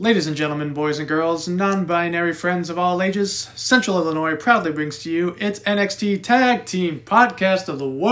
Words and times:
Ladies 0.00 0.26
and 0.26 0.34
gentlemen, 0.34 0.72
boys 0.72 0.98
and 0.98 1.06
girls, 1.06 1.46
non 1.46 1.84
binary 1.84 2.32
friends 2.32 2.70
of 2.70 2.78
all 2.78 3.02
ages, 3.02 3.50
Central 3.54 3.98
Illinois 3.98 4.34
proudly 4.34 4.72
brings 4.72 5.00
to 5.00 5.10
you 5.10 5.36
its 5.38 5.60
NXT 5.60 6.22
Tag 6.22 6.64
Team 6.64 7.02
Podcast 7.04 7.68
of 7.68 7.78
the 7.78 7.86
World. 7.86 8.10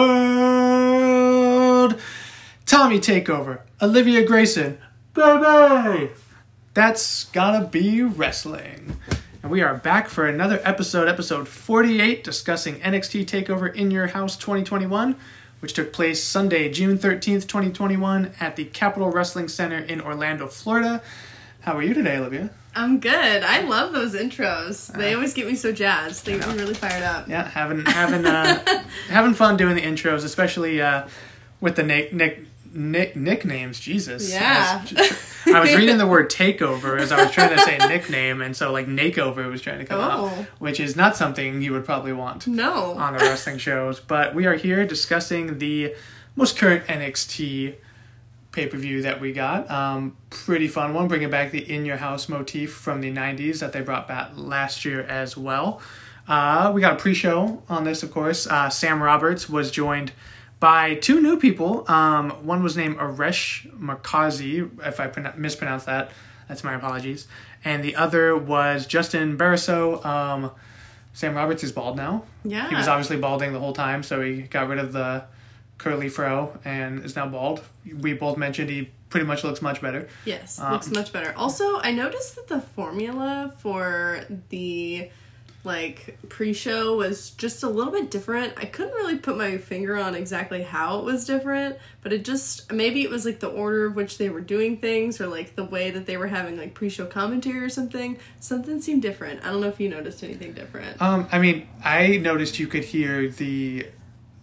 Tommy 2.66 3.00
Takeover, 3.00 3.60
Olivia 3.80 4.22
Grayson, 4.26 4.76
baby! 5.14 6.10
That's 6.74 7.24
gotta 7.24 7.66
be 7.66 8.02
wrestling. 8.02 8.98
And 9.42 9.50
we 9.50 9.62
are 9.62 9.74
back 9.74 10.10
for 10.10 10.26
another 10.26 10.60
episode, 10.64 11.08
episode 11.08 11.48
48, 11.48 12.22
discussing 12.22 12.80
NXT 12.80 13.24
Takeover 13.24 13.74
in 13.74 13.90
Your 13.90 14.08
House 14.08 14.36
2021, 14.36 15.16
which 15.60 15.72
took 15.72 15.94
place 15.94 16.22
Sunday, 16.22 16.70
June 16.70 16.98
13th, 16.98 17.48
2021, 17.48 18.32
at 18.40 18.56
the 18.56 18.66
Capitol 18.66 19.10
Wrestling 19.10 19.48
Center 19.48 19.78
in 19.78 20.02
Orlando, 20.02 20.48
Florida. 20.48 21.00
How 21.60 21.76
are 21.76 21.82
you 21.82 21.92
today, 21.94 22.16
Olivia? 22.16 22.50
I'm 22.74 23.00
good. 23.00 23.42
I 23.42 23.62
love 23.62 23.92
those 23.92 24.14
intros. 24.14 24.92
They 24.96 25.14
always 25.14 25.34
get 25.34 25.46
me 25.46 25.54
so 25.54 25.72
jazzed. 25.72 26.24
They 26.24 26.38
get 26.38 26.48
me 26.48 26.54
really 26.54 26.74
fired 26.74 27.02
up. 27.02 27.28
Yeah, 27.28 27.48
having 27.48 27.84
having 27.84 28.24
uh, 28.24 28.84
having 29.08 29.34
fun 29.34 29.56
doing 29.56 29.74
the 29.74 29.82
intros, 29.82 30.24
especially 30.24 30.80
uh, 30.80 31.08
with 31.60 31.74
the 31.76 31.82
nick, 31.82 32.12
nick, 32.12 32.44
nick 32.72 33.16
nicknames. 33.16 33.80
Jesus. 33.80 34.30
Yeah. 34.32 34.80
I 34.80 34.92
was, 35.00 35.54
I 35.54 35.60
was 35.60 35.74
reading 35.74 35.98
the 35.98 36.06
word 36.06 36.30
takeover 36.30 36.98
as 37.00 37.10
I 37.10 37.22
was 37.22 37.32
trying 37.32 37.50
to 37.56 37.58
say 37.62 37.78
nickname, 37.88 38.40
and 38.42 38.56
so 38.56 38.70
like 38.70 38.86
nakeover 38.86 39.50
was 39.50 39.60
trying 39.60 39.78
to 39.80 39.84
come 39.84 40.00
Oh. 40.00 40.26
out, 40.28 40.32
which 40.60 40.78
is 40.78 40.94
not 40.94 41.16
something 41.16 41.60
you 41.60 41.72
would 41.72 41.84
probably 41.84 42.12
want 42.12 42.46
No. 42.46 42.92
on 42.92 43.14
the 43.14 43.18
wrestling 43.18 43.58
shows. 43.58 43.98
But 43.98 44.34
we 44.34 44.46
are 44.46 44.54
here 44.54 44.86
discussing 44.86 45.58
the 45.58 45.94
most 46.36 46.56
current 46.56 46.86
NXT 46.86 47.74
pay 48.58 48.66
per 48.66 48.76
view 48.76 49.02
that 49.02 49.20
we 49.20 49.32
got. 49.32 49.70
Um, 49.70 50.16
pretty 50.30 50.66
fun 50.66 50.92
one, 50.92 51.06
bringing 51.06 51.30
back 51.30 51.52
the 51.52 51.60
in 51.72 51.84
your 51.84 51.98
house 51.98 52.28
motif 52.28 52.72
from 52.72 53.00
the 53.00 53.12
90s 53.12 53.60
that 53.60 53.72
they 53.72 53.80
brought 53.80 54.08
back 54.08 54.32
last 54.34 54.84
year 54.84 55.02
as 55.02 55.36
well. 55.36 55.80
Uh, 56.26 56.72
we 56.74 56.80
got 56.80 56.94
a 56.94 56.96
pre 56.96 57.14
show 57.14 57.62
on 57.68 57.84
this, 57.84 58.02
of 58.02 58.10
course. 58.10 58.48
Uh, 58.48 58.68
Sam 58.68 59.00
Roberts 59.00 59.48
was 59.48 59.70
joined 59.70 60.10
by 60.58 60.94
two 60.94 61.20
new 61.20 61.38
people. 61.38 61.88
Um, 61.88 62.30
one 62.44 62.64
was 62.64 62.76
named 62.76 62.96
Aresh 62.96 63.70
Markazi, 63.78 64.68
if 64.84 64.98
I 64.98 65.06
pronoun 65.06 65.34
mispronounce 65.36 65.84
that. 65.84 66.10
That's 66.48 66.64
my 66.64 66.74
apologies. 66.74 67.28
And 67.64 67.84
the 67.84 67.94
other 67.94 68.36
was 68.36 68.86
Justin 68.86 69.38
Bariso. 69.38 70.04
Um, 70.04 70.50
Sam 71.12 71.36
Roberts 71.36 71.62
is 71.62 71.70
bald 71.70 71.96
now. 71.96 72.24
Yeah. 72.44 72.68
He 72.68 72.74
was 72.74 72.88
obviously 72.88 73.18
balding 73.18 73.52
the 73.52 73.60
whole 73.60 73.72
time, 73.72 74.02
so 74.02 74.20
he 74.20 74.42
got 74.42 74.68
rid 74.68 74.80
of 74.80 74.92
the 74.92 75.26
curly 75.78 76.08
fro 76.08 76.58
and 76.64 77.04
is 77.04 77.16
now 77.16 77.26
bald. 77.26 77.62
We 78.00 78.12
both 78.12 78.36
mentioned 78.36 78.68
he 78.70 78.90
pretty 79.10 79.26
much 79.26 79.44
looks 79.44 79.62
much 79.62 79.80
better. 79.80 80.08
Yes, 80.24 80.58
Um, 80.60 80.72
looks 80.72 80.90
much 80.90 81.12
better. 81.12 81.32
Also, 81.36 81.78
I 81.80 81.92
noticed 81.92 82.34
that 82.36 82.48
the 82.48 82.60
formula 82.60 83.54
for 83.60 84.20
the 84.50 85.10
like 85.64 86.16
pre-show 86.28 86.96
was 86.96 87.30
just 87.30 87.62
a 87.62 87.68
little 87.68 87.92
bit 87.92 88.10
different. 88.10 88.54
I 88.56 88.64
couldn't 88.64 88.94
really 88.94 89.18
put 89.18 89.36
my 89.36 89.58
finger 89.58 89.96
on 89.96 90.14
exactly 90.14 90.62
how 90.62 90.98
it 91.00 91.04
was 91.04 91.24
different, 91.26 91.76
but 92.02 92.12
it 92.12 92.24
just 92.24 92.72
maybe 92.72 93.02
it 93.02 93.10
was 93.10 93.24
like 93.24 93.40
the 93.40 93.48
order 93.48 93.86
of 93.86 93.96
which 93.96 94.18
they 94.18 94.30
were 94.30 94.40
doing 94.40 94.78
things 94.78 95.20
or 95.20 95.26
like 95.26 95.56
the 95.56 95.64
way 95.64 95.90
that 95.90 96.06
they 96.06 96.16
were 96.16 96.28
having 96.28 96.56
like 96.56 96.74
pre-show 96.74 97.06
commentary 97.06 97.58
or 97.58 97.68
something. 97.68 98.18
Something 98.40 98.80
seemed 98.80 99.02
different. 99.02 99.44
I 99.44 99.50
don't 99.50 99.60
know 99.60 99.68
if 99.68 99.80
you 99.80 99.88
noticed 99.88 100.22
anything 100.22 100.52
different. 100.52 101.00
Um, 101.02 101.28
I 101.32 101.38
mean, 101.38 101.68
I 101.84 102.18
noticed 102.18 102.58
you 102.58 102.66
could 102.68 102.84
hear 102.84 103.28
the 103.28 103.86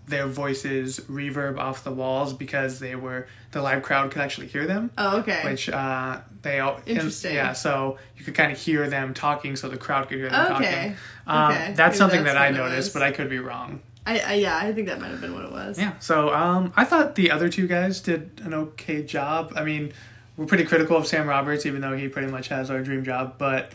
their 0.08 0.28
voices 0.28 1.00
reverb 1.02 1.58
off 1.58 1.84
the 1.84 1.92
walls 1.92 2.34
because 2.34 2.80
they 2.80 2.96
were 2.96 3.28
the 3.52 3.62
live 3.62 3.82
crowd 3.82 4.12
could 4.12 4.22
actually 4.22 4.48
hear 4.48 4.68
them. 4.68 4.92
Oh, 4.98 5.18
okay. 5.20 5.42
Which 5.44 5.68
uh, 5.70 6.20
they 6.44 6.60
all 6.60 6.80
Interesting. 6.86 7.34
yeah, 7.36 7.54
so 7.54 7.98
you 8.18 8.24
could 8.24 8.36
kind 8.36 8.52
of 8.52 8.58
hear 8.60 8.88
them 8.90 9.14
talking, 9.14 9.56
so 9.56 9.68
the 9.70 9.78
crowd 9.78 10.08
could 10.10 10.18
hear 10.20 10.30
them 10.30 10.46
Okay. 10.54 10.64
talking. 10.66 10.96
Um, 11.26 11.52
Okay. 11.54 11.74
That's 11.76 11.78
Maybe 11.78 11.98
something 11.98 12.24
that's 12.24 12.36
that 12.36 12.42
I 12.42 12.52
noticed, 12.52 12.94
but 12.94 13.02
I 13.02 13.12
could 13.12 13.30
be 13.30 13.40
wrong. 13.40 13.82
I, 14.06 14.20
I 14.20 14.34
yeah, 14.36 14.58
I 14.58 14.72
think 14.74 14.88
that 14.88 15.02
might 15.02 15.10
have 15.10 15.22
been 15.22 15.34
what 15.34 15.46
it 15.46 15.52
was. 15.52 15.80
Yeah. 15.80 15.98
So 16.00 16.32
um, 16.32 16.72
I 16.76 16.84
thought 16.86 17.16
the 17.16 17.32
other 17.32 17.50
two 17.50 17.66
guys 17.66 18.00
did 18.02 18.40
an 18.44 18.54
okay 18.54 19.02
job. 19.02 19.54
I 19.56 19.64
mean, 19.64 19.92
we're 20.38 20.46
pretty 20.46 20.66
critical 20.66 20.96
of 20.98 21.08
Sam 21.08 21.26
Roberts, 21.28 21.66
even 21.66 21.82
though 21.82 21.98
he 21.98 22.08
pretty 22.10 22.32
much 22.32 22.50
has 22.50 22.70
our 22.70 22.82
dream 22.84 23.04
job. 23.04 23.36
But 23.40 23.72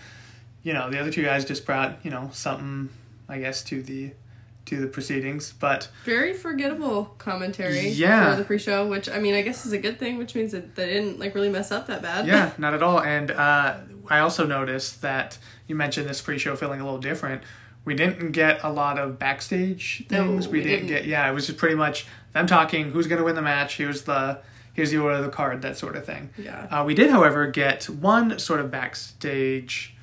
you 0.63 0.73
know, 0.75 0.89
the 0.91 1.01
other 1.01 1.11
two 1.11 1.25
guys 1.25 1.45
just 1.45 1.67
brought 1.67 1.99
you 2.05 2.13
know 2.13 2.31
something, 2.33 2.91
I 3.29 3.41
guess, 3.41 3.65
to 3.65 3.83
the 3.83 4.13
to 4.67 4.77
the 4.81 4.87
proceedings. 4.87 5.53
But 5.53 5.89
very 6.05 6.33
forgettable 6.35 7.07
commentary 7.19 7.89
Yeah. 7.89 8.31
for 8.33 8.37
the 8.37 8.45
pre-show 8.45 8.87
which 8.87 9.09
i 9.09 9.19
mean 9.19 9.35
i 9.35 9.43
guess 9.43 9.67
is 9.67 9.73
a 9.73 9.79
good 9.79 9.99
thing 9.99 10.17
which 10.19 10.35
means 10.35 10.53
that 10.53 10.75
they 10.77 10.87
didn't 10.87 11.19
like 11.19 11.35
really 11.35 11.49
mess 11.49 11.73
up 11.73 11.87
that 11.89 12.03
bad 12.03 12.27
yeah, 12.27 12.53
not 12.59 12.75
at 12.75 12.83
all. 12.83 13.01
And 13.01 13.31
uh, 13.31 13.79
I 14.09 14.19
also 14.21 14.47
noticed 14.47 15.03
that 15.03 15.39
you 15.67 15.75
mentioned 15.75 16.09
this 16.09 16.21
pre-show 16.21 16.57
feeling 16.57 16.81
a 16.81 16.85
little 16.85 17.01
different. 17.01 17.43
We 17.85 17.95
didn't 17.95 18.33
get 18.33 18.63
a 18.63 18.71
lot 18.71 18.99
of 18.99 19.19
backstage 19.19 20.05
No, 20.11 20.27
things. 20.27 20.47
we, 20.49 20.59
we 20.59 20.65
didn't, 20.65 20.87
didn't. 20.89 21.03
get. 21.03 21.07
Yeah, 21.09 21.29
it 21.31 21.33
was 21.33 21.47
just 21.47 21.59
pretty 21.59 21.77
much 21.77 22.07
them 22.35 22.47
talking. 22.47 22.91
Who's 22.91 23.07
going 23.07 23.19
to 23.19 23.25
win 23.25 23.35
the 23.37 23.43
match? 23.43 23.77
Here's 23.79 24.03
the 24.03 24.41
here's 24.75 24.91
the 24.91 24.99
order 24.99 25.17
of 25.17 25.25
the 25.25 25.31
card. 25.31 25.63
That 25.63 25.79
sort 25.79 25.97
of 25.97 26.05
thing. 26.05 26.31
yeah 26.39 26.67
Uh, 26.71 26.85
we 26.85 26.95
did, 26.95 27.11
however, 27.11 27.47
get 27.47 27.89
one 27.89 28.39
sort 28.39 28.61
of 28.61 28.71
backstage 28.71 29.95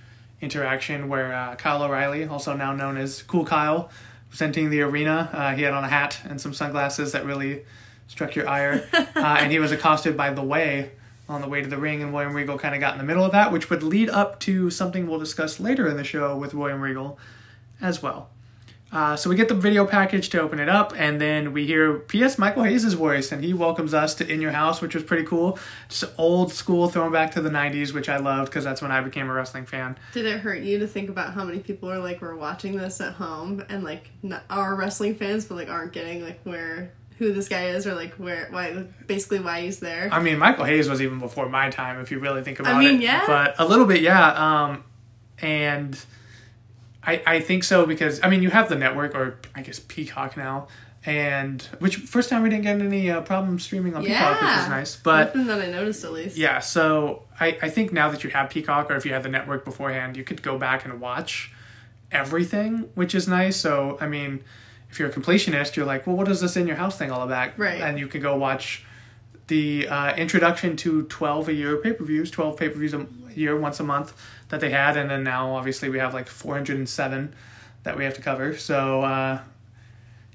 interaction 0.42 1.08
where 1.10 1.34
uh, 1.34 1.56
Kyle 1.56 1.82
O'Reilly, 1.84 2.26
also 2.26 2.56
now 2.56 2.74
known 2.74 2.98
as 2.98 3.22
Cool 3.24 3.46
Kyle, 3.46 3.90
was 4.32 4.42
entering 4.42 4.70
the 4.70 4.82
arena. 4.82 5.30
Uh, 5.32 5.56
he 5.56 5.64
had 5.64 5.74
on 5.74 5.84
a 5.84 5.88
hat 5.88 6.20
and 6.26 6.40
some 6.40 6.54
sunglasses 6.54 7.12
that 7.12 7.26
really 7.26 7.66
struck 8.08 8.36
your 8.36 8.48
ire. 8.48 8.88
uh, 8.94 9.38
and 9.40 9.52
he 9.52 9.60
was 9.60 9.72
accosted 9.72 10.18
by 10.18 10.32
The 10.32 10.44
Way 10.44 10.92
on 11.30 11.42
the 11.42 11.48
way 11.48 11.62
to 11.62 11.68
the 11.68 11.78
ring, 11.78 12.02
and 12.02 12.14
William 12.14 12.34
Regal 12.34 12.58
kind 12.58 12.74
of 12.74 12.80
got 12.80 12.94
in 12.94 13.00
the 13.00 13.04
middle 13.04 13.24
of 13.24 13.34
that, 13.34 13.52
which 13.52 13.70
would 13.70 13.84
lead 13.84 14.10
up 14.10 14.40
to 14.40 14.70
something 14.70 15.08
we'll 15.08 15.20
discuss 15.20 15.60
later 15.60 15.88
in 15.88 15.98
the 15.98 16.04
show 16.04 16.38
with 16.38 16.54
William 16.54 16.80
Regal 16.80 17.20
as 17.82 18.02
well. 18.02 18.30
Uh, 18.92 19.16
so 19.18 19.30
we 19.30 19.36
get 19.36 19.50
the 19.50 19.56
video 19.56 19.86
package 19.86 20.30
to 20.30 20.40
open 20.40 20.60
it 20.60 20.70
up, 20.70 20.94
and 20.98 21.20
then 21.20 21.52
we 21.52 21.66
hear 21.66 21.96
P.S. 21.96 22.38
Michael 22.38 22.64
Hayes' 22.64 22.94
voice, 22.94 23.32
and 23.34 23.44
he 23.44 23.54
welcomes 23.54 23.94
us 23.94 24.16
to 24.16 24.32
In 24.32 24.40
Your 24.40 24.52
House, 24.52 24.82
which 24.82 24.96
was 24.96 25.04
pretty 25.04 25.26
cool. 25.26 25.60
Just 25.90 26.06
old 26.18 26.54
school, 26.54 26.88
throwing 26.88 27.12
back 27.12 27.32
to 27.32 27.42
the 27.42 27.50
'90s, 27.50 27.94
which 27.94 28.08
I 28.08 28.18
loved 28.18 28.50
because 28.50 28.64
that's 28.64 28.82
when 28.82 28.92
I 28.92 29.02
became 29.02 29.30
a 29.30 29.34
wrestling 29.34 29.66
fan. 29.66 29.98
did 30.14 30.26
it 30.26 30.40
hurt 30.40 30.62
you 30.62 30.80
to 30.80 30.88
think 30.88 31.10
about 31.10 31.34
how 31.34 31.44
many 31.44 31.60
people 31.60 31.92
are 31.92 32.00
like 32.00 32.22
we're 32.22 32.36
watching 32.36 32.78
this 32.78 33.02
at 33.02 33.14
home 33.14 33.64
and 33.70 33.84
like 33.84 34.10
not, 34.24 34.44
are 34.50 34.76
wrestling 34.76 35.16
fans 35.16 35.46
but 35.46 35.56
like 35.56 35.70
aren't 35.70 35.92
getting 35.92 36.24
like 36.24 36.40
where 36.44 36.92
who 37.18 37.34
this 37.34 37.50
guy 37.50 37.66
is 37.66 37.88
or 37.88 37.96
like 37.96 38.14
where 38.14 38.48
why 38.52 38.86
basically 39.08 39.40
why 39.40 39.62
he's 39.62 39.80
there 39.80 40.10
I 40.12 40.22
mean, 40.22 40.38
Michael 40.38 40.66
Hayes 40.66 40.88
was 40.88 41.02
even 41.02 41.20
before 41.20 41.50
my 41.50 41.70
time, 41.70 42.00
if 42.00 42.12
you 42.12 42.20
really 42.20 42.44
think 42.44 42.60
about 42.60 42.74
it. 42.74 42.76
I 42.76 42.80
mean, 42.80 43.02
it. 43.02 43.04
yeah. 43.04 43.26
But 43.28 43.56
a 43.60 43.66
little 43.66 43.86
bit, 43.86 44.02
yeah. 44.02 44.64
Um, 44.64 44.84
and 45.40 46.00
I 47.08 47.24
I 47.26 47.40
think 47.40 47.64
so 47.64 47.86
because 47.86 48.20
I 48.22 48.30
mean, 48.30 48.44
you 48.44 48.52
have 48.52 48.70
the 48.70 48.76
network, 48.76 49.16
or 49.16 49.40
I 49.56 49.62
guess 49.62 49.80
Peacock 49.80 50.38
now, 50.38 50.68
and 51.06 51.62
which 51.80 51.96
first 51.96 52.30
time 52.30 52.44
we 52.44 52.50
didn't 52.50 52.64
get 52.64 52.82
any 52.82 53.10
uh, 53.10 53.22
problem 53.22 53.58
streaming 53.60 53.96
on 53.96 54.04
Peacock, 54.04 54.42
which 54.42 54.52
is 54.52 54.68
nice. 54.68 54.96
But 54.98 55.34
nothing 55.34 55.48
that 55.48 55.62
i 55.62 55.68
noticed 55.68 56.04
at 56.04 56.12
least 56.12 56.36
Yeah, 56.36 56.60
so 56.60 57.24
I, 57.40 57.58
I 57.62 57.70
think 57.70 57.94
now 57.94 58.12
that 58.12 58.26
you 58.26 58.30
have 58.32 58.50
Peacock 58.50 58.92
or 58.92 58.96
if 58.96 59.06
you 59.06 59.14
had 59.14 59.24
the 59.24 59.30
network 59.30 59.64
beforehand, 59.64 60.18
you 60.18 60.26
could 60.26 60.44
go 60.44 60.58
back 60.58 60.84
and 60.84 61.00
watch 61.00 61.54
everything, 62.12 62.90
which 62.96 63.16
is 63.16 63.26
nice. 63.26 63.56
So, 63.56 63.98
I 64.02 64.08
mean, 64.08 64.44
if 64.90 65.00
you're 65.00 65.08
a 65.08 65.12
completionist, 65.14 65.78
you're 65.78 65.86
like, 65.86 66.08
well, 66.08 66.18
what 66.18 66.28
is 66.28 66.42
this 66.42 66.58
in 66.58 66.68
your 66.68 66.76
house 66.76 66.98
thing 66.98 67.10
all 67.10 67.22
about? 67.22 67.58
Right. 67.58 67.82
And 67.82 67.98
you 67.98 68.08
can 68.08 68.22
go 68.22 68.36
watch 68.36 68.84
the 69.48 69.88
uh, 69.88 70.14
introduction 70.16 70.76
to 70.78 71.04
12 71.04 71.48
a 71.48 71.54
year 71.54 71.78
pay 71.78 71.94
per 71.94 72.04
views, 72.04 72.30
12 72.32 72.58
pay 72.58 72.68
per 72.68 72.78
views 72.78 72.94
a 72.94 73.08
year, 73.34 73.58
once 73.58 73.80
a 73.80 73.84
month 73.84 74.14
that 74.50 74.60
they 74.60 74.70
had. 74.70 74.98
And 74.98 75.10
then 75.10 75.24
now, 75.24 75.56
obviously, 75.56 75.90
we 75.90 76.00
have 76.00 76.14
like 76.14 76.28
407 76.28 77.34
that 77.84 77.98
we 77.98 78.04
have 78.04 78.14
to 78.16 78.22
cover. 78.22 78.58
So, 78.58 79.02
uh, 79.02 79.40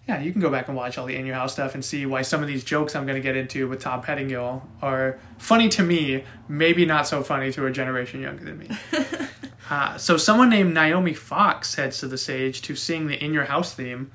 yeah, 0.09 0.21
you 0.21 0.33
can 0.33 0.41
go 0.41 0.51
back 0.51 0.69
and 0.69 0.77
watch 0.77 0.99
all 0.99 1.07
the 1.07 1.15
in 1.15 1.27
your 1.27 1.37
house 1.37 1.53
stuff 1.53 1.75
and 1.75 1.85
see 1.85 2.07
why 2.07 2.23
some 2.23 2.43
of 2.43 2.49
these 2.49 2.65
jokes 2.65 2.97
I'm 2.97 3.07
going 3.07 3.17
to 3.17 3.23
get 3.23 3.37
into 3.37 3.69
with 3.69 3.81
Tom 3.81 4.03
Pettingill 4.03 4.63
are 4.81 5.19
funny 5.39 5.69
to 5.71 5.83
me, 5.83 6.25
maybe 6.49 6.85
not 6.85 7.07
so 7.07 7.23
funny 7.23 7.53
to 7.53 7.67
a 7.67 7.71
generation 7.71 8.21
younger 8.21 8.45
than 8.45 8.59
me. 8.59 8.69
uh, 9.71 9.97
so, 9.99 10.17
someone 10.17 10.51
named 10.51 10.75
Naomi 10.75 11.15
Fox 11.15 11.77
heads 11.77 11.99
to 11.99 12.09
the 12.09 12.19
stage 12.19 12.63
to 12.63 12.75
sing 12.75 13.07
the 13.07 13.23
In 13.23 13.33
Your 13.33 13.45
House 13.45 13.75
theme. 13.75 14.11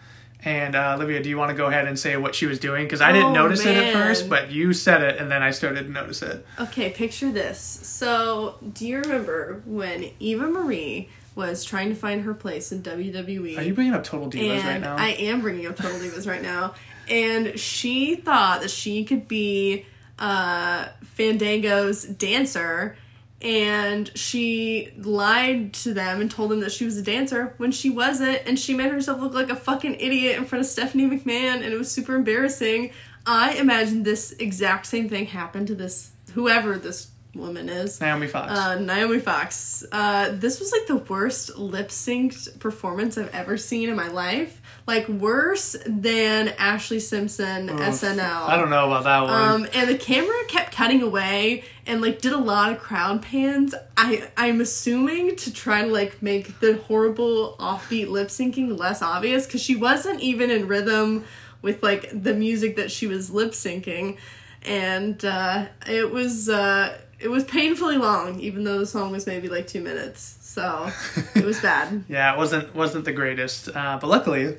And 0.47 0.75
uh, 0.75 0.93
Olivia, 0.95 1.21
do 1.21 1.27
you 1.27 1.37
want 1.37 1.49
to 1.51 1.57
go 1.57 1.65
ahead 1.65 1.87
and 1.89 1.99
say 1.99 2.15
what 2.15 2.33
she 2.33 2.45
was 2.45 2.57
doing? 2.57 2.85
Because 2.85 3.01
I 3.01 3.11
didn't 3.11 3.31
Oh, 3.31 3.33
notice 3.33 3.65
it 3.65 3.75
at 3.75 3.91
first, 3.91 4.29
but 4.29 4.49
you 4.49 4.71
said 4.71 5.01
it, 5.01 5.19
and 5.19 5.29
then 5.29 5.43
I 5.43 5.51
started 5.51 5.83
to 5.83 5.91
notice 5.91 6.21
it. 6.21 6.45
Okay, 6.57 6.89
picture 6.89 7.29
this. 7.33 7.59
So, 7.59 8.57
do 8.73 8.87
you 8.87 8.99
remember 9.01 9.61
when 9.65 10.09
Eva 10.19 10.47
Marie 10.47 11.09
was 11.35 11.65
trying 11.65 11.89
to 11.89 11.95
find 11.95 12.21
her 12.21 12.33
place 12.33 12.71
in 12.71 12.81
WWE? 12.81 13.57
Are 13.57 13.61
you 13.61 13.73
bringing 13.73 13.93
up 13.93 14.05
Total 14.05 14.29
Divas 14.29 14.63
right 14.63 14.79
now? 14.79 14.95
I 14.95 15.09
am 15.09 15.41
bringing 15.41 15.67
up 15.67 15.75
Total 15.75 15.99
Divas 15.99 16.25
right 16.25 16.41
now. 16.41 16.75
And 17.09 17.59
she 17.59 18.15
thought 18.15 18.61
that 18.61 18.71
she 18.71 19.03
could 19.03 19.27
be 19.27 19.85
uh, 20.17 20.87
Fandango's 21.17 22.03
dancer, 22.05 22.95
and 23.41 24.15
she 24.17 24.91
lied 24.97 25.73
to 25.73 25.93
them 25.93 26.21
and 26.21 26.31
told 26.31 26.49
them 26.49 26.59
that 26.61 26.71
she 26.71 26.85
was 26.85 26.97
a 26.97 27.03
dancer 27.03 27.53
when 27.57 27.71
she 27.71 27.89
wasn't, 27.89 28.41
and 28.45 28.57
she 28.57 28.73
made 28.73 28.91
herself 28.91 29.21
look 29.21 29.33
like 29.33 29.49
a 29.49 29.55
fucking 29.55 29.95
idiot 29.99 30.37
in 30.37 30.45
front 30.45 30.61
of 30.61 30.67
Stephanie 30.67 31.05
McMahon, 31.05 31.55
and 31.55 31.65
it 31.65 31.77
was 31.77 31.91
super 31.91 32.15
embarrassing. 32.15 32.91
I 33.25 33.53
imagine 33.53 34.03
this 34.03 34.31
exact 34.33 34.87
same 34.87 35.09
thing 35.09 35.27
happened 35.27 35.67
to 35.67 35.75
this 35.75 36.11
whoever 36.33 36.77
this 36.77 37.11
woman 37.37 37.69
is. 37.69 38.01
Naomi 38.01 38.27
Fox. 38.27 38.51
Uh, 38.51 38.79
Naomi 38.79 39.19
Fox. 39.19 39.85
Uh, 39.91 40.31
this 40.33 40.59
was 40.59 40.71
like 40.71 40.87
the 40.87 40.95
worst 40.95 41.57
lip 41.57 41.89
synced 41.89 42.59
performance 42.59 43.17
I've 43.17 43.33
ever 43.33 43.57
seen 43.57 43.89
in 43.89 43.95
my 43.95 44.07
life. 44.07 44.61
Like 44.85 45.07
worse 45.07 45.75
than 45.85 46.49
Ashley 46.57 46.99
Simpson 46.99 47.67
SNL. 47.67 48.19
I 48.19 48.57
don't 48.57 48.69
know 48.69 48.87
about 48.87 49.03
that 49.03 49.21
one. 49.23 49.31
Um, 49.31 49.67
and 49.73 49.89
the 49.89 49.97
camera 49.97 50.35
kept 50.47 50.73
cutting 50.73 51.01
away 51.01 51.63
and 51.87 52.01
like 52.01 52.21
did 52.21 52.33
a 52.33 52.37
lot 52.37 52.71
of 52.71 52.79
crowd 52.79 53.21
pans. 53.21 53.73
I 53.95 54.29
I'm 54.35 54.61
assuming 54.61 55.35
to 55.37 55.53
try 55.53 55.83
to 55.83 55.87
like 55.87 56.21
make 56.21 56.59
the 56.59 56.77
horrible 56.87 57.55
offbeat 57.59 58.09
lip 58.09 58.27
syncing 58.27 58.77
less 58.77 59.01
obvious 59.01 59.45
because 59.45 59.61
she 59.61 59.75
wasn't 59.75 60.19
even 60.19 60.51
in 60.51 60.67
rhythm 60.67 61.23
with 61.61 61.81
like 61.81 62.09
the 62.11 62.33
music 62.33 62.75
that 62.75 62.91
she 62.91 63.07
was 63.07 63.31
lip 63.31 63.51
syncing, 63.51 64.17
and 64.63 65.23
uh, 65.23 65.67
it 65.87 66.11
was 66.11 66.49
uh, 66.49 66.97
it 67.19 67.29
was 67.29 67.43
painfully 67.45 67.97
long, 67.97 68.39
even 68.39 68.63
though 68.63 68.79
the 68.79 68.85
song 68.85 69.11
was 69.11 69.25
maybe 69.25 69.47
like 69.47 69.67
two 69.67 69.81
minutes. 69.81 70.37
So 70.41 70.91
it 71.35 71.45
was 71.45 71.61
bad. 71.61 72.03
yeah, 72.09 72.33
it 72.33 72.37
wasn't 72.37 72.75
wasn't 72.75 73.05
the 73.05 73.13
greatest, 73.13 73.69
uh, 73.73 73.97
but 73.99 74.07
luckily 74.07 74.57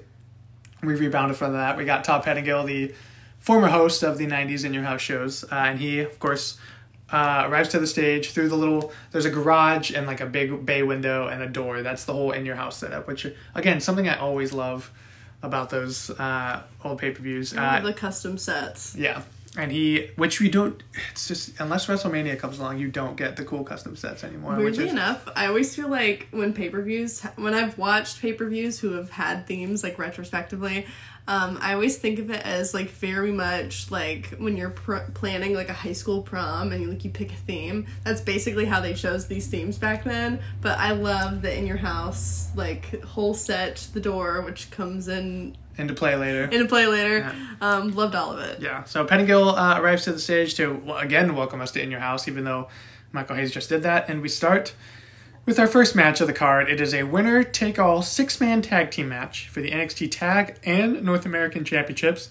we 0.83 0.95
rebounded 0.95 1.37
from 1.37 1.53
that. 1.53 1.77
We 1.77 1.85
got 1.85 2.05
Todd 2.05 2.25
Pettingill, 2.25 2.67
the 2.67 2.95
former 3.39 3.69
host 3.69 4.03
of 4.03 4.19
the 4.19 4.27
'90s 4.27 4.65
In 4.65 4.73
Your 4.73 4.85
House 4.85 5.01
shows, 5.01 5.45
uh, 5.45 5.55
and 5.55 5.79
he, 5.79 6.01
of 6.01 6.19
course, 6.19 6.59
uh, 7.11 7.45
arrives 7.47 7.69
to 7.71 7.79
the 7.79 7.87
stage 7.87 8.31
through 8.31 8.49
the 8.49 8.57
little. 8.57 8.93
There's 9.13 9.25
a 9.25 9.31
garage 9.31 9.91
and 9.91 10.07
like 10.07 10.21
a 10.21 10.27
big 10.27 10.67
bay 10.67 10.83
window 10.83 11.29
and 11.29 11.43
a 11.43 11.49
door. 11.49 11.83
That's 11.83 12.05
the 12.05 12.13
whole 12.13 12.33
In 12.33 12.45
Your 12.47 12.57
House 12.57 12.77
setup, 12.77 13.07
which 13.07 13.27
again 13.55 13.81
something 13.81 14.09
I 14.09 14.19
always 14.19 14.53
love 14.53 14.91
about 15.43 15.71
those 15.71 16.11
uh, 16.11 16.63
old 16.85 16.99
pay 16.99 17.11
per 17.11 17.23
views. 17.23 17.57
All 17.57 17.81
the 17.81 17.93
custom 17.93 18.39
sets. 18.39 18.95
Yeah. 18.97 19.23
And 19.57 19.73
he, 19.73 20.11
which 20.15 20.41
we 20.41 20.51
don't, 20.51 20.81
it's 21.11 21.27
just, 21.27 21.59
unless 21.59 21.87
WrestleMania 21.87 22.39
comes 22.39 22.61
along, 22.61 22.79
you 22.79 22.89
don't 22.89 23.17
get 23.17 23.35
the 23.35 23.45
cool 23.45 23.65
custom 23.65 23.97
sets 23.97 24.23
anymore. 24.23 24.55
which 24.55 24.77
Weirdly 24.77 24.87
is, 24.87 24.93
enough, 24.93 25.27
I 25.35 25.47
always 25.47 25.75
feel 25.75 25.89
like 25.89 26.29
when 26.31 26.53
pay 26.53 26.69
per 26.69 26.83
views, 26.83 27.23
when 27.35 27.55
I've 27.55 27.77
watched 27.77 28.21
pay 28.21 28.35
per 28.35 28.47
views 28.47 28.79
who 28.79 28.93
have 28.93 29.11
had 29.11 29.47
themes 29.47 29.83
like 29.83 29.99
retrospectively, 29.99 30.87
um, 31.29 31.59
I 31.61 31.75
always 31.75 31.99
think 31.99 32.19
of 32.19 32.31
it 32.31 32.41
as 32.45 32.73
like 32.73 32.89
very 32.89 33.31
much 33.31 33.91
like 33.91 34.31
when 34.39 34.57
you're 34.57 34.71
pr- 34.71 35.11
planning 35.13 35.55
like 35.55 35.69
a 35.69 35.75
high 35.75 35.93
school 35.93 36.23
prom 36.23 36.73
and 36.73 36.81
you 36.81 36.89
like 36.89 37.05
you 37.05 37.11
pick 37.11 37.31
a 37.31 37.37
theme. 37.37 37.87
That's 38.03 38.23
basically 38.23 38.65
how 38.65 38.81
they 38.81 38.95
chose 38.95 39.27
these 39.27 39.47
themes 39.47 39.77
back 39.77 40.05
then. 40.05 40.41
But 40.63 40.79
I 40.79 40.93
love 40.93 41.43
the 41.43 41.55
in 41.55 41.67
your 41.67 41.77
house 41.77 42.51
like 42.57 43.03
whole 43.03 43.35
set, 43.35 43.89
the 43.93 44.01
door 44.01 44.41
which 44.41 44.71
comes 44.71 45.07
in 45.07 45.55
into 45.77 45.93
play 45.93 46.17
later. 46.17 46.45
into 46.45 46.65
play 46.65 46.87
later. 46.87 47.31
Um, 47.61 47.95
loved 47.95 48.15
all 48.15 48.33
of 48.33 48.41
it. 48.41 48.61
Yeah. 48.61 48.85
So 48.85 49.05
Pettingill 49.05 49.55
uh, 49.57 49.81
arrives 49.81 50.05
to 50.05 50.13
the 50.13 50.19
stage 50.19 50.55
to, 50.55 50.83
again, 50.97 51.37
welcome 51.37 51.61
us 51.61 51.71
to 51.73 51.83
In 51.83 51.91
Your 51.91 52.01
House, 52.01 52.27
even 52.27 52.45
though 52.45 52.69
Michael 53.13 53.37
Hayes 53.37 53.53
just 53.53 53.69
did 53.69 53.83
that. 53.83 54.09
And 54.09 54.23
we 54.23 54.29
start 54.31 54.75
with 55.49 55.59
our 55.59 55.67
first 55.67 55.97
match 55.97 56.21
of 56.21 56.27
the 56.27 56.33
card. 56.35 56.69
It 56.69 56.79
is 56.79 56.93
a 56.93 57.05
winner 57.05 57.43
take 57.43 57.79
all 57.79 58.03
six 58.03 58.39
man 58.39 58.61
tag 58.61 58.91
team 58.91 59.09
match 59.09 59.49
for 59.49 59.63
the 59.63 59.71
NXT 59.71 60.11
Tag 60.11 60.59
and 60.63 61.03
North 61.03 61.25
American 61.25 61.65
Championships. 61.65 62.29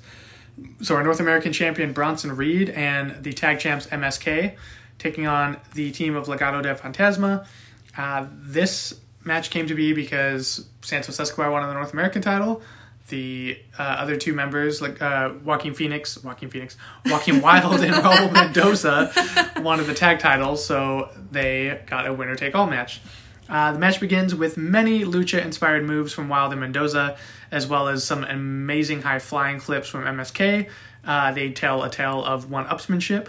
So 0.84 0.94
our 0.94 1.04
North 1.04 1.20
American 1.20 1.52
champion 1.52 1.94
Bronson 1.94 2.36
Reed 2.36 2.70
and 2.70 3.24
the 3.24 3.34
tag 3.34 3.58
champs 3.58 3.88
MSK 3.88 4.56
taking 5.00 5.26
on 5.26 5.58
the 5.74 5.92
team 5.92 6.16
of 6.16 6.28
Legado 6.28 6.62
del 6.62 6.76
Fantasma. 6.76 7.48
Uh, 7.98 8.28
this 8.32 9.00
match 9.24 9.50
came 9.50 9.66
to 9.66 9.74
be 9.74 9.94
because 9.94 10.68
Santos 10.82 11.20
Escobar 11.20 11.50
won 11.50 11.68
the 11.68 11.74
North 11.74 11.94
American 11.94 12.22
title. 12.22 12.62
The 13.10 13.58
uh, 13.80 13.84
other 13.84 14.18
two 14.18 14.34
members, 14.34 14.82
like 14.82 15.02
uh, 15.02 15.32
Joaquin 15.44 15.74
Phoenix, 15.74 16.22
Joaquin 16.22 16.50
Phoenix, 16.50 16.76
Joaquin 17.06 17.42
Wild, 17.42 17.80
and 17.80 17.94
Raul 17.94 18.34
Mendoza, 18.34 19.12
wanted 19.62 19.86
the 19.86 19.94
tag 19.94 20.20
titles, 20.20 20.66
so 20.66 21.10
they 21.32 21.82
got 21.86 22.06
a 22.06 22.14
winner 22.14 22.36
take 22.36 22.54
all 22.54 22.68
match. 22.68 23.02
Uh, 23.50 23.72
the 23.72 23.80
match 23.80 24.00
begins 24.02 24.36
with 24.36 24.58
many 24.58 25.06
lucha 25.06 25.44
inspired 25.44 25.86
moves 25.86 26.12
from 26.12 26.28
Wild 26.28 26.52
and 26.52 26.60
Mendoza, 26.60 27.18
as 27.50 27.66
well 27.66 27.88
as 27.88 28.04
some 28.04 28.24
amazing 28.26 29.04
high 29.04 29.20
flying 29.20 29.60
clips 29.60 29.88
from 29.88 30.04
MSK. 30.04 30.70
Uh, 31.06 31.32
they 31.32 31.52
tell 31.52 31.84
a 31.84 31.90
tale 31.90 32.24
of 32.26 32.52
one 32.52 32.66
upsmanship. 32.66 33.28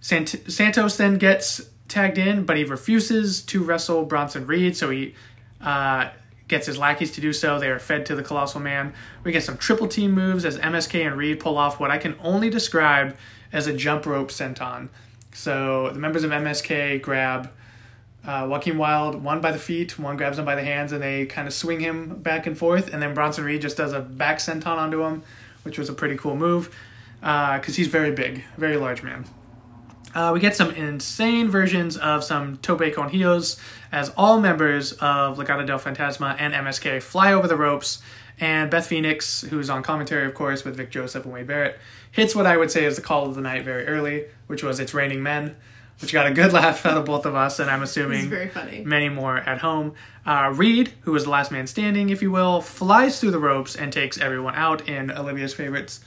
Sant- 0.00 0.42
Santos 0.48 0.96
then 0.96 1.16
gets 1.16 1.60
tagged 1.86 2.18
in, 2.18 2.44
but 2.44 2.56
he 2.56 2.64
refuses 2.64 3.40
to 3.42 3.62
wrestle 3.62 4.04
Bronson 4.04 4.46
Reed, 4.48 4.76
so 4.76 4.90
he 4.90 5.14
uh, 5.60 6.08
gets 6.52 6.66
his 6.66 6.76
lackeys 6.76 7.10
to 7.12 7.20
do 7.22 7.32
so. 7.32 7.58
They 7.58 7.70
are 7.70 7.78
fed 7.78 8.04
to 8.06 8.14
the 8.14 8.22
Colossal 8.22 8.60
Man. 8.60 8.92
We 9.24 9.32
get 9.32 9.42
some 9.42 9.56
triple 9.56 9.88
team 9.88 10.12
moves 10.12 10.44
as 10.44 10.58
MSK 10.58 11.06
and 11.06 11.16
Reed 11.16 11.40
pull 11.40 11.56
off 11.56 11.80
what 11.80 11.90
I 11.90 11.96
can 11.96 12.14
only 12.22 12.50
describe 12.50 13.16
as 13.54 13.66
a 13.66 13.72
jump 13.72 14.04
rope 14.04 14.28
senton. 14.28 14.90
So 15.32 15.88
the 15.94 15.98
members 15.98 16.24
of 16.24 16.30
MSK 16.30 17.00
grab 17.00 17.50
uh, 18.26 18.46
Joaquin 18.50 18.76
Wild, 18.76 19.24
one 19.24 19.40
by 19.40 19.50
the 19.50 19.58
feet, 19.58 19.98
one 19.98 20.18
grabs 20.18 20.38
him 20.38 20.44
by 20.44 20.54
the 20.54 20.62
hands, 20.62 20.92
and 20.92 21.02
they 21.02 21.24
kind 21.24 21.48
of 21.48 21.54
swing 21.54 21.80
him 21.80 22.16
back 22.16 22.46
and 22.46 22.56
forth. 22.56 22.92
And 22.92 23.02
then 23.02 23.14
Bronson 23.14 23.44
Reed 23.44 23.62
just 23.62 23.78
does 23.78 23.94
a 23.94 24.00
back 24.00 24.36
senton 24.36 24.76
onto 24.76 25.02
him, 25.02 25.22
which 25.62 25.78
was 25.78 25.88
a 25.88 25.94
pretty 25.94 26.16
cool 26.18 26.36
move 26.36 26.68
because 27.20 27.76
he's 27.76 27.88
very 27.88 28.10
big, 28.10 28.44
very 28.58 28.76
large 28.76 29.02
man. 29.02 29.24
Uh, 30.14 30.30
we 30.32 30.40
get 30.40 30.54
some 30.54 30.70
insane 30.72 31.48
versions 31.48 31.96
of 31.96 32.22
some 32.22 32.58
Tope 32.58 32.92
con 32.94 33.10
Hilos 33.10 33.58
as 33.90 34.10
all 34.16 34.40
members 34.40 34.92
of 34.94 35.38
Legado 35.38 35.66
del 35.66 35.78
Fantasma 35.78 36.36
and 36.38 36.52
MSK 36.54 37.02
fly 37.02 37.32
over 37.32 37.48
the 37.48 37.56
ropes. 37.56 38.02
And 38.40 38.70
Beth 38.70 38.86
Phoenix, 38.86 39.42
who's 39.42 39.70
on 39.70 39.82
commentary, 39.82 40.26
of 40.26 40.34
course, 40.34 40.64
with 40.64 40.76
Vic 40.76 40.90
Joseph 40.90 41.24
and 41.24 41.32
Wade 41.32 41.46
Barrett, 41.46 41.78
hits 42.10 42.34
what 42.34 42.46
I 42.46 42.56
would 42.56 42.70
say 42.70 42.84
is 42.84 42.96
the 42.96 43.02
call 43.02 43.26
of 43.26 43.34
the 43.34 43.40
night 43.40 43.64
very 43.64 43.86
early, 43.86 44.24
which 44.46 44.62
was 44.62 44.80
It's 44.80 44.94
Raining 44.94 45.22
Men, 45.22 45.54
which 46.00 46.12
got 46.12 46.26
a 46.26 46.32
good 46.32 46.52
laugh 46.54 46.84
out 46.84 46.96
of 46.96 47.04
both 47.04 47.26
of 47.26 47.34
us, 47.34 47.58
and 47.58 47.70
I'm 47.70 47.82
assuming 47.82 48.28
very 48.30 48.48
funny. 48.48 48.82
many 48.84 49.08
more 49.08 49.36
at 49.36 49.58
home. 49.58 49.94
Uh, 50.26 50.52
Reed, 50.54 50.92
who 51.02 51.12
was 51.12 51.24
the 51.24 51.30
last 51.30 51.52
man 51.52 51.66
standing, 51.66 52.08
if 52.08 52.22
you 52.22 52.30
will, 52.30 52.60
flies 52.60 53.20
through 53.20 53.32
the 53.32 53.38
ropes 53.38 53.76
and 53.76 53.92
takes 53.92 54.18
everyone 54.18 54.54
out 54.56 54.88
in 54.88 55.10
Olivia's 55.10 55.54
favorites 55.54 56.00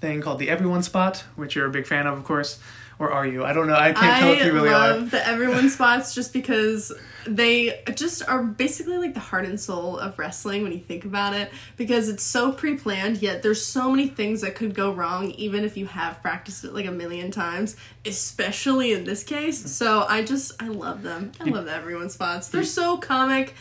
thing 0.00 0.20
called 0.20 0.38
the 0.38 0.50
Everyone 0.50 0.82
Spot, 0.82 1.22
which 1.36 1.54
you're 1.54 1.66
a 1.66 1.70
big 1.70 1.86
fan 1.86 2.06
of, 2.06 2.16
of 2.18 2.24
course. 2.24 2.58
Or 3.02 3.10
are 3.10 3.26
you? 3.26 3.44
I 3.44 3.52
don't 3.52 3.66
know. 3.66 3.74
I 3.74 3.92
can't 3.92 4.20
tell 4.20 4.28
I 4.28 4.34
if 4.34 4.44
you 4.46 4.52
really 4.52 4.68
are. 4.68 4.74
I 4.74 4.90
love 4.92 5.10
the 5.10 5.26
everyone 5.26 5.68
spots 5.70 6.14
just 6.14 6.32
because 6.32 6.92
they 7.26 7.82
just 7.96 8.22
are 8.28 8.44
basically 8.44 8.96
like 8.96 9.14
the 9.14 9.20
heart 9.20 9.44
and 9.44 9.58
soul 9.58 9.98
of 9.98 10.16
wrestling 10.20 10.62
when 10.62 10.70
you 10.70 10.78
think 10.78 11.04
about 11.04 11.34
it 11.34 11.50
because 11.76 12.08
it's 12.08 12.22
so 12.22 12.52
pre-planned 12.52 13.20
yet 13.20 13.42
there's 13.42 13.64
so 13.64 13.90
many 13.90 14.08
things 14.08 14.40
that 14.40 14.54
could 14.54 14.74
go 14.74 14.92
wrong 14.92 15.30
even 15.32 15.62
if 15.62 15.76
you 15.76 15.86
have 15.86 16.20
practiced 16.20 16.64
it 16.64 16.74
like 16.74 16.86
a 16.86 16.90
million 16.90 17.30
times 17.30 17.76
especially 18.04 18.92
in 18.92 19.04
this 19.04 19.22
case 19.22 19.70
so 19.70 20.04
i 20.08 20.20
just 20.20 20.60
i 20.60 20.66
love 20.66 21.02
them 21.02 21.30
i 21.40 21.44
love 21.44 21.64
the 21.64 21.72
everyone 21.72 22.10
spots 22.10 22.48
they're 22.48 22.64
so 22.64 22.96
comic 22.96 23.54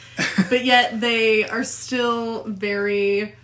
but 0.49 0.65
yet 0.65 0.99
they 0.99 1.47
are 1.47 1.63
still 1.63 2.43
very 2.45 3.35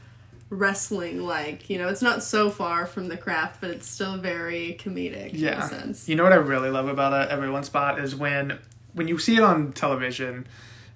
wrestling 0.50 1.22
like 1.26 1.70
you 1.70 1.78
know 1.78 1.90
it's 1.90 2.02
not 2.02 2.24
so 2.24 2.50
far 2.50 2.86
from 2.86 3.10
the 3.10 3.18
craft 3.18 3.60
but 3.60 3.70
it's 3.70 3.88
still 3.88 4.18
very 4.18 4.78
comedic 4.82 5.32
in 5.34 5.36
a 5.36 5.40
Yeah. 5.40 5.68
sense 5.68 6.08
You 6.08 6.16
know 6.16 6.24
what 6.24 6.32
I 6.32 6.38
really 6.38 6.70
love 6.70 6.88
about 6.88 7.12
a 7.14 7.30
Everyone 7.32 7.64
Spot 7.66 8.00
is 8.00 8.16
when 8.16 8.58
when 8.94 9.08
you 9.08 9.20
see 9.20 9.36
it 9.38 9.44
on 9.44 9.74
television. 9.74 10.48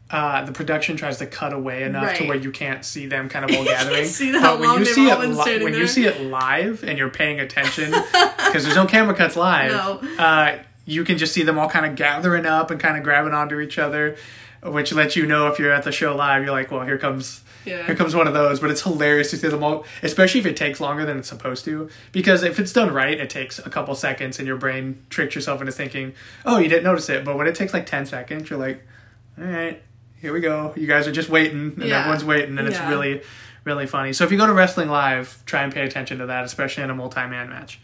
Uh, 0.09 0.43
the 0.43 0.51
production 0.51 0.97
tries 0.97 1.19
to 1.19 1.25
cut 1.25 1.53
away 1.53 1.83
enough 1.83 2.17
to 2.17 2.27
where 2.27 2.35
you 2.35 2.51
can't 2.51 2.83
see 2.83 3.05
them 3.05 3.29
kind 3.29 3.49
of 3.49 3.51
all 3.57 3.63
gathering. 3.63 4.03
see 4.03 4.33
how 4.33 4.41
but 4.41 4.59
when 4.59 4.69
long 4.69 4.79
you 4.79 4.85
see 4.85 5.07
it 5.09 5.17
li- 5.19 5.63
when 5.63 5.73
you 5.73 5.87
see 5.87 6.05
it 6.05 6.19
live 6.23 6.83
and 6.83 6.97
you're 6.97 7.09
paying 7.09 7.39
attention 7.39 7.91
because 8.11 8.63
there's 8.65 8.75
no 8.75 8.85
camera 8.85 9.15
cuts 9.15 9.37
live, 9.37 9.71
No. 9.71 10.01
uh, 10.21 10.57
you 10.85 11.05
can 11.05 11.17
just 11.17 11.33
see 11.33 11.43
them 11.43 11.57
all 11.57 11.69
kind 11.69 11.85
of 11.85 11.95
gathering 11.95 12.45
up 12.45 12.71
and 12.71 12.77
kind 12.79 12.97
of 12.97 13.03
grabbing 13.03 13.33
onto 13.33 13.61
each 13.61 13.79
other, 13.79 14.17
which 14.61 14.91
lets 14.91 15.15
you 15.15 15.25
know 15.25 15.47
if 15.47 15.59
you're 15.59 15.71
at 15.71 15.83
the 15.83 15.93
show 15.93 16.13
live, 16.13 16.43
you're 16.43 16.51
like, 16.51 16.71
well, 16.71 16.83
here 16.83 16.97
comes 16.97 17.41
Yeah. 17.65 17.85
here 17.85 17.95
comes 17.95 18.15
one 18.15 18.27
of 18.27 18.33
those. 18.33 18.59
But 18.59 18.71
it's 18.71 18.81
hilarious 18.81 19.29
to 19.31 19.37
see 19.37 19.47
them 19.47 19.63
all, 19.63 19.85
especially 20.03 20.39
if 20.39 20.45
it 20.45 20.55
takes 20.57 20.79
longer 20.79 21.05
than 21.05 21.17
it's 21.19 21.27
supposed 21.29 21.65
to, 21.65 21.89
because 22.11 22.43
if 22.43 22.59
it's 22.59 22.73
done 22.73 22.93
right, 22.93 23.19
it 23.19 23.29
takes 23.29 23.59
a 23.59 23.69
couple 23.69 23.93
seconds, 23.95 24.39
and 24.39 24.47
your 24.47 24.57
brain 24.57 25.03
tricks 25.09 25.35
yourself 25.35 25.59
into 25.61 25.71
thinking, 25.71 26.13
oh, 26.45 26.57
you 26.57 26.67
didn't 26.67 26.83
notice 26.83 27.09
it. 27.09 27.23
But 27.25 27.37
when 27.37 27.47
it 27.47 27.55
takes 27.55 27.73
like 27.73 27.85
ten 27.85 28.05
seconds, 28.05 28.49
you're 28.49 28.59
like, 28.59 28.81
all 29.37 29.45
right, 29.45 29.81
here 30.19 30.33
we 30.33 30.39
go. 30.39 30.73
You 30.75 30.87
guys 30.87 31.07
are 31.07 31.11
just 31.11 31.29
waiting, 31.29 31.73
and 31.77 31.83
Yeah. 31.83 31.99
everyone's 31.99 32.25
waiting, 32.25 32.57
and 32.57 32.67
it's 32.67 32.79
really, 32.81 33.21
really 33.63 33.87
funny. 33.87 34.13
So 34.13 34.23
if 34.23 34.31
you 34.31 34.37
go 34.37 34.47
to 34.47 34.53
Wrestling 34.53 34.89
Live, 34.89 35.41
try 35.45 35.63
and 35.63 35.73
pay 35.73 35.85
attention 35.85 36.17
to 36.19 36.25
that, 36.27 36.43
especially 36.45 36.83
in 36.83 36.89
a 36.89 36.95
multi-man 36.95 37.49
match. 37.49 37.79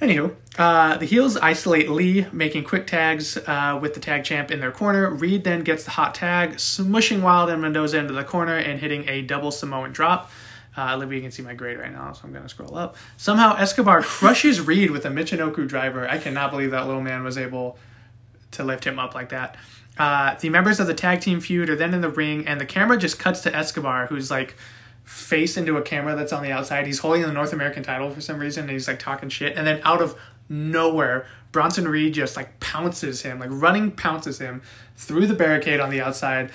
Anywho, 0.00 0.34
uh, 0.58 0.98
the 0.98 1.06
heels 1.06 1.38
isolate 1.38 1.88
Lee, 1.88 2.26
making 2.30 2.64
quick 2.64 2.86
tags 2.86 3.38
uh, 3.38 3.78
with 3.80 3.94
the 3.94 4.00
tag 4.00 4.24
champ 4.24 4.50
in 4.50 4.60
their 4.60 4.70
corner. 4.70 5.08
Reed 5.08 5.44
then 5.44 5.62
gets 5.62 5.84
the 5.84 5.92
hot 5.92 6.14
tag, 6.14 6.56
smushing 6.56 7.22
Wild 7.22 7.48
and 7.48 7.62
Mendoza 7.62 7.98
into 7.98 8.12
the 8.12 8.24
corner 8.24 8.56
and 8.56 8.78
hitting 8.78 9.08
a 9.08 9.22
double 9.22 9.50
Samoan 9.50 9.92
drop. 9.92 10.30
Uh, 10.76 10.94
Olivia 10.94 11.22
can 11.22 11.30
see 11.30 11.42
my 11.42 11.54
grade 11.54 11.78
right 11.78 11.92
now, 11.92 12.12
so 12.12 12.20
I'm 12.24 12.32
going 12.32 12.42
to 12.42 12.48
scroll 12.48 12.76
up. 12.76 12.96
Somehow 13.16 13.56
Escobar 13.56 14.02
crushes 14.02 14.60
Reed 14.60 14.90
with 14.90 15.06
a 15.06 15.08
Michinoku 15.08 15.66
driver. 15.66 16.06
I 16.06 16.18
cannot 16.18 16.50
believe 16.50 16.72
that 16.72 16.86
little 16.86 17.00
man 17.00 17.24
was 17.24 17.38
able 17.38 17.78
to 18.52 18.64
lift 18.64 18.86
him 18.86 18.98
up 18.98 19.14
like 19.14 19.30
that. 19.30 19.56
Uh, 19.96 20.34
the 20.34 20.50
members 20.50 20.78
of 20.78 20.86
the 20.86 20.94
tag 20.94 21.22
team 21.22 21.40
feud 21.40 21.70
are 21.70 21.76
then 21.76 21.94
in 21.94 22.02
the 22.02 22.10
ring, 22.10 22.46
and 22.46 22.60
the 22.60 22.66
camera 22.66 22.98
just 22.98 23.18
cuts 23.18 23.40
to 23.40 23.56
Escobar, 23.56 24.06
who's 24.08 24.30
like 24.30 24.56
face 25.06 25.56
into 25.56 25.76
a 25.76 25.82
camera 25.82 26.14
that's 26.14 26.32
on 26.32 26.42
the 26.42 26.50
outside. 26.50 26.84
He's 26.84 26.98
holding 26.98 27.22
the 27.22 27.32
North 27.32 27.52
American 27.52 27.82
title 27.82 28.10
for 28.10 28.20
some 28.20 28.38
reason, 28.38 28.64
and 28.64 28.72
he's 28.72 28.88
like 28.88 28.98
talking 28.98 29.28
shit. 29.28 29.56
And 29.56 29.66
then 29.66 29.80
out 29.84 30.02
of 30.02 30.18
nowhere, 30.48 31.26
Bronson 31.52 31.88
Reed 31.88 32.12
just 32.12 32.36
like 32.36 32.60
pounces 32.60 33.22
him, 33.22 33.38
like 33.38 33.48
running 33.52 33.92
pounces 33.92 34.38
him 34.38 34.62
through 34.96 35.28
the 35.28 35.34
barricade 35.34 35.80
on 35.80 35.90
the 35.90 36.00
outside. 36.00 36.50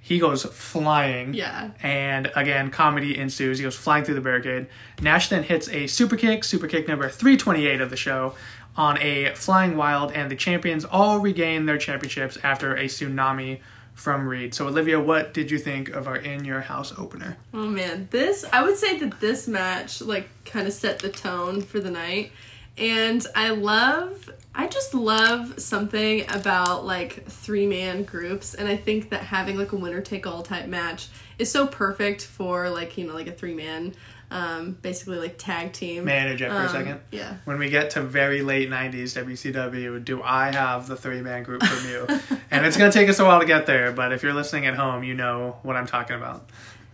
He 0.00 0.20
goes 0.20 0.44
flying. 0.44 1.34
Yeah. 1.34 1.72
And 1.82 2.30
again, 2.36 2.70
comedy 2.70 3.18
ensues. 3.18 3.58
He 3.58 3.64
goes 3.64 3.74
flying 3.74 4.04
through 4.04 4.14
the 4.14 4.20
barricade. 4.20 4.68
Nash 5.02 5.28
then 5.28 5.42
hits 5.42 5.68
a 5.68 5.88
super 5.88 6.16
kick, 6.16 6.44
super 6.44 6.68
kick 6.68 6.86
number 6.86 7.08
328 7.08 7.80
of 7.80 7.90
the 7.90 7.96
show, 7.96 8.34
on 8.76 8.98
a 8.98 9.34
flying 9.34 9.76
wild, 9.76 10.12
and 10.12 10.30
the 10.30 10.36
champions 10.36 10.84
all 10.84 11.18
regain 11.18 11.66
their 11.66 11.78
championships 11.78 12.38
after 12.44 12.76
a 12.76 12.84
tsunami 12.84 13.58
from 13.96 14.28
Reed. 14.28 14.54
So, 14.54 14.68
Olivia, 14.68 15.00
what 15.00 15.32
did 15.34 15.50
you 15.50 15.58
think 15.58 15.88
of 15.88 16.06
our 16.06 16.16
In 16.16 16.44
Your 16.44 16.60
House 16.60 16.96
opener? 16.96 17.38
Oh 17.52 17.66
man, 17.66 18.08
this 18.12 18.44
I 18.52 18.62
would 18.62 18.76
say 18.76 18.98
that 18.98 19.20
this 19.20 19.48
match 19.48 20.00
like 20.02 20.28
kind 20.44 20.68
of 20.68 20.74
set 20.74 21.00
the 21.00 21.08
tone 21.08 21.62
for 21.62 21.80
the 21.80 21.90
night. 21.90 22.30
And 22.78 23.26
I 23.34 23.50
love 23.50 24.30
I 24.54 24.68
just 24.68 24.92
love 24.92 25.58
something 25.58 26.30
about 26.30 26.84
like 26.84 27.24
three 27.26 27.66
man 27.66 28.04
groups 28.04 28.54
and 28.54 28.68
I 28.68 28.76
think 28.76 29.10
that 29.10 29.22
having 29.22 29.56
like 29.56 29.72
a 29.72 29.76
winner 29.76 30.02
take 30.02 30.26
all 30.26 30.42
type 30.42 30.66
match 30.66 31.08
is 31.38 31.50
so 31.50 31.66
perfect 31.66 32.22
for 32.24 32.68
like, 32.68 32.98
you 32.98 33.06
know, 33.06 33.14
like 33.14 33.26
a 33.26 33.32
three 33.32 33.54
man 33.54 33.94
um 34.30 34.72
basically 34.82 35.18
like 35.18 35.38
tag 35.38 35.72
team. 35.72 36.04
Manage 36.04 36.42
it 36.42 36.48
for 36.50 36.56
a 36.56 36.60
Um, 36.64 36.68
second? 36.68 37.00
Yeah. 37.12 37.36
When 37.44 37.58
we 37.58 37.70
get 37.70 37.90
to 37.90 38.02
very 38.02 38.42
late 38.42 38.68
90s 38.68 39.14
WCW, 39.22 40.04
do 40.04 40.22
I 40.22 40.52
have 40.52 40.88
the 40.88 40.96
three 40.96 41.20
man 41.22 41.42
group 41.44 41.62
from 41.62 41.88
you? 41.88 42.06
and 42.50 42.66
it's 42.66 42.76
going 42.76 42.90
to 42.90 42.98
take 42.98 43.08
us 43.08 43.18
a 43.20 43.24
while 43.24 43.40
to 43.40 43.46
get 43.46 43.66
there, 43.66 43.92
but 43.92 44.12
if 44.12 44.22
you're 44.22 44.34
listening 44.34 44.66
at 44.66 44.74
home, 44.74 45.04
you 45.04 45.14
know 45.14 45.58
what 45.62 45.76
I'm 45.76 45.86
talking 45.86 46.16
about. 46.16 46.48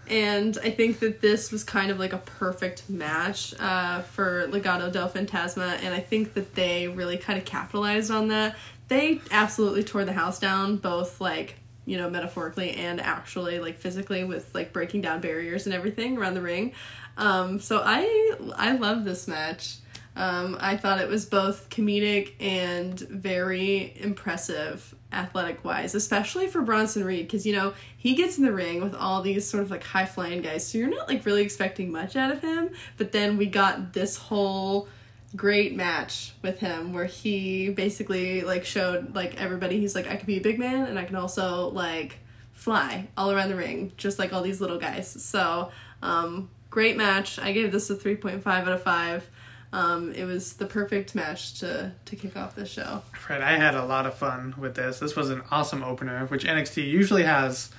And 0.08 0.58
I 0.62 0.70
think 0.70 0.98
that 0.98 1.20
this 1.22 1.50
was 1.52 1.64
kind 1.64 1.90
of 1.90 1.98
like 1.98 2.12
a 2.12 2.18
perfect 2.18 2.90
match 2.90 3.54
uh, 3.58 4.02
for 4.02 4.46
Legado 4.48 4.92
del 4.92 5.08
Fantasma, 5.08 5.78
and 5.82 5.94
I 5.94 6.00
think 6.00 6.34
that 6.34 6.54
they 6.54 6.88
really 6.88 7.16
kind 7.16 7.38
of 7.38 7.44
capitalized 7.46 8.10
on 8.10 8.28
that. 8.28 8.56
They 8.88 9.20
absolutely 9.30 9.84
tore 9.84 10.04
the 10.04 10.12
house 10.12 10.38
down, 10.38 10.76
both 10.76 11.20
like 11.20 11.54
you 11.84 11.96
know 11.96 12.10
metaphorically 12.10 12.72
and 12.72 13.00
actually 13.00 13.58
like 13.58 13.78
physically 13.78 14.22
with 14.22 14.54
like 14.54 14.72
breaking 14.72 15.00
down 15.00 15.20
barriers 15.20 15.66
and 15.66 15.74
everything 15.74 16.18
around 16.18 16.34
the 16.34 16.42
ring. 16.42 16.72
Um, 17.16 17.60
so 17.60 17.82
I 17.84 18.36
I 18.56 18.72
love 18.72 19.04
this 19.04 19.28
match. 19.28 19.76
Um, 20.14 20.58
I 20.60 20.76
thought 20.76 21.00
it 21.00 21.08
was 21.08 21.24
both 21.24 21.70
comedic 21.70 22.34
and 22.38 22.98
very 23.00 23.94
impressive 23.98 24.94
athletic 25.10 25.64
wise, 25.64 25.94
especially 25.94 26.48
for 26.48 26.60
Bronson 26.60 27.04
Reed, 27.04 27.26
because 27.26 27.46
you 27.46 27.54
know 27.54 27.72
he 27.96 28.14
gets 28.14 28.36
in 28.36 28.44
the 28.44 28.52
ring 28.52 28.82
with 28.82 28.94
all 28.94 29.22
these 29.22 29.48
sort 29.48 29.62
of 29.62 29.70
like 29.70 29.84
high 29.84 30.06
flying 30.06 30.42
guys, 30.42 30.66
so 30.66 30.78
you're 30.78 30.88
not 30.88 31.08
like 31.08 31.24
really 31.24 31.42
expecting 31.42 31.90
much 31.90 32.16
out 32.16 32.30
of 32.30 32.40
him. 32.42 32.70
But 32.98 33.12
then 33.12 33.36
we 33.36 33.46
got 33.46 33.92
this 33.92 34.16
whole 34.16 34.88
great 35.34 35.74
match 35.74 36.34
with 36.42 36.58
him 36.58 36.92
where 36.92 37.06
he 37.06 37.70
basically 37.70 38.42
like 38.42 38.66
showed 38.66 39.14
like 39.14 39.40
everybody 39.40 39.80
he's 39.80 39.94
like 39.94 40.06
I 40.06 40.16
could 40.16 40.26
be 40.26 40.36
a 40.36 40.42
big 40.42 40.58
man 40.58 40.86
and 40.86 40.98
I 40.98 41.04
can 41.04 41.16
also 41.16 41.70
like 41.70 42.18
fly 42.52 43.08
all 43.16 43.30
around 43.30 43.48
the 43.48 43.56
ring 43.56 43.92
just 43.96 44.18
like 44.18 44.32
all 44.34 44.42
these 44.42 44.60
little 44.60 44.78
guys. 44.78 45.08
So 45.08 45.70
um, 46.02 46.50
great 46.72 46.96
match. 46.96 47.38
I 47.38 47.52
gave 47.52 47.70
this 47.70 47.90
a 47.90 47.94
three 47.94 48.16
point 48.16 48.42
five 48.42 48.66
out 48.66 48.72
of 48.72 48.82
five. 48.82 49.28
Um, 49.74 50.12
it 50.12 50.24
was 50.24 50.54
the 50.54 50.66
perfect 50.66 51.14
match 51.14 51.60
to 51.60 51.92
to 52.06 52.16
kick 52.16 52.36
off 52.36 52.56
the 52.56 52.66
show. 52.66 53.02
Fred, 53.12 53.42
I 53.42 53.52
had 53.52 53.74
a 53.74 53.84
lot 53.84 54.06
of 54.06 54.14
fun 54.14 54.54
with 54.58 54.74
this. 54.74 54.98
This 54.98 55.14
was 55.14 55.30
an 55.30 55.42
awesome 55.50 55.84
opener, 55.84 56.26
which 56.26 56.44
NXT 56.44 56.88
usually 56.88 57.22
has 57.24 57.70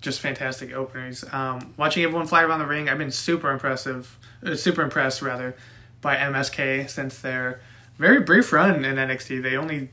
just 0.00 0.20
fantastic 0.20 0.72
openers. 0.72 1.24
Um, 1.32 1.74
watching 1.76 2.04
everyone 2.04 2.26
fly 2.26 2.44
around 2.44 2.60
the 2.60 2.66
ring, 2.66 2.88
I've 2.88 2.98
been 2.98 3.10
super 3.10 3.50
impressive, 3.50 4.16
uh, 4.46 4.54
super 4.54 4.82
impressed 4.82 5.20
rather, 5.20 5.56
by 6.00 6.16
MSK 6.16 6.88
since 6.88 7.18
their 7.18 7.60
very 7.98 8.20
brief 8.20 8.52
run 8.52 8.84
in 8.84 8.96
NXT. 8.96 9.42
They 9.42 9.56
only 9.56 9.90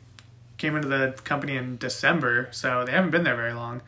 came 0.58 0.76
into 0.76 0.88
the 0.88 1.16
company 1.24 1.56
in 1.56 1.78
December, 1.78 2.50
so 2.52 2.86
they 2.86 2.92
haven't 2.92 3.12
been 3.12 3.24
there 3.24 3.36
very 3.36 3.54
long. 3.54 3.82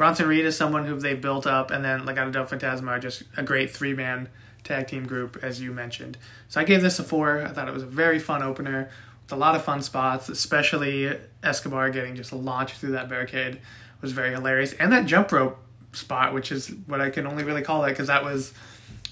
Bronson 0.00 0.26
Reed 0.26 0.46
is 0.46 0.56
someone 0.56 0.86
who 0.86 0.98
they've 0.98 1.20
built 1.20 1.46
up, 1.46 1.70
and 1.70 1.84
then 1.84 2.06
Legado 2.06 2.32
del 2.32 2.46
Fantasma 2.46 2.88
are 2.88 2.98
just 2.98 3.22
a 3.36 3.42
great 3.42 3.70
three 3.70 3.92
man 3.92 4.30
tag 4.64 4.88
team 4.88 5.06
group, 5.06 5.38
as 5.42 5.60
you 5.60 5.74
mentioned. 5.74 6.16
So 6.48 6.58
I 6.58 6.64
gave 6.64 6.80
this 6.80 6.98
a 6.98 7.04
four. 7.04 7.42
I 7.42 7.48
thought 7.48 7.68
it 7.68 7.74
was 7.74 7.82
a 7.82 7.86
very 7.86 8.18
fun 8.18 8.42
opener 8.42 8.88
with 9.24 9.32
a 9.32 9.36
lot 9.36 9.56
of 9.56 9.62
fun 9.62 9.82
spots, 9.82 10.30
especially 10.30 11.14
Escobar 11.42 11.90
getting 11.90 12.16
just 12.16 12.32
launched 12.32 12.76
through 12.76 12.92
that 12.92 13.10
barricade 13.10 13.60
was 14.00 14.12
very 14.12 14.30
hilarious. 14.30 14.72
And 14.72 14.90
that 14.90 15.04
jump 15.04 15.32
rope 15.32 15.58
spot, 15.92 16.32
which 16.32 16.50
is 16.50 16.68
what 16.86 17.02
I 17.02 17.10
can 17.10 17.26
only 17.26 17.44
really 17.44 17.60
call 17.60 17.84
it 17.84 17.90
because 17.90 18.06
that 18.06 18.24
was 18.24 18.54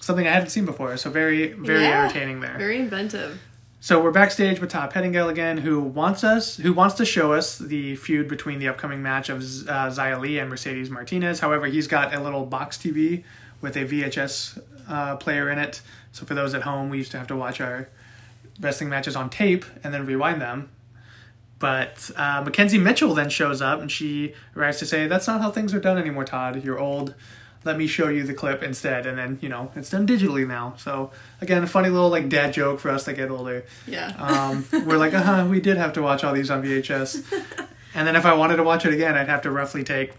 something 0.00 0.26
I 0.26 0.30
hadn't 0.30 0.48
seen 0.48 0.64
before. 0.64 0.96
So 0.96 1.10
very, 1.10 1.52
very 1.52 1.82
Yeah, 1.82 2.04
entertaining 2.04 2.40
there. 2.40 2.56
Very 2.56 2.78
inventive. 2.78 3.38
So 3.80 4.02
we're 4.02 4.10
backstage 4.10 4.60
with 4.60 4.70
Todd 4.70 4.92
Pettingill 4.92 5.30
again, 5.30 5.58
who 5.58 5.80
wants 5.80 6.24
us, 6.24 6.56
who 6.56 6.72
wants 6.72 6.96
to 6.96 7.04
show 7.04 7.32
us 7.32 7.58
the 7.58 7.94
feud 7.94 8.26
between 8.26 8.58
the 8.58 8.66
upcoming 8.66 9.04
match 9.04 9.28
of 9.28 9.38
uh, 9.38 9.88
Xia 9.88 10.18
Li 10.18 10.40
and 10.40 10.50
Mercedes 10.50 10.90
Martinez. 10.90 11.38
However, 11.38 11.66
he's 11.66 11.86
got 11.86 12.12
a 12.12 12.20
little 12.20 12.44
box 12.44 12.76
TV 12.76 13.22
with 13.60 13.76
a 13.76 13.84
VHS 13.84 14.60
uh, 14.88 15.14
player 15.16 15.48
in 15.48 15.60
it. 15.60 15.80
So 16.10 16.26
for 16.26 16.34
those 16.34 16.54
at 16.54 16.62
home, 16.62 16.90
we 16.90 16.98
used 16.98 17.12
to 17.12 17.18
have 17.18 17.28
to 17.28 17.36
watch 17.36 17.60
our 17.60 17.88
wrestling 18.58 18.90
matches 18.90 19.14
on 19.14 19.30
tape 19.30 19.64
and 19.84 19.94
then 19.94 20.06
rewind 20.06 20.42
them. 20.42 20.70
But 21.60 22.10
uh, 22.16 22.42
Mackenzie 22.44 22.78
Mitchell 22.78 23.14
then 23.14 23.30
shows 23.30 23.62
up 23.62 23.80
and 23.80 23.92
she 23.92 24.34
arrives 24.56 24.80
to 24.80 24.86
say, 24.86 25.06
"That's 25.06 25.28
not 25.28 25.40
how 25.40 25.52
things 25.52 25.72
are 25.72 25.80
done 25.80 25.98
anymore, 25.98 26.24
Todd. 26.24 26.64
You're 26.64 26.80
old. 26.80 27.14
Let 27.68 27.76
me 27.76 27.86
show 27.86 28.08
you 28.08 28.24
the 28.24 28.32
clip 28.32 28.62
instead." 28.62 29.06
And 29.06 29.18
then 29.18 29.38
you 29.42 29.50
know 29.50 29.70
it's 29.76 29.90
done 29.90 30.06
digitally 30.06 30.46
now. 30.48 30.72
So 30.78 31.10
again, 31.42 31.62
a 31.62 31.66
funny 31.66 31.90
little 31.90 32.08
like 32.08 32.28
dad 32.30 32.54
joke 32.54 32.80
for 32.80 32.90
us 32.90 33.04
that 33.04 33.12
get 33.14 33.30
older. 33.30 33.64
Yeah. 33.86 34.08
Um, 34.18 34.64
we're 34.86 34.96
like, 34.96 35.12
uh 35.12 35.22
huh, 35.22 35.46
we 35.50 35.60
did 35.60 35.76
have 35.76 35.92
to 35.92 36.02
watch 36.02 36.24
all 36.24 36.32
these 36.32 36.50
on 36.50 36.62
VHS. 36.62 37.22
and 37.94 38.06
then 38.08 38.16
if 38.16 38.24
I 38.24 38.32
wanted 38.34 38.56
to 38.56 38.62
watch 38.62 38.86
it 38.86 38.94
again, 38.94 39.16
I'd 39.16 39.28
have 39.28 39.42
to 39.42 39.50
roughly 39.50 39.84
take 39.84 40.14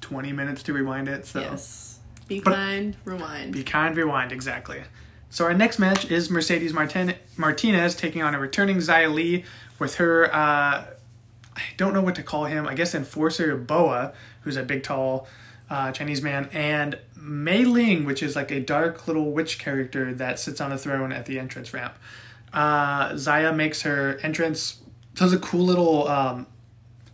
20 0.00 0.32
minutes 0.32 0.62
to 0.64 0.72
rewind 0.72 1.08
it. 1.08 1.26
So 1.26 1.40
yes. 1.40 1.98
Be 2.26 2.40
But- 2.40 2.54
kind, 2.54 2.96
rewind. 3.04 3.52
be 3.52 3.62
kind, 3.62 3.94
rewind, 3.94 4.32
exactly. 4.32 4.82
So 5.28 5.44
our 5.44 5.52
next 5.52 5.78
match 5.78 6.10
is 6.10 6.30
Mercedes 6.30 6.72
Martin- 6.72 7.16
Martinez 7.36 7.94
taking 7.94 8.22
on 8.22 8.34
a 8.34 8.38
returning 8.38 8.78
Xia 8.78 9.12
Li 9.12 9.44
with 9.78 9.96
her, 9.96 10.32
uh, 10.34 10.84
I 11.56 11.62
don't 11.76 11.92
know 11.92 12.00
what 12.00 12.14
to 12.14 12.22
call 12.22 12.46
him, 12.46 12.66
I 12.66 12.74
guess 12.74 12.94
Enforcer 12.94 13.56
Boa, 13.56 14.12
who's 14.42 14.56
a 14.56 14.62
big, 14.62 14.82
tall 14.84 15.26
uh, 15.70 15.92
Chinese 15.92 16.22
man, 16.22 16.48
and 16.52 16.98
Mei 17.16 17.64
Ling, 17.64 18.04
which 18.04 18.22
is 18.22 18.36
like 18.36 18.50
a 18.50 18.60
dark 18.60 19.06
little 19.06 19.32
witch 19.32 19.58
character 19.58 20.12
that 20.14 20.38
sits 20.38 20.60
on 20.60 20.72
a 20.72 20.78
throne 20.78 21.12
at 21.12 21.26
the 21.26 21.38
entrance 21.38 21.72
ramp. 21.72 21.94
Uh, 22.52 23.10
Xia 23.12 23.54
makes 23.54 23.82
her 23.82 24.18
entrance, 24.22 24.80
does 25.14 25.32
a 25.32 25.38
cool 25.38 25.64
little 25.64 26.06
um, 26.08 26.46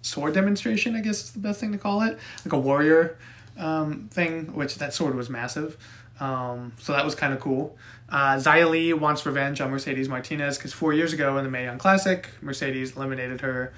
sword 0.02 0.35
demonstration, 0.35 0.97
I 0.97 1.00
guess 1.00 1.25
is 1.25 1.30
the 1.33 1.38
best 1.38 1.61
thing 1.61 1.73
to 1.73 1.78
call 1.78 2.02
it, 2.02 2.19
like 2.45 2.52
a 2.52 2.59
warrior 2.59 3.19
um, 3.57 4.09
thing, 4.11 4.54
which 4.54 4.76
that 4.78 4.92
sword 4.92 5.14
was 5.14 5.30
massive. 5.30 5.76
Um, 6.19 6.73
so 6.78 6.92
that 6.92 7.04
was 7.04 7.14
kind 7.14 7.33
of 7.33 7.40
cool. 7.40 7.76
Uh, 8.11 8.40
Li 8.69 8.92
wants 8.92 9.25
revenge 9.25 9.61
on 9.61 9.71
Mercedes 9.71 10.09
Martinez 10.09 10.59
because 10.59 10.73
four 10.73 10.92
years 10.92 11.12
ago 11.12 11.38
in 11.38 11.45
the 11.45 11.50
Mae 11.50 11.64
Young 11.64 11.78
Classic, 11.78 12.28
Mercedes 12.42 12.97
eliminated 12.97 13.40
her 13.40 13.73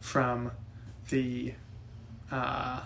from 0.00 0.50
the 1.08 1.54
uh, 2.30 2.82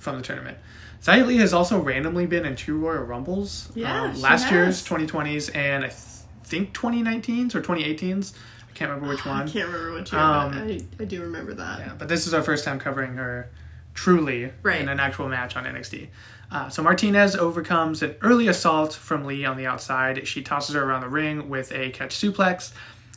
from 0.00 0.16
the 0.16 0.22
tournament. 0.22 0.58
Xia 1.02 1.24
Li 1.26 1.36
has 1.36 1.54
also 1.54 1.78
randomly 1.80 2.26
been 2.26 2.44
in 2.44 2.56
two 2.56 2.76
Royal 2.76 3.04
Rumbles. 3.04 3.70
Yeah, 3.74 4.02
um, 4.02 4.20
last 4.20 4.50
year's 4.50 4.84
2020s 4.84 5.54
and 5.54 5.84
I 5.84 5.88
th- 5.88 6.00
think 6.44 6.74
2019s 6.74 7.54
or 7.54 7.62
2018s. 7.62 8.34
I 8.68 8.72
can't 8.74 8.90
remember 8.90 9.08
which 9.14 9.24
one. 9.26 9.48
I 9.48 9.50
can't 9.50 9.66
remember 9.68 9.92
which 9.94 10.12
one. 10.12 10.20
Um, 10.20 10.52
I, 10.54 10.80
I 10.98 11.04
do 11.04 11.22
remember 11.22 11.54
that. 11.54 11.78
Yeah, 11.78 11.92
but 11.96 12.08
this 12.08 12.26
is 12.26 12.34
our 12.34 12.42
first 12.42 12.64
time 12.64 12.78
covering 12.78 13.14
her 13.14 13.48
truly 13.94 14.50
Right. 14.62 14.80
in 14.80 14.88
an 14.88 15.00
actual 15.00 15.28
match 15.28 15.56
on 15.56 15.64
NXT. 15.64 16.08
Uh, 16.50 16.68
so 16.68 16.82
Martinez 16.82 17.36
overcomes 17.36 18.02
an 18.02 18.16
early 18.22 18.48
assault 18.48 18.92
from 18.92 19.24
Li 19.24 19.44
on 19.44 19.56
the 19.56 19.66
outside. 19.66 20.26
She 20.26 20.42
tosses 20.42 20.74
her 20.74 20.82
around 20.82 21.02
the 21.02 21.08
ring 21.08 21.48
with 21.48 21.70
a 21.72 21.90
catch 21.90 22.14
suplex. 22.16 22.72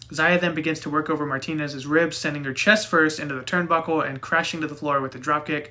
Xia 0.09 0.39
then 0.39 0.53
begins 0.53 0.79
to 0.81 0.89
work 0.89 1.09
over 1.09 1.25
Martinez's 1.25 1.87
ribs, 1.87 2.15
sending 2.15 2.43
her 2.43 2.53
chest 2.53 2.87
first 2.87 3.19
into 3.19 3.33
the 3.33 3.41
turnbuckle 3.41 4.07
and 4.07 4.21
crashing 4.21 4.61
to 4.61 4.67
the 4.67 4.75
floor 4.75 5.01
with 5.01 5.15
a 5.15 5.19
dropkick. 5.19 5.69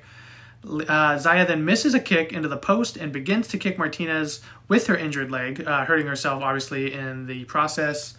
Uh, 0.63 1.17
Xia 1.17 1.45
then 1.45 1.65
misses 1.65 1.93
a 1.93 1.99
kick 1.99 2.31
into 2.31 2.47
the 2.47 2.57
post 2.57 2.95
and 2.95 3.11
begins 3.11 3.47
to 3.49 3.57
kick 3.57 3.77
Martinez 3.77 4.41
with 4.67 4.87
her 4.87 4.95
injured 4.95 5.29
leg, 5.29 5.65
uh, 5.67 5.85
hurting 5.85 6.07
herself 6.07 6.41
obviously 6.41 6.93
in 6.93 7.25
the 7.25 7.43
process. 7.45 8.15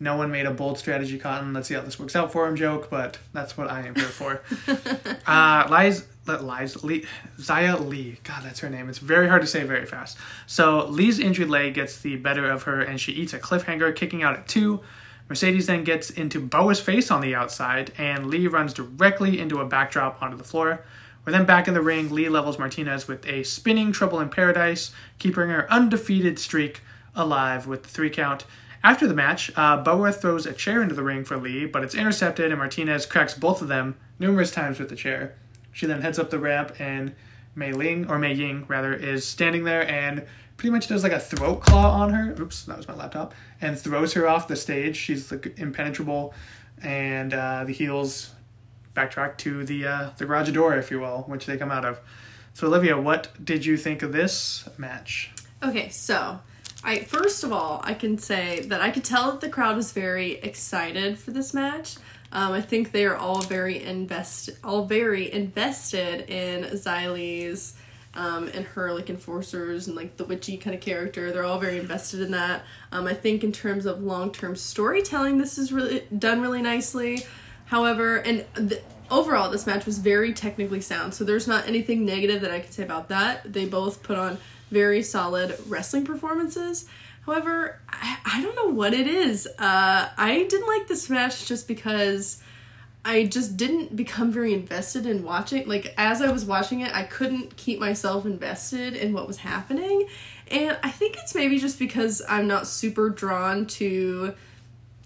No 0.00 0.16
one 0.16 0.30
made 0.30 0.44
a 0.44 0.50
bold 0.50 0.76
strategy, 0.76 1.18
Cotton. 1.18 1.52
Let's 1.52 1.68
see 1.68 1.74
how 1.74 1.82
this 1.82 1.98
works 2.00 2.16
out 2.16 2.32
for 2.32 2.48
him 2.48 2.56
joke, 2.56 2.90
but 2.90 3.18
that's 3.32 3.56
what 3.56 3.70
I 3.70 3.86
am 3.86 3.94
here 3.94 4.04
for. 4.04 4.42
uh, 5.26 5.68
Lies, 5.70 6.06
Lies, 6.26 6.82
Li, 6.82 7.06
Xia 7.38 7.78
Li. 7.86 8.18
God, 8.24 8.42
that's 8.42 8.58
her 8.60 8.68
name. 8.68 8.88
It's 8.88 8.98
very 8.98 9.28
hard 9.28 9.42
to 9.42 9.46
say 9.46 9.62
very 9.62 9.86
fast. 9.86 10.18
So 10.46 10.86
Li's 10.86 11.20
injured 11.20 11.48
leg 11.48 11.74
gets 11.74 12.00
the 12.00 12.16
better 12.16 12.50
of 12.50 12.64
her, 12.64 12.80
and 12.80 13.00
she 13.00 13.12
eats 13.12 13.32
a 13.32 13.38
cliffhanger, 13.38 13.94
kicking 13.94 14.24
out 14.24 14.34
at 14.34 14.48
two. 14.48 14.80
Mercedes 15.28 15.68
then 15.68 15.84
gets 15.84 16.10
into 16.10 16.40
Boa's 16.40 16.80
face 16.80 17.10
on 17.10 17.20
the 17.20 17.34
outside, 17.34 17.92
and 17.96 18.26
Li 18.26 18.48
runs 18.48 18.74
directly 18.74 19.38
into 19.38 19.60
a 19.60 19.64
backdrop 19.64 20.20
onto 20.20 20.36
the 20.36 20.44
floor. 20.44 20.84
We're 21.24 21.32
then 21.32 21.46
back 21.46 21.68
in 21.68 21.74
the 21.74 21.80
ring. 21.80 22.10
Li 22.10 22.28
levels 22.28 22.58
Martinez 22.58 23.08
with 23.08 23.26
a 23.26 23.42
spinning 23.44 23.92
Trouble 23.92 24.20
in 24.20 24.28
Paradise, 24.28 24.92
keeping 25.18 25.48
her 25.48 25.70
undefeated 25.72 26.38
streak 26.38 26.82
alive 27.14 27.66
with 27.66 27.82
the 27.82 27.88
three 27.88 28.10
count. 28.10 28.44
After 28.82 29.06
the 29.06 29.14
match, 29.14 29.50
uh, 29.56 29.78
Boa 29.78 30.12
throws 30.12 30.44
a 30.44 30.52
chair 30.52 30.82
into 30.82 30.94
the 30.94 31.02
ring 31.02 31.24
for 31.24 31.38
Li, 31.38 31.64
but 31.64 31.82
it's 31.82 31.94
intercepted, 31.94 32.50
and 32.50 32.58
Martinez 32.58 33.06
cracks 33.06 33.32
both 33.32 33.62
of 33.62 33.68
them 33.68 33.96
numerous 34.18 34.50
times 34.50 34.78
with 34.78 34.90
the 34.90 34.96
chair. 34.96 35.34
She 35.72 35.86
then 35.86 36.02
heads 36.02 36.18
up 36.18 36.28
the 36.28 36.38
ramp, 36.38 36.78
and 36.78 37.14
Mei 37.54 37.72
Ling, 37.72 38.10
or 38.10 38.18
Mei 38.18 38.34
Ying 38.34 38.66
rather, 38.68 38.92
is 38.92 39.26
standing 39.26 39.64
there 39.64 39.88
and 39.88 40.26
pretty 40.58 40.70
much 40.70 40.86
does 40.86 41.02
like 41.02 41.12
a 41.12 41.18
throat 41.18 41.62
claw 41.62 42.02
on 42.02 42.12
her. 42.12 42.34
Oops, 42.38 42.64
that 42.64 42.76
was 42.76 42.86
my 42.86 42.94
laptop. 42.94 43.32
And 43.60 43.78
throws 43.78 44.12
her 44.12 44.28
off 44.28 44.48
the 44.48 44.56
stage. 44.56 44.96
She's 44.96 45.32
like 45.32 45.58
impenetrable, 45.58 46.34
and 46.82 47.32
uh, 47.32 47.64
the 47.64 47.72
heels 47.72 48.33
backtrack 48.94 49.36
to 49.38 49.64
the 49.64 49.86
uh, 49.86 50.10
the 50.16 50.26
garage 50.26 50.50
door, 50.52 50.76
if 50.76 50.90
you 50.90 51.00
will, 51.00 51.22
which 51.26 51.46
they 51.46 51.56
come 51.56 51.70
out 51.70 51.84
of. 51.84 52.00
So 52.54 52.68
Olivia, 52.68 53.00
what 53.00 53.28
did 53.44 53.66
you 53.66 53.76
think 53.76 54.02
of 54.02 54.12
this 54.12 54.68
match? 54.78 55.30
Okay, 55.62 55.88
so 55.88 56.40
I 56.82 57.00
first 57.00 57.44
of 57.44 57.52
all, 57.52 57.80
I 57.84 57.94
can 57.94 58.18
say 58.18 58.60
that 58.66 58.80
I 58.80 58.90
could 58.90 59.04
tell 59.04 59.32
that 59.32 59.40
the 59.40 59.48
crowd 59.48 59.76
was 59.76 59.92
very 59.92 60.32
excited 60.32 61.18
for 61.18 61.30
this 61.30 61.52
match. 61.52 61.96
Um, 62.32 62.52
I 62.52 62.60
think 62.60 62.90
they 62.90 63.06
are 63.06 63.16
all 63.16 63.40
very 63.42 63.82
invest, 63.82 64.50
all 64.64 64.86
very 64.86 65.32
invested 65.32 66.28
in 66.28 66.64
Xia 66.64 67.12
Li's 67.12 67.74
um, 68.14 68.48
and 68.54 68.64
her 68.64 68.92
like 68.92 69.10
enforcers 69.10 69.86
and 69.86 69.96
like 69.96 70.16
the 70.16 70.24
witchy 70.24 70.56
kind 70.56 70.74
of 70.74 70.80
character. 70.80 71.32
They're 71.32 71.44
all 71.44 71.58
very 71.58 71.78
invested 71.78 72.20
in 72.20 72.32
that. 72.32 72.62
Um, 72.92 73.06
I 73.06 73.14
think 73.14 73.44
in 73.44 73.52
terms 73.52 73.86
of 73.86 74.02
long 74.02 74.32
term 74.32 74.56
storytelling, 74.56 75.38
this 75.38 75.58
is 75.58 75.72
really 75.72 76.04
done 76.18 76.40
really 76.40 76.62
nicely. 76.62 77.24
However, 77.66 78.16
and 78.16 78.44
overall, 79.10 79.50
this 79.50 79.66
match 79.66 79.86
was 79.86 79.98
very 79.98 80.32
technically 80.32 80.80
sound. 80.80 81.14
So 81.14 81.24
there's 81.24 81.46
not 81.46 81.66
anything 81.66 82.04
negative 82.04 82.40
that 82.42 82.50
I 82.50 82.60
could 82.60 82.72
say 82.72 82.82
about 82.82 83.08
that. 83.08 83.52
They 83.52 83.66
both 83.66 84.02
put 84.02 84.18
on 84.18 84.38
very 84.70 85.02
solid 85.02 85.56
wrestling 85.66 86.04
performances. 86.04 86.86
However, 87.26 87.80
I, 87.88 88.18
I 88.24 88.42
don't 88.42 88.56
know 88.56 88.68
what 88.68 88.92
it 88.92 89.06
is. 89.06 89.46
Uh, 89.58 90.08
I 90.16 90.46
didn't 90.48 90.66
like 90.66 90.88
this 90.88 91.08
match 91.08 91.46
just 91.46 91.66
because 91.66 92.42
I 93.04 93.24
just 93.24 93.56
didn't 93.56 93.96
become 93.96 94.30
very 94.30 94.52
invested 94.52 95.06
in 95.06 95.22
watching. 95.24 95.66
Like, 95.66 95.94
as 95.96 96.20
I 96.22 96.30
was 96.30 96.44
watching 96.44 96.80
it, 96.80 96.94
I 96.94 97.02
couldn't 97.02 97.56
keep 97.56 97.78
myself 97.78 98.26
invested 98.26 98.94
in 98.94 99.12
what 99.12 99.26
was 99.26 99.38
happening. 99.38 100.06
And 100.50 100.76
I 100.82 100.90
think 100.90 101.16
it's 101.18 101.34
maybe 101.34 101.58
just 101.58 101.78
because 101.78 102.22
I'm 102.28 102.46
not 102.46 102.66
super 102.66 103.10
drawn 103.10 103.66
to 103.66 104.34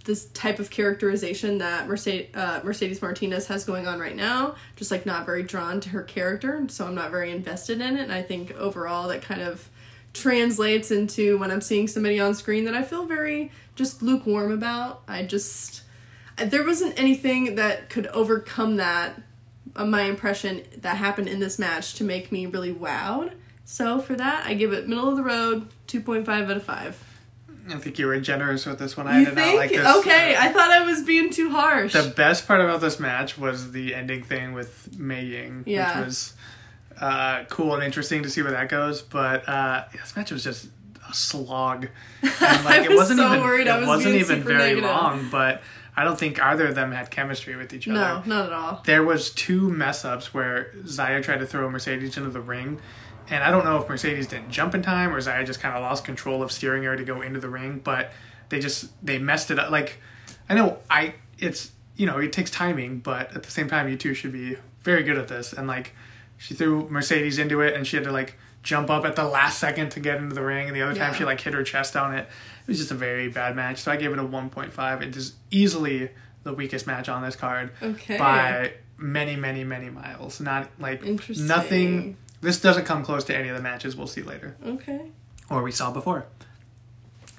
this 0.08 0.24
type 0.30 0.58
of 0.58 0.70
characterization 0.70 1.58
that 1.58 1.86
Mercedes, 1.86 2.34
uh, 2.34 2.60
Mercedes 2.64 3.02
Martinez 3.02 3.46
has 3.48 3.64
going 3.66 3.86
on 3.86 4.00
right 4.00 4.16
now. 4.16 4.56
Just 4.74 4.90
like 4.90 5.04
not 5.04 5.26
very 5.26 5.42
drawn 5.42 5.80
to 5.82 5.90
her 5.90 6.02
character, 6.02 6.64
so 6.68 6.86
I'm 6.86 6.94
not 6.94 7.10
very 7.10 7.30
invested 7.30 7.82
in 7.82 7.98
it. 7.98 8.04
And 8.04 8.12
I 8.12 8.22
think 8.22 8.56
overall 8.56 9.06
that 9.08 9.20
kind 9.20 9.42
of 9.42 9.68
translates 10.14 10.90
into 10.90 11.36
when 11.38 11.50
I'm 11.50 11.60
seeing 11.60 11.86
somebody 11.86 12.18
on 12.18 12.34
screen 12.34 12.64
that 12.64 12.74
I 12.74 12.82
feel 12.82 13.04
very 13.04 13.52
just 13.76 14.02
lukewarm 14.02 14.50
about. 14.50 15.02
I 15.06 15.24
just 15.24 15.82
there 16.36 16.64
wasn't 16.64 16.98
anything 16.98 17.56
that 17.56 17.90
could 17.90 18.06
overcome 18.06 18.76
that 18.76 19.20
uh, 19.76 19.84
my 19.84 20.02
impression 20.02 20.62
that 20.78 20.96
happened 20.96 21.28
in 21.28 21.38
this 21.38 21.58
match 21.58 21.94
to 21.96 22.04
make 22.04 22.32
me 22.32 22.46
really 22.46 22.72
wowed. 22.72 23.34
So 23.66 24.00
for 24.00 24.14
that, 24.14 24.46
I 24.46 24.54
give 24.54 24.72
it 24.72 24.88
middle 24.88 25.10
of 25.10 25.16
the 25.16 25.22
road, 25.22 25.68
two 25.86 26.00
point 26.00 26.24
five 26.24 26.48
out 26.48 26.56
of 26.56 26.64
five. 26.64 27.04
I 27.72 27.76
think 27.78 27.98
you 27.98 28.06
were 28.06 28.18
generous 28.20 28.66
with 28.66 28.78
this 28.78 28.96
one. 28.96 29.06
I 29.06 29.18
You 29.20 29.25
did 29.26 29.34
think? 29.34 29.46
not 29.54 29.56
like 29.56 29.70
this. 29.70 29.96
Okay, 29.98 30.37
I 30.37 30.48
thought 30.52 30.70
I 30.70 30.82
was 30.84 31.02
being 31.02 31.30
too 31.30 31.50
harsh. 31.50 31.92
The 31.92 32.12
best 32.16 32.46
part 32.46 32.60
about 32.60 32.80
this 32.80 32.98
match 33.00 33.37
was 33.38 33.72
the 33.72 33.94
ending 33.94 34.22
thing 34.22 34.52
with 34.52 34.98
Mei 34.98 35.25
Ying, 35.25 35.64
Yeah. 35.66 35.98
which 35.98 36.06
was 36.06 36.34
uh, 37.00 37.44
cool 37.48 37.75
and 37.75 37.82
interesting 37.82 38.22
to 38.22 38.30
see 38.30 38.42
where 38.42 38.52
that 38.52 38.68
goes. 38.68 39.02
But 39.02 39.48
uh, 39.48 39.84
this 39.92 40.16
match 40.16 40.30
was 40.30 40.42
just 40.44 40.68
a 41.08 41.14
slog, 41.14 41.88
and 42.22 42.30
like 42.64 42.80
I 42.80 42.84
it 42.84 42.88
was 42.90 42.98
wasn't 42.98 43.20
so 43.20 43.28
even 43.28 43.40
worried 43.40 43.68
I 43.68 43.76
it 43.76 43.80
was 43.80 43.88
wasn't 43.88 44.12
being 44.14 44.20
even 44.25 44.42
very 44.42 44.58
negative. 44.58 44.84
long. 44.84 45.28
But 45.30 45.62
I 45.96 46.04
don't 46.04 46.18
think 46.18 46.40
either 46.40 46.66
of 46.68 46.75
them 46.75 46.92
had 46.92 47.10
chemistry 47.10 47.56
with 47.56 47.72
each 47.72 47.88
other. 47.88 47.98
no, 47.98 48.22
not 48.26 48.46
at 48.46 48.52
all. 48.52 48.82
There 48.84 49.02
was 49.02 49.30
two 49.30 49.68
mess 49.70 50.04
ups 50.04 50.32
where 50.34 50.72
Xia 50.84 51.22
tried 51.22 51.38
to 51.38 51.46
throw 51.46 51.68
Mercedes 51.70 52.16
into 52.16 52.30
the 52.30 52.40
ring. 52.40 52.80
And 53.30 53.44
I 53.44 53.50
don't 53.50 53.64
know 53.64 53.80
if 53.82 53.88
Mercedes 53.88 54.26
didn't 54.26 54.50
jump 54.50 54.74
in 54.74 54.83
time 54.83 55.14
or 55.14 55.20
Xia 55.20 55.44
just 55.44 55.61
kind 55.61 55.74
of 55.76 55.83
lost 55.83 56.05
control 56.05 56.42
of 56.42 56.50
steering 56.50 56.83
her 56.85 56.96
to 56.96 57.05
go 57.05 57.20
into 57.22 57.40
the 57.40 57.48
ring, 57.48 57.81
but 57.83 58.11
they 58.48 58.59
just 58.61 58.90
they 59.05 59.18
messed 59.18 59.50
it 59.50 59.59
up. 59.59 59.70
Like 59.70 59.98
I 60.48 60.55
know 60.55 60.79
I 60.90 61.14
it's 61.38 61.72
you 61.96 62.07
know 62.07 62.18
it 62.18 62.33
takes 62.33 62.50
timing, 62.50 63.00
but 63.00 63.35
at 63.37 63.42
the 63.42 63.50
same 63.50 63.68
time 63.68 63.88
you 63.88 63.96
two 63.96 64.14
should 64.14 64.33
be 64.33 64.57
very 64.83 65.02
good 65.02 65.18
at 65.18 65.29
this. 65.29 65.52
And 65.52 65.66
like 65.66 65.94
she 66.37 66.55
threw 66.55 66.88
Mercedes 66.88 67.38
into 67.38 67.61
it, 67.61 67.74
and 67.74 67.87
she 67.87 67.96
had 67.96 68.05
to 68.05 68.12
like 68.12 68.37
jump 68.62 68.90
up 68.90 69.05
at 69.05 69.16
the 69.16 69.24
last 69.24 69.59
second 69.59 69.90
to 69.90 70.00
get 70.00 70.16
into 70.16 70.35
the 70.35 70.42
ring. 70.42 70.66
And 70.66 70.74
the 70.76 70.83
other 70.83 70.94
time 70.94 71.12
she 71.14 71.24
like 71.24 71.40
hit 71.40 71.55
her 71.55 71.62
chest 71.62 71.96
on 71.96 72.14
it. 72.14 72.22
It 72.62 72.68
was 72.68 72.79
just 72.79 72.90
a 72.90 72.94
very 72.94 73.29
bad 73.29 73.57
match. 73.57 73.79
So 73.79 73.90
I 73.92 73.96
gave 73.96 74.12
it 74.12 74.18
a 74.18 74.24
one 74.24 74.48
point 74.50 74.72
five. 74.72 75.02
It 75.02 75.16
is 75.16 75.35
easily 75.50 76.11
the 76.44 76.52
weakest 76.52 76.87
match 76.87 77.09
on 77.09 77.22
this 77.22 77.37
card 77.37 77.70
Okay. 77.83 78.16
by 78.16 78.72
many, 78.96 79.37
many, 79.37 79.64
many 79.64 79.90
miles. 79.90 80.40
Not 80.40 80.68
like 80.79 81.02
nothing. 81.46 82.16
This 82.40 82.61
doesn't 82.61 82.85
come 82.85 83.05
close 83.05 83.24
to 83.24 83.37
any 83.37 83.48
of 83.48 83.57
the 83.57 83.62
matches 83.62 83.96
we'll 83.96 84.07
see 84.07 84.22
later 84.22 84.57
Okay. 84.64 85.11
or 85.51 85.62
we 85.62 85.72
saw 85.72 85.90
before. 85.90 86.27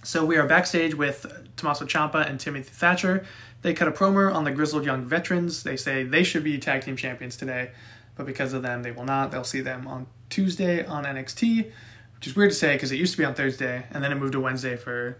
So 0.03 0.25
we 0.25 0.37
are 0.37 0.45
backstage 0.47 0.95
with 0.95 1.25
Tommaso 1.55 1.85
Ciampa 1.85 2.27
and 2.27 2.39
Timothy 2.39 2.69
Thatcher. 2.71 3.25
They 3.61 3.73
cut 3.73 3.87
a 3.87 3.91
promo 3.91 4.33
on 4.33 4.43
the 4.45 4.51
grizzled 4.51 4.85
young 4.85 5.05
veterans. 5.05 5.63
They 5.63 5.75
say 5.77 6.03
they 6.03 6.23
should 6.23 6.43
be 6.43 6.57
tag 6.57 6.83
team 6.83 6.95
champions 6.95 7.35
today, 7.35 7.71
but 8.15 8.25
because 8.25 8.53
of 8.53 8.61
them, 8.61 8.83
they 8.83 8.91
will 8.91 9.03
not. 9.05 9.31
They'll 9.31 9.43
see 9.43 9.61
them 9.61 9.87
on 9.87 10.07
Tuesday 10.29 10.85
on 10.85 11.03
NXT, 11.05 11.65
which 12.15 12.27
is 12.27 12.35
weird 12.35 12.51
to 12.51 12.55
say 12.55 12.73
because 12.75 12.91
it 12.91 12.97
used 12.97 13.11
to 13.13 13.17
be 13.17 13.25
on 13.25 13.33
Thursday 13.33 13.85
and 13.91 14.03
then 14.03 14.11
it 14.11 14.15
moved 14.15 14.33
to 14.33 14.39
Wednesday 14.39 14.75
for 14.77 15.17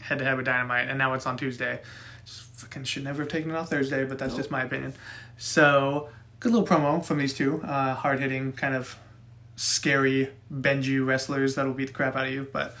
head 0.00 0.18
to 0.18 0.24
head 0.24 0.36
with 0.36 0.46
Dynamite, 0.46 0.88
and 0.88 0.96
now 0.98 1.12
it's 1.14 1.26
on 1.26 1.36
Tuesday. 1.36 1.80
Just 2.24 2.42
fucking 2.60 2.84
should 2.84 3.04
never 3.04 3.22
have 3.22 3.30
taken 3.30 3.50
it 3.50 3.54
off 3.56 3.68
Thursday, 3.70 4.04
but 4.04 4.18
that's 4.18 4.34
just 4.34 4.50
my 4.50 4.62
opinion. 4.62 4.94
So 5.36 6.08
good 6.40 6.52
little 6.52 6.66
promo 6.66 7.04
from 7.04 7.18
these 7.18 7.34
two, 7.34 7.62
uh, 7.62 7.94
hard 7.94 8.20
hitting, 8.20 8.52
kind 8.52 8.74
of 8.74 8.96
scary 9.56 10.30
Benju 10.52 11.06
wrestlers 11.06 11.54
that'll 11.54 11.72
beat 11.72 11.88
the 11.88 11.92
crap 11.92 12.14
out 12.14 12.26
of 12.26 12.32
you. 12.32 12.46
But 12.52 12.76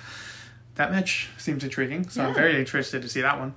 that 0.76 0.90
match 0.90 1.30
seems 1.38 1.64
intriguing, 1.64 2.08
so 2.08 2.24
I'm 2.24 2.34
very 2.34 2.58
interested 2.58 3.02
to 3.02 3.08
see 3.08 3.22
that 3.22 3.38
one. 3.38 3.54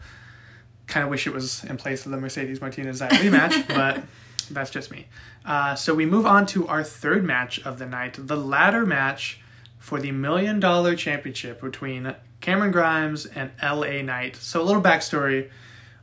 Kind 0.88 1.04
of 1.04 1.10
wish 1.10 1.28
it 1.28 1.34
was 1.34 1.64
in 1.66 1.78
place 1.78 2.06
of 2.06 2.12
the 2.12 2.18
Mercedes 2.18 2.62
Martinez 2.62 3.02
rematch, 3.02 3.68
but 3.76 4.04
that's 4.50 4.72
just 4.72 4.90
me. 4.90 5.08
Uh, 5.46 5.76
so 5.76 5.94
we 5.94 6.06
move 6.06 6.26
on 6.26 6.46
to 6.48 6.68
our 6.68 6.84
third 6.84 7.24
match 7.24 7.60
of 7.60 7.78
the 7.78 7.86
night, 7.86 8.16
the 8.18 8.38
ladder 8.38 8.86
match 8.86 9.40
for 9.78 10.00
the 10.00 10.12
Million 10.12 10.60
Dollar 10.60 10.96
Championship 10.96 11.62
between 11.62 12.16
Cameron 12.42 12.72
Grimes 12.72 13.26
and 13.26 13.52
LA 13.62 14.02
Knight. 14.02 14.36
So 14.38 14.62
a 14.62 14.64
little 14.64 14.82
backstory 14.82 15.50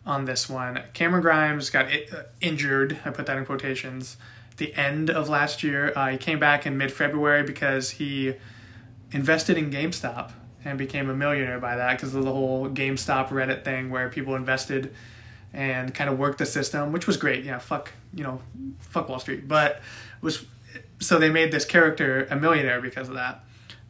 on 0.05 0.25
this 0.25 0.49
one. 0.49 0.83
Cameron 0.93 1.23
Grimes 1.23 1.71
got 1.71 1.87
uh, 1.87 2.23
injured, 2.41 2.99
I 3.05 3.11
put 3.11 3.27
that 3.27 3.37
in 3.37 3.45
quotations, 3.45 4.17
the 4.57 4.75
end 4.75 5.11
of 5.11 5.29
last 5.29 5.63
year. 5.63 5.93
Uh, 5.97 6.09
he 6.09 6.17
came 6.17 6.39
back 6.39 6.67
in 6.67 6.77
mid 6.79 6.93
February 6.93 7.43
because 7.43 7.91
he 7.91 8.35
invested 9.13 9.57
in 9.57 9.71
GameStop 9.71 10.33
and 10.65 10.77
became 10.79 11.09
a 11.09 11.15
millionaire 11.15 11.61
by 11.61 11.77
that 11.77 11.97
because 11.97 12.15
of 12.15 12.25
the 12.25 12.33
whole 12.33 12.69
GameStop 12.69 13.29
Reddit 13.29 13.65
thing 13.65 13.91
where 13.91 14.09
people 14.09 14.35
invested 14.35 14.93
and 15.53 15.95
kind 15.95 16.11
of 16.11 16.19
worked 16.19 16.39
the 16.39 16.47
system, 16.47 16.93
which 16.93 17.07
was 17.07 17.17
great. 17.17 17.45
Yeah, 17.45 17.59
fuck, 17.59 17.93
you 18.13 18.25
know, 18.25 18.41
fuck 18.81 19.09
Wall 19.09 19.19
Street. 19.21 19.47
But 19.49 19.81
was 20.21 20.45
so 20.99 21.19
they 21.19 21.31
made 21.31 21.53
this 21.53 21.65
character 21.65 22.27
a 22.31 22.37
millionaire 22.37 22.81
because 22.81 23.09
of 23.09 23.15
that. 23.15 23.43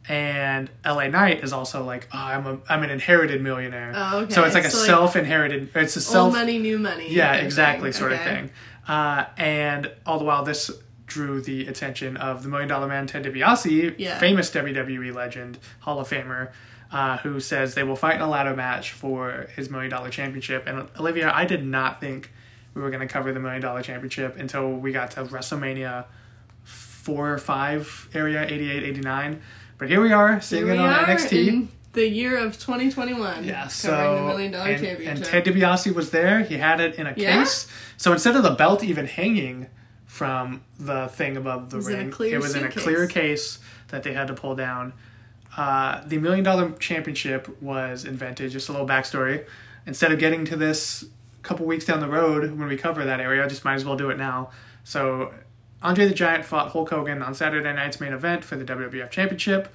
And 0.09 0.69
LA 0.85 1.07
Knight 1.07 1.43
is 1.43 1.51
also 1.51 1.83
like, 1.83 2.07
oh, 2.13 2.17
I'm 2.17 2.45
a 2.47 2.59
I'm 2.69 2.83
an 2.83 2.89
inherited 2.89 3.41
millionaire. 3.41 3.91
Oh, 3.93 4.19
okay. 4.19 4.33
So 4.33 4.43
it's 4.45 4.53
like 4.55 4.63
a 4.63 4.67
like, 4.67 4.85
self-inherited. 4.85 5.69
It's 5.75 5.95
a 5.97 6.01
self 6.01 6.25
Old 6.27 6.33
money, 6.33 6.59
new 6.59 6.79
money. 6.79 7.11
yeah, 7.11 7.33
exactly, 7.35 7.91
thing. 7.91 7.99
sort 7.99 8.11
Okay. 8.13 8.21
of 8.21 8.27
thing. 8.27 8.49
Uh, 8.87 9.25
and 9.37 9.91
all 10.05 10.17
the 10.19 10.25
while, 10.25 10.43
this 10.43 10.71
drew 11.05 11.41
the 11.41 11.67
attention 11.67 12.17
of 12.17 12.43
the 12.43 12.49
Million 12.49 12.67
Dollar 12.69 12.87
Man, 12.87 13.07
Ted 13.07 13.23
DiBiase, 13.23 13.95
Yeah. 13.97 14.19
famous 14.19 14.49
WWE 14.51 15.13
legend, 15.13 15.57
Hall 15.81 15.99
of 15.99 16.09
Famer, 16.09 16.51
uh, 16.91 17.17
who 17.17 17.39
says 17.39 17.75
they 17.75 17.83
will 17.83 17.95
fight 17.95 18.15
in 18.15 18.21
a 18.21 18.29
ladder 18.29 18.55
match 18.55 18.91
for 18.91 19.47
his 19.55 19.69
Million 19.69 19.89
Dollar 19.91 20.09
Championship. 20.09 20.67
And 20.67 20.87
Olivia, 20.99 21.31
I 21.33 21.45
did 21.45 21.65
not 21.65 21.99
think 22.01 22.31
we 22.73 22.81
were 22.81 22.89
going 22.89 23.05
to 23.05 23.11
cover 23.11 23.31
the 23.33 23.39
Million 23.39 23.61
Dollar 23.61 23.81
Championship 23.81 24.37
until 24.37 24.71
we 24.71 24.91
got 24.91 25.11
to 25.11 25.23
WrestleMania 25.23 26.05
4 26.63 27.33
or 27.33 27.37
5 27.37 28.09
area, 28.13 28.43
88, 28.45 28.83
89. 28.83 29.41
But 29.77 29.89
here 29.89 30.01
we 30.01 30.11
are, 30.11 30.41
seeing 30.41 30.65
Here 30.65 30.75
it 30.75 30.79
on 30.79 30.89
are 30.93 31.05
NXT. 31.05 31.67
The 31.93 32.07
year 32.07 32.37
of 32.37 32.53
2021. 32.59 33.43
Yeah, 33.43 33.53
covering 33.53 33.69
so 33.69 34.15
the 34.15 34.21
million 34.27 34.51
dollar 34.51 34.69
and, 34.69 34.83
championship. 34.83 35.15
and 35.15 35.25
Ted 35.25 35.45
DiBiase 35.45 35.93
was 35.95 36.11
there. 36.11 36.41
He 36.41 36.57
had 36.57 36.79
it 36.79 36.95
in 36.95 37.07
a 37.07 37.13
Yeah? 37.15 37.39
case. 37.39 37.67
So 37.97 38.11
instead 38.13 38.35
of 38.35 38.43
the 38.43 38.51
belt 38.51 38.83
even 38.83 39.05
hanging 39.07 39.67
from 40.05 40.61
the 40.79 41.07
thing 41.07 41.37
above 41.37 41.69
the 41.69 41.79
ring, 41.81 42.13
it 42.21 42.37
was 42.39 42.55
in 42.55 42.63
a 42.65 42.69
clear 42.71 43.07
case 43.07 43.59
that 43.89 44.03
they 44.03 44.13
had 44.13 44.27
to 44.27 44.33
pull 44.33 44.55
down. 44.55 44.93
Uh, 45.55 46.01
the 46.05 46.17
Million 46.19 46.43
Dollar 46.43 46.71
Championship 46.73 47.61
was 47.61 48.05
invented. 48.05 48.51
Just 48.51 48.69
a 48.69 48.71
little 48.71 48.87
backstory. 48.87 49.45
Instead 49.87 50.11
of 50.11 50.19
getting 50.19 50.45
to 50.45 50.55
this 50.55 51.03
a 51.03 51.41
couple 51.41 51.65
weeks 51.65 51.85
down 51.85 51.99
the 51.99 52.07
road 52.07 52.43
when 52.59 52.67
we 52.67 52.77
cover 52.77 53.03
that 53.05 53.19
area, 53.19 53.43
I 53.43 53.47
just 53.47 53.65
might 53.65 53.73
as 53.75 53.85
well 53.85 53.95
do 53.95 54.09
it 54.11 54.17
now. 54.17 54.51
So 54.83 55.33
Andre 55.81 56.07
the 56.07 56.13
Giant 56.13 56.45
fought 56.45 56.71
Hulk 56.71 56.89
Hogan 56.89 57.23
on 57.23 57.33
Saturday 57.33 57.73
night's 57.73 57.99
main 57.99 58.13
event 58.13 58.43
for 58.43 58.55
the 58.55 58.63
WWF 58.65 59.09
Championship. 59.09 59.73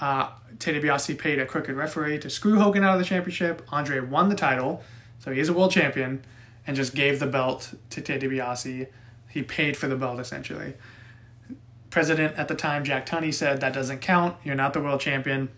Uh, 0.00 0.30
Ted 0.60 0.74
DiBiase 0.74 1.18
paid 1.18 1.40
a 1.40 1.46
crooked 1.46 1.74
referee 1.74 2.18
to 2.20 2.30
screw 2.30 2.60
Hogan 2.60 2.84
out 2.84 2.92
of 2.92 3.00
the 3.00 3.04
championship. 3.04 3.66
Andre 3.70 3.98
won 3.98 4.28
the 4.28 4.36
title, 4.36 4.84
so 5.18 5.32
he 5.32 5.40
is 5.40 5.48
a 5.48 5.52
world 5.52 5.72
champion, 5.72 6.22
and 6.66 6.76
just 6.76 6.94
gave 6.94 7.18
the 7.18 7.26
belt 7.26 7.74
to 7.88 8.00
Ted 8.00 8.20
DiBiase. 8.20 8.86
He 9.28 9.42
paid 9.42 9.76
for 9.76 9.88
the 9.88 9.96
belt 9.96 10.20
essentially. 10.20 10.74
President 11.88 12.36
at 12.36 12.46
the 12.46 12.54
time, 12.54 12.84
Jack 12.84 13.06
Tunney, 13.06 13.34
said 13.34 13.60
that 13.62 13.72
doesn't 13.72 14.00
count. 14.00 14.36
You're 14.44 14.54
not 14.54 14.74
the 14.74 14.80
world 14.80 15.00
champion. 15.00 15.48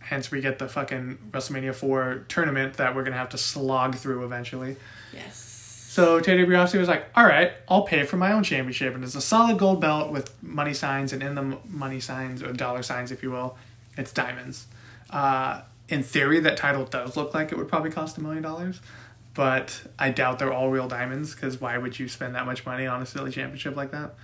Hence, 0.00 0.30
we 0.30 0.40
get 0.40 0.58
the 0.58 0.68
fucking 0.68 1.18
WrestleMania 1.30 1.74
4 1.74 2.24
tournament 2.28 2.74
that 2.74 2.94
we're 2.94 3.02
going 3.02 3.12
to 3.12 3.18
have 3.18 3.28
to 3.30 3.38
slog 3.38 3.94
through 3.94 4.24
eventually. 4.24 4.76
Yes. 5.14 5.36
So 5.36 6.20
Ted 6.20 6.38
DiBiase 6.38 6.78
was 6.78 6.88
like, 6.88 7.06
all 7.14 7.24
right, 7.24 7.52
I'll 7.68 7.82
pay 7.82 8.04
for 8.04 8.16
my 8.16 8.32
own 8.32 8.42
championship. 8.42 8.94
And 8.94 9.04
it's 9.04 9.14
a 9.14 9.20
solid 9.20 9.58
gold 9.58 9.80
belt 9.80 10.10
with 10.10 10.34
money 10.42 10.74
signs, 10.74 11.12
and 11.12 11.22
in 11.22 11.34
the 11.34 11.58
money 11.68 12.00
signs, 12.00 12.42
or 12.42 12.52
dollar 12.52 12.82
signs, 12.82 13.12
if 13.12 13.22
you 13.22 13.30
will, 13.30 13.56
it's 13.98 14.12
diamonds. 14.12 14.66
Uh, 15.10 15.62
in 15.88 16.02
theory, 16.02 16.40
that 16.40 16.56
title 16.56 16.84
does 16.84 17.16
look 17.16 17.34
like 17.34 17.52
it 17.52 17.58
would 17.58 17.68
probably 17.68 17.90
cost 17.90 18.16
a 18.16 18.20
million 18.22 18.42
dollars. 18.42 18.80
But 19.34 19.82
I 19.98 20.10
doubt 20.10 20.38
they're 20.38 20.52
all 20.52 20.70
real 20.70 20.88
diamonds 20.88 21.34
because 21.34 21.60
why 21.60 21.78
would 21.78 21.98
you 21.98 22.08
spend 22.08 22.34
that 22.34 22.46
much 22.46 22.66
money 22.66 22.86
on 22.86 23.02
a 23.02 23.06
silly 23.06 23.30
championship 23.30 23.76
like 23.76 23.90
that? 23.92 24.14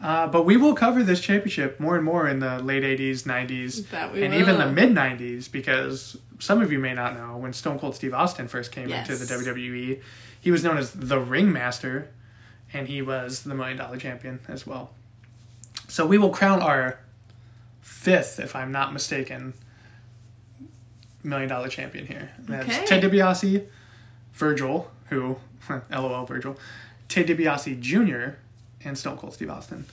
Uh, 0.00 0.26
but 0.26 0.44
we 0.44 0.56
will 0.56 0.74
cover 0.74 1.02
this 1.02 1.20
championship 1.20 1.80
more 1.80 1.96
and 1.96 2.04
more 2.04 2.28
in 2.28 2.40
the 2.40 2.58
late 2.58 2.82
80s, 2.82 3.22
90s, 3.22 3.88
That 3.90 4.12
we 4.12 4.22
and 4.22 4.34
even 4.34 4.58
the 4.58 4.70
mid 4.70 4.90
90s 4.90 5.50
because 5.50 6.18
some 6.38 6.60
of 6.60 6.70
you 6.70 6.78
may 6.78 6.92
not 6.92 7.14
know 7.14 7.36
when 7.38 7.52
Stone 7.54 7.78
Cold 7.78 7.94
Steve 7.94 8.12
Austin 8.12 8.46
first 8.46 8.72
came 8.72 8.90
into 8.90 9.16
the 9.16 9.24
WWE, 9.24 10.00
he 10.38 10.50
was 10.50 10.62
known 10.62 10.76
as 10.76 10.92
the 10.92 11.18
Ringmaster 11.18 12.10
and 12.72 12.88
he 12.88 13.00
was 13.00 13.44
the 13.44 13.54
Million 13.54 13.78
Dollar 13.78 13.96
Champion 13.96 14.40
as 14.48 14.66
well. 14.66 14.90
So 15.88 16.04
we 16.06 16.18
will 16.18 16.30
crown 16.30 16.60
our 16.62 16.98
fifth, 17.96 18.38
if 18.38 18.54
I'm 18.54 18.70
not 18.70 18.92
mistaken, 18.92 19.54
Million 21.22 21.48
Dollar 21.48 21.68
Champion 21.68 22.06
here. 22.06 22.30
That's 22.38 22.68
Okay. 22.68 22.86
Ted 22.86 23.02
DiBiase, 23.02 23.66
Virgil, 24.34 24.90
who, 25.08 25.38
LOL 25.90 26.24
Virgil, 26.26 26.56
Ted 27.08 27.26
DiBiase 27.26 27.80
Jr., 27.80 28.36
and 28.84 28.96
Stone 28.96 29.16
Cold 29.16 29.34
Steve 29.34 29.50
Austin. 29.50 29.84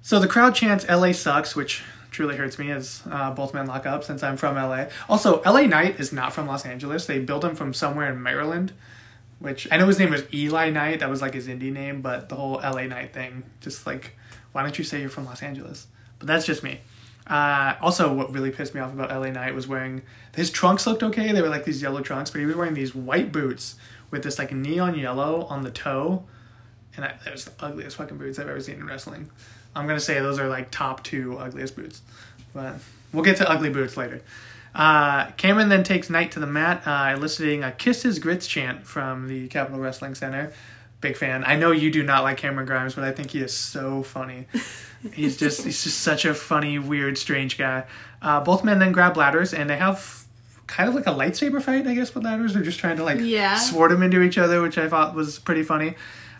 So 0.00 0.18
the 0.18 0.28
crowd 0.28 0.54
chants 0.54 0.88
"LA 0.88 1.12
sucks," 1.12 1.54
which 1.54 1.82
truly 2.10 2.36
hurts 2.36 2.58
me 2.58 2.70
as 2.70 3.02
uh, 3.10 3.30
both 3.32 3.52
men 3.52 3.66
lock 3.66 3.84
up 3.84 4.02
since 4.04 4.22
I'm 4.22 4.38
from 4.38 4.54
LA. 4.56 4.86
Also, 5.08 5.42
LA 5.42 5.62
Knight 5.62 6.00
is 6.00 6.12
not 6.12 6.32
from 6.32 6.46
Los 6.46 6.64
Angeles. 6.64 7.04
They 7.04 7.18
built 7.18 7.44
him 7.44 7.54
from 7.54 7.74
somewhere 7.74 8.10
in 8.10 8.22
Maryland, 8.22 8.72
which 9.40 9.68
I 9.70 9.76
know 9.76 9.86
his 9.86 9.98
name 9.98 10.10
was 10.10 10.22
Eli 10.32 10.70
Knight. 10.70 11.00
That 11.00 11.10
was 11.10 11.20
like 11.20 11.34
his 11.34 11.46
indie 11.48 11.72
name, 11.72 12.00
but 12.00 12.30
the 12.30 12.36
whole 12.36 12.54
LA 12.54 12.84
Knight 12.84 13.12
thing, 13.12 13.42
just 13.60 13.86
like, 13.86 14.16
why 14.52 14.62
don't 14.62 14.78
you 14.78 14.84
say 14.84 15.00
you're 15.00 15.10
from 15.10 15.26
Los 15.26 15.42
Angeles? 15.42 15.88
But 16.18 16.28
that's 16.28 16.46
just 16.46 16.62
me. 16.62 16.80
Uh, 17.28 17.74
also, 17.80 18.12
what 18.12 18.32
really 18.32 18.50
pissed 18.50 18.74
me 18.74 18.80
off 18.80 18.92
about 18.92 19.10
LA 19.10 19.30
Knight 19.30 19.54
was 19.54 19.68
wearing 19.68 20.02
his 20.34 20.50
trunks 20.50 20.86
looked 20.86 21.02
okay. 21.02 21.32
They 21.32 21.42
were 21.42 21.48
like 21.48 21.64
these 21.64 21.82
yellow 21.82 22.00
trunks, 22.00 22.30
but 22.30 22.38
he 22.38 22.46
was 22.46 22.56
wearing 22.56 22.74
these 22.74 22.94
white 22.94 23.32
boots 23.32 23.76
with 24.10 24.22
this 24.22 24.38
like 24.38 24.52
neon 24.52 24.98
yellow 24.98 25.44
on 25.44 25.62
the 25.62 25.70
toe, 25.70 26.24
and 26.96 27.04
I, 27.04 27.14
that 27.24 27.32
was 27.32 27.44
the 27.44 27.52
ugliest 27.60 27.96
fucking 27.96 28.16
boots 28.16 28.38
I've 28.38 28.48
ever 28.48 28.60
seen 28.60 28.76
in 28.76 28.86
wrestling. 28.86 29.30
I'm 29.76 29.86
gonna 29.86 30.00
say 30.00 30.20
those 30.20 30.38
are 30.38 30.48
like 30.48 30.70
top 30.70 31.04
two 31.04 31.36
ugliest 31.38 31.76
boots, 31.76 32.00
but 32.54 32.76
we'll 33.12 33.24
get 33.24 33.36
to 33.38 33.50
ugly 33.50 33.70
boots 33.70 33.96
later. 33.96 34.22
Uh, 34.74 35.30
Cameron 35.32 35.68
then 35.68 35.82
takes 35.82 36.08
Knight 36.08 36.30
to 36.32 36.40
the 36.40 36.46
mat, 36.46 36.82
uh, 36.86 37.14
eliciting 37.14 37.62
a 37.62 37.72
"Kiss 37.72 38.02
His 38.02 38.18
Grits" 38.18 38.46
chant 38.46 38.86
from 38.86 39.28
the 39.28 39.48
Capitol 39.48 39.80
Wrestling 39.80 40.14
Center. 40.14 40.52
Big 41.00 41.16
fan. 41.16 41.44
I 41.44 41.56
know 41.56 41.72
you 41.72 41.90
do 41.90 42.02
not 42.02 42.22
like 42.22 42.38
Cameron 42.38 42.66
Grimes, 42.66 42.94
but 42.94 43.04
I 43.04 43.12
think 43.12 43.30
he 43.32 43.40
is 43.40 43.54
so 43.54 44.02
funny. 44.02 44.46
he's 45.12 45.36
just 45.36 45.64
he's 45.64 45.82
just 45.84 46.00
such 46.00 46.24
a 46.24 46.34
funny, 46.34 46.78
weird, 46.78 47.18
strange 47.18 47.56
guy. 47.58 47.84
Uh, 48.20 48.40
both 48.40 48.64
men 48.64 48.78
then 48.78 48.92
grab 48.92 49.16
ladders 49.16 49.54
and 49.54 49.68
they 49.70 49.76
have 49.76 50.24
kind 50.66 50.88
of 50.88 50.94
like 50.94 51.06
a 51.06 51.10
lightsaber 51.10 51.62
fight, 51.62 51.86
I 51.86 51.94
guess, 51.94 52.14
with 52.14 52.24
ladders. 52.24 52.54
They're 52.54 52.62
just 52.62 52.78
trying 52.78 52.96
to 52.98 53.04
like 53.04 53.18
Yeah. 53.20 53.56
sword 53.56 53.90
them 53.90 54.02
into 54.02 54.22
each 54.22 54.36
other, 54.38 54.60
which 54.60 54.76
I 54.78 54.88
thought 54.88 55.14
was 55.14 55.38
pretty 55.38 55.62
funny. 55.62 55.94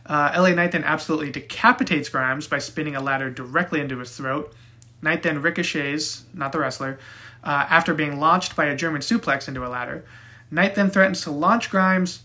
Uh, 0.06 0.32
LA 0.36 0.50
Knight 0.54 0.72
then 0.72 0.84
absolutely 0.84 1.30
decapitates 1.30 2.08
Grimes 2.08 2.46
by 2.46 2.58
spinning 2.58 2.96
a 2.96 3.00
ladder 3.00 3.30
directly 3.30 3.80
into 3.80 3.98
his 3.98 4.16
throat. 4.16 4.54
Knight 5.02 5.22
then 5.22 5.40
ricochets, 5.42 6.24
not 6.34 6.50
the 6.52 6.58
wrestler, 6.58 6.98
uh, 7.44 7.66
after 7.68 7.94
being 7.94 8.18
launched 8.18 8.56
by 8.56 8.64
a 8.66 8.74
German 8.76 9.00
suplex 9.02 9.46
into 9.48 9.64
a 9.64 9.68
ladder. 9.68 10.04
Knight 10.50 10.74
then 10.74 10.90
threatens 10.90 11.20
to 11.22 11.30
launch 11.30 11.70
Grimes 11.70 12.22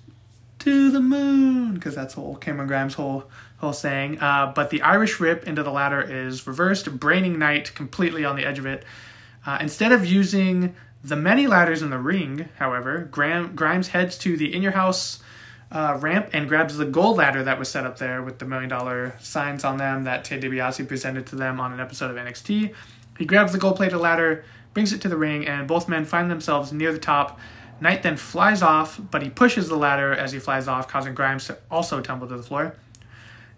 to 0.60 0.90
the 0.92 1.02
moon, 1.02 1.74
because 1.74 1.94
that's 1.94 2.14
whole 2.14 2.36
Cameron 2.38 2.68
Grimes' 2.68 2.94
whole 2.94 3.30
whole 3.64 3.74
saying. 3.74 4.20
Uh, 4.20 4.52
but 4.54 4.70
the 4.70 4.82
Irish 4.82 5.20
whip 5.20 5.48
into 5.48 5.64
the 5.64 5.72
ladder 5.72 6.02
is 6.02 6.46
reversed, 6.46 7.00
braining 7.00 7.40
Knight 7.40 7.74
completely 7.76 8.24
on 8.24 8.36
the 8.36 8.46
edge 8.46 8.60
of 8.60 8.66
it. 8.66 8.86
Uh, 9.46 9.58
instead 9.60 9.92
of 9.92 10.06
using 10.06 10.76
the 11.04 11.16
many 11.16 11.48
ladders 11.48 11.82
in 11.82 11.90
the 11.90 11.98
ring, 11.98 12.50
however, 12.60 13.08
Graham, 13.12 13.56
Grimes 13.56 13.90
heads 13.90 14.18
to 14.20 14.38
the 14.38 14.54
in 14.54 14.62
your 14.62 14.72
house 14.72 15.22
uh, 15.72 15.98
ramp 16.00 16.30
and 16.34 16.48
grabs 16.48 16.78
the 16.78 16.86
gold 16.86 17.18
ladder 17.18 17.44
that 17.44 17.58
was 17.58 17.68
set 17.68 17.86
up 17.86 17.98
there 17.98 18.22
with 18.22 18.40
the 18.40 18.46
million 18.46 18.70
dollar 18.70 19.16
signs 19.20 19.64
on 19.64 19.78
them 19.78 20.04
that 20.04 20.24
Ted 20.24 20.42
DiBiase 20.42 20.88
presented 20.88 21.26
to 21.28 21.36
them 21.36 21.60
on 21.60 21.74
an 21.74 21.80
episode 21.80 22.12
of 22.12 22.18
NXT. 22.18 22.74
He 23.18 23.26
grabs 23.26 23.52
the 23.52 23.58
gold 23.58 23.76
plated 23.76 24.00
ladder, 24.00 24.46
brings 24.74 24.94
it 24.94 25.02
to 25.02 25.10
the 25.10 25.18
ring, 25.18 25.46
and 25.48 25.68
both 25.68 25.90
men 25.90 26.06
find 26.06 26.30
themselves 26.30 26.72
near 26.72 26.94
the 26.94 27.00
top. 27.00 27.40
Knight 27.82 28.04
then 28.04 28.18
flies 28.18 28.62
off, 28.62 29.00
but 29.12 29.24
he 29.24 29.30
pushes 29.30 29.68
the 29.68 29.76
ladder 29.76 30.14
as 30.14 30.32
he 30.32 30.40
flies 30.40 30.68
off, 30.68 30.88
causing 30.88 31.14
Grimes 31.14 31.48
to 31.48 31.58
also 31.70 32.02
tumble 32.02 32.28
to 32.28 32.38
the 32.38 32.44
floor. 32.44 32.76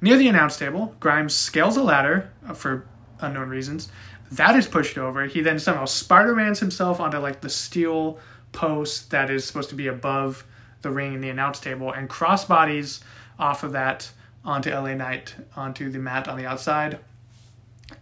Near 0.05 0.17
the 0.17 0.27
announce 0.27 0.55
table, 0.55 0.93
Grimes 0.99 1.33
scales 1.33 1.77
a 1.77 1.81
ladder 1.81 2.29
uh, 2.47 2.53
for 2.53 2.85
unknown 3.21 3.49
reasons. 3.49 3.89
That 4.31 4.55
is 4.55 4.67
pushed 4.67 4.99
over. 4.99 5.25
He 5.25 5.41
then 5.41 5.57
somehow 5.57 5.85
Spider-Mans 5.85 6.59
himself 6.59 6.99
onto 6.99 7.17
like 7.17 7.41
the 7.41 7.49
steel 7.49 8.19
post 8.51 9.09
that 9.09 9.31
is 9.31 9.45
supposed 9.45 9.69
to 9.69 9.75
be 9.75 9.87
above 9.87 10.45
the 10.83 10.91
ring 10.91 11.15
in 11.15 11.21
the 11.21 11.29
announce 11.29 11.59
table 11.59 11.91
and 11.91 12.07
crossbodies 12.07 13.01
off 13.39 13.63
of 13.63 13.71
that 13.71 14.11
onto 14.43 14.69
LA 14.69 14.93
Knight 14.93 15.33
onto 15.55 15.89
the 15.89 15.97
mat 15.97 16.27
on 16.27 16.37
the 16.37 16.45
outside. 16.45 16.99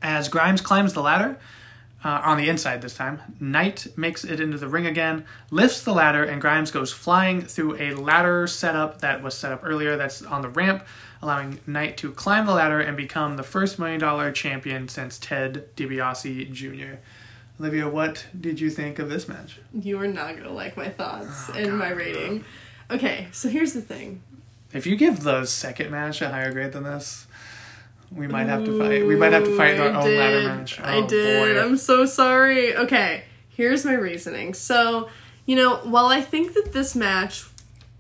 As 0.02 0.28
Grimes 0.28 0.60
climbs 0.60 0.92
the 0.92 1.02
ladder, 1.02 1.40
uh, 2.04 2.22
on 2.24 2.38
the 2.38 2.50
inside 2.50 2.82
this 2.82 2.96
time. 2.96 3.22
Knight 3.40 3.88
makes 3.96 4.24
it 4.24 4.40
into 4.40 4.58
the 4.58 4.68
ring 4.68 4.86
again, 4.86 5.26
lifts 5.52 5.82
the 5.84 5.94
ladder, 5.94 6.24
and 6.24 6.42
Grimes 6.42 6.72
goes 6.72 6.92
flying 6.92 7.42
through 7.42 7.76
a 7.78 7.94
ladder 7.94 8.46
setup 8.48 9.02
that 9.02 9.24
was 9.24 9.34
set 9.36 9.52
up 9.52 9.62
earlier 9.64 9.96
that's 9.96 10.22
on 10.22 10.42
the 10.42 10.50
ramp, 10.50 10.86
allowing 11.24 11.60
Knight 11.66 11.98
to 11.98 12.12
climb 12.12 12.46
the 12.46 12.54
ladder 12.54 12.80
and 12.80 12.96
become 12.98 13.38
the 13.38 13.44
first 13.44 13.80
million 13.80 14.00
dollar 14.00 14.32
champion 14.32 14.88
since 14.88 15.18
Ted 15.18 15.68
DiBiase 15.76 16.52
Jr. 16.52 16.98
Olivia, 17.60 17.88
what 17.88 18.26
did 18.40 18.60
you 18.60 18.70
think 18.70 19.00
of 19.00 19.10
this 19.10 19.28
match? 19.28 19.60
You 19.74 20.00
are 20.02 20.08
not 20.08 20.36
gonna 20.38 20.52
like 20.52 20.76
my 20.76 20.90
thoughts 20.90 21.50
Oh, 21.50 21.54
and 21.54 21.68
God. 21.68 21.80
my 21.80 21.90
rating. 21.92 22.44
Okay, 22.92 23.28
so 23.32 23.48
here's 23.50 23.74
the 23.74 23.82
thing. 23.82 24.22
If 24.74 24.86
you 24.88 24.96
give 24.96 25.22
the 25.22 25.46
second 25.46 25.92
match 25.92 26.22
a 26.22 26.30
higher 26.30 26.52
grade 26.52 26.74
than 26.74 26.84
this, 26.84 27.28
we 28.12 28.28
might 28.28 28.48
have 28.48 28.66
to 28.66 28.78
fight. 28.78 29.06
We 29.06 29.16
might 29.16 29.34
have 29.34 29.44
to 29.46 29.56
fight 29.58 29.78
Ooh, 29.80 29.84
our 29.84 29.90
I 29.90 29.96
own 29.96 30.06
did. 30.06 30.20
ladder 30.20 30.56
match. 30.58 30.80
I 30.80 30.96
Oh, 30.98 31.08
did. 31.08 31.56
boy. 31.56 31.62
I'm 31.62 31.78
so 31.78 32.06
sorry. 32.06 32.76
Okay, 32.76 33.24
here's 33.50 33.86
my 33.86 33.94
reasoning. 33.94 34.54
So, 34.56 35.10
you 35.46 35.56
know, 35.56 35.78
while 35.78 36.08
I 36.08 36.22
think 36.22 36.54
that 36.56 36.74
this 36.74 36.96
match 36.96 37.46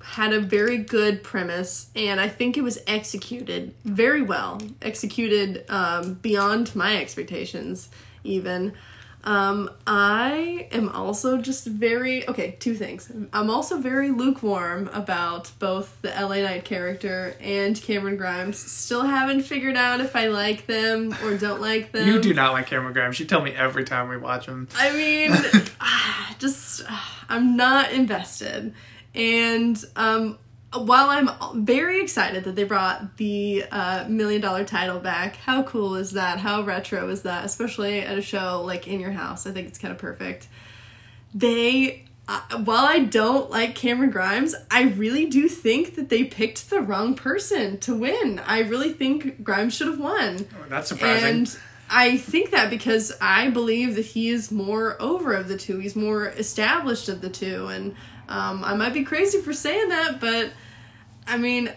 had 0.04 0.34
a 0.34 0.40
very 0.40 0.78
good 0.78 1.24
premise 1.24 1.90
and 1.96 2.20
I 2.20 2.28
think 2.28 2.58
it 2.58 2.62
was 2.62 2.80
executed 2.88 3.74
very 3.86 4.22
well, 4.22 4.60
executed 4.82 5.66
um, 5.70 6.16
beyond 6.16 6.76
my 6.76 6.98
expectations, 6.98 7.90
even. 8.24 8.74
Um, 9.26 9.70
I 9.88 10.68
am 10.74 10.90
also 10.90 11.38
just 11.38 11.66
very 11.66 12.28
okay. 12.28 12.58
Two 12.60 12.76
things. 12.76 13.10
I'm 13.32 13.50
also 13.50 13.78
very 13.78 14.12
lukewarm 14.12 14.90
about 14.92 15.52
both 15.60 15.98
the 16.02 16.10
LA 16.10 16.42
Knight 16.42 16.66
character 16.66 17.36
and 17.40 17.82
Cameron 17.82 18.18
Grimes. 18.18 18.60
Still 18.60 19.04
haven't 19.04 19.44
figured 19.44 19.78
out 19.78 20.02
if 20.02 20.16
I 20.16 20.28
like 20.28 20.66
them 20.66 21.16
or 21.24 21.38
don't 21.38 21.62
like 21.62 21.92
them. 21.94 22.06
You 22.06 22.20
do 22.20 22.34
not 22.34 22.52
like 22.52 22.68
Cameron 22.68 22.92
Grimes. 22.92 23.18
You 23.18 23.26
tell 23.26 23.42
me 23.42 23.52
every 23.52 23.86
time 23.86 24.10
we 24.10 24.18
watch 24.18 24.46
him. 24.46 24.68
I 24.76 24.92
mean, 24.92 25.32
ah, 25.80 26.36
just 26.40 26.84
ah, 26.90 27.26
I'm 27.30 27.56
not 27.56 27.94
invested. 27.94 28.74
And 29.16 29.84
um, 29.96 30.38
while 30.74 31.10
I'm 31.10 31.66
very 31.66 32.02
excited 32.02 32.44
that 32.46 32.56
they 32.56 32.64
brought 32.64 33.18
the 33.18 33.66
uh, 33.72 34.06
million 34.08 34.42
dollar 34.42 34.64
title 34.64 35.00
back, 35.00 35.36
how 35.36 35.64
cool 35.64 35.96
is 35.96 36.12
that? 36.12 36.40
How 36.40 36.64
retro 36.64 37.10
is 37.10 37.22
that? 37.24 37.46
Especially 37.46 38.00
at 38.00 38.18
a 38.18 38.22
show 38.22 38.64
like 38.66 38.88
In 38.88 39.00
Your 39.00 39.12
House, 39.12 39.46
I 39.46 39.52
think 39.52 39.68
it's 39.68 39.78
kind 39.78 39.92
of 39.92 39.98
perfect. 39.98 40.48
They, 41.34 42.06
uh, 42.28 42.42
while 42.64 42.86
I 42.86 43.00
don't 43.00 43.50
like 43.50 43.76
Cameron 43.76 44.10
Grimes, 44.10 44.56
I 44.72 44.84
really 44.84 45.26
do 45.26 45.48
think 45.48 45.96
that 45.96 46.10
they 46.10 46.24
picked 46.24 46.70
the 46.70 46.82
wrong 46.82 47.16
person 47.16 47.80
to 47.80 47.96
win. 47.96 48.40
I 48.46 48.60
really 48.60 48.94
think 48.94 49.44
Grimes 49.44 49.76
should 49.76 49.88
have 49.88 50.00
won. 50.00 50.48
Oh, 50.60 50.70
that's 50.70 50.90
surprising. 50.90 51.30
And 51.30 51.58
I 51.90 52.18
think 52.18 52.52
that 52.52 52.72
because 52.72 53.12
I 53.22 53.50
believe 53.50 53.96
that 53.96 54.06
he 54.06 54.30
is 54.30 54.52
more 54.52 55.00
over 55.00 55.34
of 55.34 55.48
the 55.48 55.58
two. 55.58 55.78
He's 55.78 55.96
more 55.96 56.28
established 56.30 57.10
of 57.10 57.22
the 57.22 57.30
two, 57.30 57.68
and 57.68 57.96
um, 58.30 58.64
I 58.64 58.74
might 58.74 58.94
be 58.94 59.04
crazy 59.04 59.42
for 59.42 59.54
saying 59.54 59.90
that, 59.90 60.20
but 60.20 60.52
I 61.28 61.38
mean, 61.38 61.72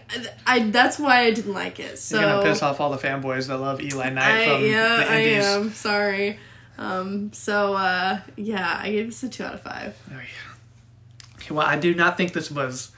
I 0.45 0.69
that's 0.69 0.99
why 0.99 1.21
I 1.21 1.31
didn't 1.31 1.53
like 1.53 1.79
it. 1.79 1.99
So 1.99 2.19
You're 2.19 2.29
gonna 2.29 2.43
piss 2.43 2.61
off 2.61 2.79
all 2.79 2.89
the 2.89 2.97
fanboys 2.97 3.47
that 3.47 3.57
love 3.57 3.81
Eli 3.81 4.09
Knight 4.09 4.47
I 4.47 4.53
from 4.53 4.65
yeah, 4.65 4.97
the 4.97 5.11
I 5.11 5.17
am 5.17 5.71
sorry. 5.71 6.39
Um, 6.77 7.33
so 7.33 7.73
uh, 7.73 8.19
yeah, 8.35 8.79
I 8.81 8.91
gave 8.91 9.07
this 9.07 9.23
a 9.23 9.29
two 9.29 9.43
out 9.43 9.55
of 9.55 9.61
five. 9.61 9.97
Oh, 10.11 10.15
yeah. 10.15 11.35
Okay, 11.35 11.53
well, 11.53 11.65
I 11.65 11.77
do 11.77 11.95
not 11.95 12.17
think 12.17 12.33
this 12.33 12.51
was 12.51 12.91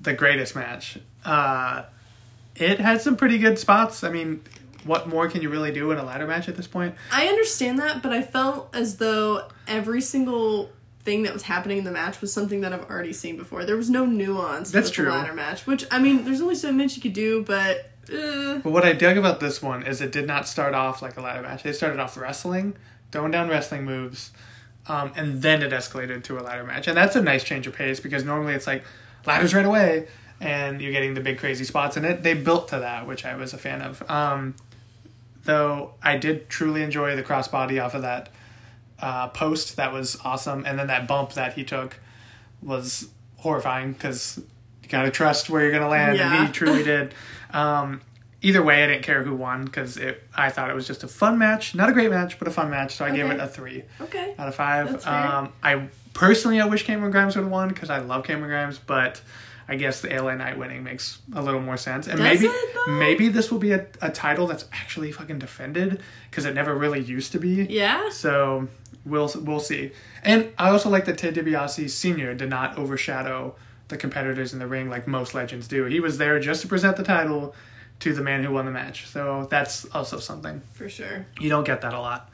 the 0.00 0.12
greatest 0.12 0.56
match. 0.56 0.98
Uh, 1.24 1.84
it 2.56 2.80
had 2.80 3.00
some 3.00 3.16
pretty 3.16 3.38
good 3.38 3.58
spots. 3.58 4.02
I 4.02 4.10
mean, 4.10 4.42
what 4.84 5.08
more 5.08 5.28
can 5.28 5.42
you 5.42 5.50
really 5.50 5.72
do 5.72 5.90
in 5.92 5.98
a 5.98 6.04
ladder 6.04 6.26
match 6.26 6.48
at 6.48 6.56
this 6.56 6.66
point? 6.66 6.94
I 7.12 7.26
understand 7.26 7.78
that, 7.78 8.02
but 8.02 8.12
I 8.12 8.22
felt 8.22 8.74
as 8.74 8.96
though 8.96 9.48
every 9.68 10.00
single 10.00 10.70
thing 11.04 11.24
that 11.24 11.32
was 11.32 11.42
happening 11.42 11.78
in 11.78 11.84
the 11.84 11.90
match 11.90 12.20
was 12.20 12.32
something 12.32 12.60
that 12.60 12.72
I've 12.72 12.88
already 12.88 13.12
seen 13.12 13.36
before. 13.36 13.64
There 13.64 13.76
was 13.76 13.90
no 13.90 14.06
nuance 14.06 14.70
That's 14.70 14.90
true. 14.90 15.06
the 15.06 15.10
ladder 15.10 15.32
match, 15.32 15.66
which 15.66 15.84
I 15.90 15.98
mean, 15.98 16.24
there's 16.24 16.40
only 16.40 16.54
so 16.54 16.70
much 16.72 16.96
you 16.96 17.02
could 17.02 17.12
do, 17.12 17.42
but 17.42 17.90
uh, 18.12 18.58
But 18.58 18.70
what 18.72 18.84
I 18.84 18.92
dug 18.92 19.16
about 19.16 19.40
this 19.40 19.60
one 19.60 19.82
is 19.84 20.00
it 20.00 20.12
did 20.12 20.26
not 20.26 20.46
start 20.48 20.74
off 20.74 21.02
like 21.02 21.16
a 21.16 21.20
ladder 21.20 21.42
match. 21.42 21.62
They 21.62 21.72
started 21.72 21.98
off 21.98 22.16
wrestling, 22.16 22.74
throwing 23.10 23.32
down 23.32 23.48
wrestling 23.48 23.84
moves, 23.84 24.30
um, 24.86 25.12
and 25.16 25.42
then 25.42 25.62
it 25.62 25.72
escalated 25.72 26.22
to 26.24 26.38
a 26.38 26.42
ladder 26.42 26.64
match. 26.64 26.86
And 26.88 26.96
that's 26.96 27.16
a 27.16 27.22
nice 27.22 27.42
change 27.44 27.66
of 27.66 27.74
pace 27.74 27.98
because 28.00 28.24
normally 28.24 28.54
it's 28.54 28.66
like 28.66 28.84
ladders 29.26 29.54
right 29.54 29.64
away, 29.66 30.06
and 30.40 30.80
you're 30.80 30.92
getting 30.92 31.14
the 31.14 31.20
big 31.20 31.38
crazy 31.38 31.64
spots 31.64 31.96
in 31.96 32.04
it. 32.04 32.22
They 32.22 32.34
built 32.34 32.68
to 32.68 32.78
that, 32.78 33.06
which 33.06 33.24
I 33.24 33.34
was 33.36 33.52
a 33.52 33.58
fan 33.58 33.82
of. 33.82 34.08
Um, 34.10 34.54
though 35.44 35.94
I 36.02 36.16
did 36.16 36.48
truly 36.48 36.82
enjoy 36.82 37.16
the 37.16 37.22
crossbody 37.24 37.82
off 37.84 37.94
of 37.94 38.02
that 38.02 38.28
uh, 39.02 39.28
post. 39.28 39.76
That 39.76 39.92
was 39.92 40.16
awesome, 40.24 40.64
and 40.64 40.78
then 40.78 40.86
that 40.86 41.06
bump 41.06 41.32
that 41.32 41.54
he 41.54 41.64
took 41.64 41.96
was 42.62 43.08
horrifying 43.36 43.92
because 43.92 44.40
you 44.82 44.88
gotta 44.88 45.10
trust 45.10 45.50
where 45.50 45.62
you're 45.62 45.72
gonna 45.72 45.88
land, 45.88 46.18
and 46.18 46.46
he 46.46 46.52
truly 46.58 46.82
did. 46.82 47.14
Um, 47.52 48.00
either 48.40 48.62
way, 48.62 48.84
I 48.84 48.86
didn't 48.86 49.02
care 49.02 49.22
who 49.22 49.34
won 49.34 49.64
because 49.64 49.96
it. 49.96 50.22
I 50.34 50.50
thought 50.50 50.70
it 50.70 50.74
was 50.74 50.86
just 50.86 51.02
a 51.02 51.08
fun 51.08 51.38
match, 51.38 51.74
not 51.74 51.88
a 51.88 51.92
great 51.92 52.10
match, 52.10 52.38
but 52.38 52.48
a 52.48 52.52
fun 52.52 52.70
match. 52.70 52.94
So 52.94 53.04
I 53.04 53.10
gave 53.10 53.26
it 53.26 53.40
a 53.40 53.48
three 53.48 53.84
okay. 54.00 54.34
out 54.38 54.48
of 54.48 54.54
five. 54.54 55.06
Um, 55.06 55.52
I 55.62 55.88
personally, 56.14 56.60
I 56.60 56.66
wish 56.66 56.84
Cameron 56.84 57.10
Grimes 57.10 57.36
would 57.36 57.42
have 57.42 57.52
won 57.52 57.68
because 57.68 57.90
I 57.90 57.98
love 57.98 58.24
Cameron 58.24 58.48
Grimes, 58.48 58.78
but. 58.78 59.20
I 59.68 59.76
guess 59.76 60.00
the 60.00 60.08
LA 60.08 60.34
Knight 60.34 60.58
winning 60.58 60.82
makes 60.82 61.20
a 61.34 61.40
little 61.40 61.60
more 61.60 61.76
sense, 61.76 62.08
and 62.08 62.18
Does 62.18 62.42
maybe 62.42 62.52
maybe 62.88 63.28
this 63.28 63.50
will 63.50 63.60
be 63.60 63.70
a, 63.70 63.86
a 64.02 64.10
title 64.10 64.48
that's 64.48 64.66
actually 64.72 65.12
fucking 65.12 65.38
defended 65.38 66.02
because 66.28 66.44
it 66.44 66.52
never 66.52 66.74
really 66.74 67.00
used 67.00 67.30
to 67.32 67.38
be. 67.38 67.64
Yeah. 67.70 68.10
So 68.10 68.68
we'll 69.04 69.30
we'll 69.36 69.60
see. 69.60 69.92
And 70.22 70.52
I 70.58 70.70
also 70.70 70.88
like 70.88 71.04
that 71.06 71.18
Ted 71.18 71.34
DiBiase 71.34 71.90
Senior 71.90 72.34
did 72.34 72.48
not 72.48 72.78
overshadow 72.78 73.54
the 73.88 73.96
competitors 73.96 74.52
in 74.52 74.58
the 74.58 74.66
ring 74.66 74.88
like 74.88 75.06
most 75.06 75.34
legends 75.34 75.68
do. 75.68 75.84
He 75.84 76.00
was 76.00 76.18
there 76.18 76.40
just 76.40 76.62
to 76.62 76.68
present 76.68 76.96
the 76.96 77.02
title 77.02 77.54
to 78.00 78.12
the 78.12 78.22
man 78.22 78.42
who 78.42 78.52
won 78.52 78.64
the 78.64 78.72
match. 78.72 79.06
So 79.06 79.46
that's 79.50 79.84
also 79.94 80.18
something. 80.18 80.62
For 80.72 80.88
sure. 80.88 81.26
You 81.38 81.48
don't 81.48 81.64
get 81.64 81.82
that 81.82 81.92
a 81.92 82.00
lot. 82.00 82.28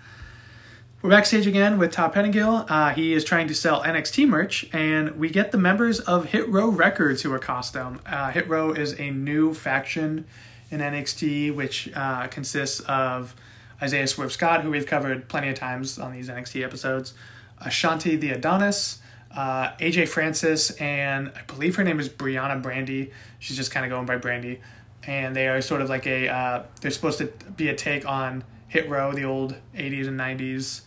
We're 1.00 1.10
backstage 1.10 1.46
again 1.46 1.78
with 1.78 1.92
Todd 1.92 2.12
Pettingill. 2.12 2.68
Uh, 2.68 2.90
he 2.90 3.12
is 3.12 3.22
trying 3.22 3.46
to 3.48 3.54
sell 3.54 3.84
NXT 3.84 4.26
merch, 4.26 4.68
and 4.72 5.12
we 5.12 5.30
get 5.30 5.52
the 5.52 5.58
members 5.58 6.00
of 6.00 6.26
Hit 6.26 6.48
Row 6.48 6.68
Records 6.68 7.22
who 7.22 7.32
accost 7.34 7.74
him. 7.74 8.00
Uh, 8.04 8.32
Hit 8.32 8.48
Row 8.48 8.72
is 8.72 8.98
a 8.98 9.10
new 9.10 9.54
faction 9.54 10.24
in 10.70 10.80
NXT, 10.80 11.54
which 11.54 11.88
uh, 11.94 12.26
consists 12.26 12.80
of 12.80 13.36
Isaiah 13.80 14.06
Swerve 14.06 14.32
Scott, 14.32 14.62
who 14.62 14.70
we've 14.70 14.86
covered 14.86 15.28
plenty 15.28 15.48
of 15.48 15.54
times 15.54 15.98
on 15.98 16.12
these 16.12 16.28
NXT 16.28 16.64
episodes, 16.64 17.14
Ashanti 17.60 18.16
the 18.16 18.30
Adonis, 18.30 19.00
uh, 19.30 19.70
AJ 19.78 20.08
Francis, 20.08 20.70
and 20.72 21.30
I 21.36 21.42
believe 21.42 21.76
her 21.76 21.84
name 21.84 22.00
is 22.00 22.08
Brianna 22.08 22.60
Brandy. 22.62 23.12
She's 23.38 23.56
just 23.56 23.70
kind 23.70 23.84
of 23.84 23.90
going 23.90 24.06
by 24.06 24.16
Brandy. 24.16 24.60
And 25.04 25.34
they 25.34 25.48
are 25.48 25.60
sort 25.60 25.80
of 25.80 25.88
like 25.88 26.06
a, 26.06 26.28
uh, 26.28 26.62
they're 26.80 26.90
supposed 26.90 27.18
to 27.18 27.26
be 27.56 27.68
a 27.68 27.74
take 27.74 28.06
on 28.06 28.44
Hit 28.68 28.88
Row, 28.88 29.12
the 29.12 29.24
old 29.24 29.54
80s 29.76 30.08
and 30.08 30.18
90s 30.18 30.82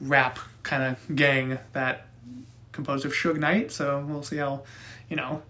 rap 0.00 0.38
kind 0.62 0.82
of 0.82 1.16
gang 1.16 1.58
that 1.72 2.06
composed 2.72 3.04
of 3.04 3.12
Suge 3.12 3.38
Knight. 3.38 3.70
So 3.70 4.04
we'll 4.08 4.22
see 4.22 4.38
how, 4.38 4.62
you 5.08 5.16
know, 5.16 5.42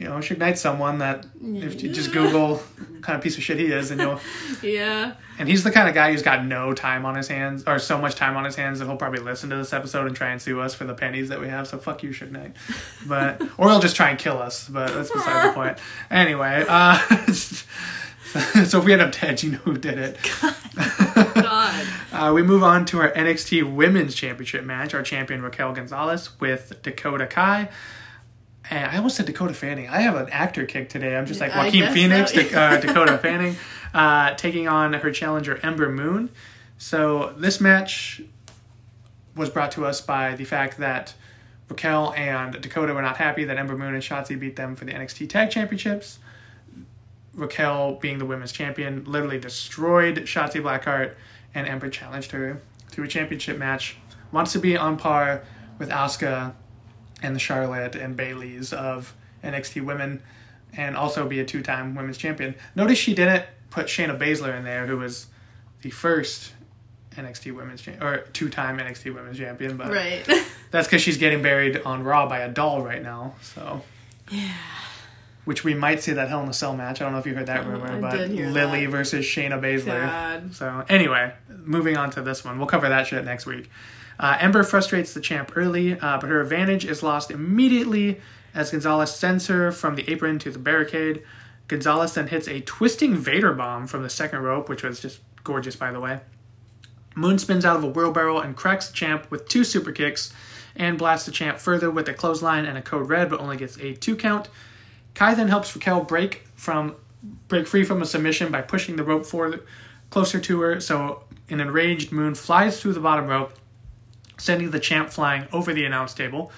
you 0.00 0.08
know, 0.08 0.16
Suge 0.16 0.38
Knight's 0.38 0.60
someone 0.62 0.98
that 0.98 1.26
if 1.44 1.82
you 1.82 1.92
just 1.92 2.10
Google 2.10 2.62
kind 3.02 3.16
of 3.16 3.22
piece 3.22 3.36
of 3.36 3.42
shit 3.42 3.58
he 3.58 3.66
is, 3.66 3.90
and 3.90 4.00
you'll, 4.00 4.18
Yeah. 4.62 5.12
and 5.38 5.46
he's 5.46 5.62
the 5.62 5.70
kind 5.70 5.88
of 5.90 5.94
guy 5.94 6.10
who's 6.10 6.22
got 6.22 6.44
no 6.44 6.72
time 6.72 7.04
on 7.04 7.14
his 7.16 7.28
hands, 7.28 7.64
or 7.66 7.78
so 7.78 7.98
much 7.98 8.14
time 8.14 8.34
on 8.36 8.46
his 8.46 8.56
hands 8.56 8.78
that 8.78 8.86
he'll 8.86 8.96
probably 8.96 9.20
listen 9.20 9.50
to 9.50 9.56
this 9.56 9.74
episode 9.74 10.06
and 10.06 10.16
try 10.16 10.30
and 10.30 10.40
sue 10.40 10.58
us 10.60 10.74
for 10.74 10.84
the 10.84 10.94
pennies 10.94 11.28
that 11.28 11.38
we 11.38 11.48
have. 11.48 11.68
So 11.68 11.76
fuck 11.76 12.02
you, 12.02 12.10
Suge 12.10 12.30
Knight. 12.30 12.56
But 13.06 13.42
or 13.58 13.68
he'll 13.68 13.78
just 13.80 13.94
try 13.94 14.08
and 14.08 14.18
kill 14.18 14.38
us. 14.38 14.68
But 14.68 14.94
that's 14.94 15.10
beside 15.12 15.50
the 15.50 15.52
point. 15.52 15.78
Anyway, 16.10 16.64
uh, 16.66 16.96
so 17.32 18.78
if 18.78 18.84
we 18.84 18.92
end 18.94 19.02
up 19.02 19.12
dead, 19.12 19.42
you 19.42 19.52
know 19.52 19.58
who 19.58 19.76
did 19.76 19.98
it. 19.98 20.18
God. 21.34 21.86
Uh, 22.12 22.32
we 22.34 22.42
move 22.42 22.62
on 22.62 22.84
to 22.86 23.00
our 23.00 23.10
NXT 23.12 23.74
Women's 23.74 24.14
Championship 24.14 24.64
match. 24.64 24.94
Our 24.94 25.02
champion 25.02 25.42
Raquel 25.42 25.72
Gonzalez 25.72 26.38
with 26.40 26.80
Dakota 26.82 27.26
Kai. 27.26 27.68
And 28.68 28.90
I 28.90 28.96
almost 28.96 29.16
said 29.16 29.26
Dakota 29.26 29.54
Fanning. 29.54 29.88
I 29.88 30.02
have 30.02 30.16
an 30.16 30.28
actor 30.30 30.66
kick 30.66 30.88
today. 30.88 31.16
I'm 31.16 31.26
just 31.26 31.40
like 31.40 31.54
Joaquin 31.54 31.92
Phoenix, 31.92 32.32
so. 32.32 32.42
Dak- 32.42 32.54
uh, 32.54 32.80
Dakota 32.86 33.18
Fanning, 33.18 33.56
uh, 33.94 34.34
taking 34.34 34.68
on 34.68 34.92
her 34.92 35.10
challenger 35.10 35.58
Ember 35.62 35.88
Moon. 35.88 36.30
So 36.78 37.34
this 37.36 37.60
match 37.60 38.22
was 39.34 39.50
brought 39.50 39.72
to 39.72 39.86
us 39.86 40.00
by 40.00 40.34
the 40.34 40.44
fact 40.44 40.78
that 40.78 41.14
Raquel 41.68 42.12
and 42.14 42.60
Dakota 42.60 42.92
were 42.92 43.02
not 43.02 43.16
happy 43.16 43.44
that 43.44 43.56
Ember 43.56 43.76
Moon 43.76 43.94
and 43.94 44.02
Shotzi 44.02 44.38
beat 44.38 44.56
them 44.56 44.74
for 44.76 44.84
the 44.84 44.92
NXT 44.92 45.28
Tag 45.28 45.50
Championships. 45.50 46.18
Raquel, 47.34 47.94
being 47.94 48.18
the 48.18 48.26
women's 48.26 48.52
champion, 48.52 49.04
literally 49.04 49.38
destroyed 49.38 50.16
Shotzi 50.24 50.60
Blackheart, 50.60 51.14
and 51.54 51.66
Ember 51.66 51.88
challenged 51.88 52.32
her 52.32 52.60
to 52.92 53.02
a 53.02 53.08
championship 53.08 53.56
match. 53.56 53.96
Wants 54.32 54.52
to 54.52 54.58
be 54.58 54.76
on 54.76 54.96
par 54.96 55.44
with 55.78 55.90
Asuka 55.90 56.54
and 57.22 57.34
the 57.34 57.40
Charlotte 57.40 57.94
and 57.96 58.16
Bayley's 58.16 58.72
of 58.72 59.14
NXT 59.44 59.84
women, 59.84 60.22
and 60.76 60.96
also 60.96 61.26
be 61.28 61.40
a 61.40 61.44
two-time 61.44 61.94
women's 61.94 62.16
champion. 62.18 62.54
Notice 62.76 62.98
she 62.98 63.14
didn't 63.14 63.44
put 63.70 63.86
Shayna 63.86 64.18
Baszler 64.18 64.56
in 64.56 64.64
there, 64.64 64.86
who 64.86 64.96
was 64.98 65.26
the 65.82 65.90
first 65.90 66.52
NXT 67.16 67.54
women's 67.54 67.86
or 68.00 68.18
two-time 68.32 68.78
NXT 68.78 69.14
women's 69.14 69.38
champion, 69.38 69.76
but 69.76 69.90
Right. 69.90 70.22
that's 70.70 70.86
because 70.86 71.02
she's 71.02 71.16
getting 71.16 71.42
buried 71.42 71.82
on 71.82 72.04
Raw 72.04 72.28
by 72.28 72.40
a 72.40 72.48
doll 72.48 72.82
right 72.82 73.02
now. 73.02 73.34
So 73.42 73.82
yeah. 74.30 74.52
which 75.44 75.64
we 75.64 75.74
might 75.74 76.02
see 76.02 76.12
that 76.12 76.28
Hell 76.28 76.42
in 76.42 76.48
a 76.48 76.52
Cell 76.52 76.76
match. 76.76 77.00
I 77.00 77.04
don't 77.04 77.12
know 77.12 77.18
if 77.18 77.26
you 77.26 77.34
heard 77.34 77.46
that 77.46 77.66
Oh, 77.66 77.70
rumor, 77.70 77.92
I 77.92 78.00
but 78.00 78.30
Lily 78.30 78.84
that. 78.86 78.90
versus 78.92 79.24
Shayna 79.26 79.60
Baszler. 79.60 80.06
God. 80.06 80.54
So 80.54 80.84
anyway, 80.88 81.32
moving 81.48 81.96
on 81.96 82.10
to 82.12 82.22
this 82.22 82.44
one, 82.44 82.58
we'll 82.58 82.68
cover 82.68 82.88
that 82.88 83.06
shit 83.08 83.24
next 83.24 83.44
week. 83.46 83.68
Uh, 84.20 84.36
Ember 84.38 84.62
frustrates 84.62 85.14
the 85.14 85.20
champ 85.20 85.50
early, 85.56 85.98
uh, 85.98 86.18
but 86.18 86.28
her 86.28 86.42
advantage 86.42 86.84
is 86.84 87.02
lost 87.02 87.30
immediately 87.30 88.20
as 88.54 88.70
Gonzalez 88.70 89.14
sends 89.14 89.46
her 89.46 89.72
from 89.72 89.96
the 89.96 90.08
apron 90.10 90.38
to 90.40 90.50
the 90.50 90.58
barricade. 90.58 91.22
Gonzalez 91.68 92.14
then 92.14 92.28
hits 92.28 92.46
a 92.46 92.60
twisting 92.60 93.16
Vader 93.16 93.54
bomb 93.54 93.86
from 93.86 94.02
the 94.02 94.10
second 94.10 94.42
rope, 94.42 94.68
which 94.68 94.82
was 94.82 95.00
just 95.00 95.20
gorgeous, 95.42 95.74
by 95.74 95.90
the 95.90 96.00
way. 96.00 96.20
Moon 97.14 97.38
spins 97.38 97.64
out 97.64 97.76
of 97.76 97.82
a 97.82 97.88
wheelbarrow 97.88 98.40
and 98.40 98.56
cracks 98.56 98.88
the 98.88 98.92
champ 98.92 99.30
with 99.30 99.48
two 99.48 99.64
super 99.64 99.90
kicks 99.90 100.34
and 100.76 100.98
blasts 100.98 101.26
the 101.26 101.32
champ 101.32 101.58
further 101.58 101.90
with 101.90 102.08
a 102.08 102.14
clothesline 102.14 102.66
and 102.66 102.76
a 102.76 102.82
code 102.82 103.08
red, 103.08 103.30
but 103.30 103.40
only 103.40 103.56
gets 103.56 103.78
a 103.78 103.94
two 103.94 104.16
count. 104.16 104.48
Kai 105.14 105.34
then 105.34 105.48
helps 105.48 105.74
Raquel 105.74 106.04
break 106.04 106.44
from 106.56 106.94
break 107.48 107.66
free 107.66 107.84
from 107.84 108.02
a 108.02 108.06
submission 108.06 108.52
by 108.52 108.60
pushing 108.60 108.96
the 108.96 109.04
rope 109.04 109.26
forward 109.26 109.62
closer 110.10 110.40
to 110.40 110.60
her. 110.60 110.80
So 110.80 111.24
an 111.48 111.60
enraged 111.60 112.12
Moon 112.12 112.34
flies 112.34 112.80
through 112.80 112.92
the 112.92 113.00
bottom 113.00 113.26
rope, 113.26 113.54
sending 114.40 114.70
the 114.70 114.80
champ 114.80 115.10
flying 115.10 115.46
over 115.52 115.72
the 115.72 115.84
announce 115.84 116.14
table. 116.14 116.50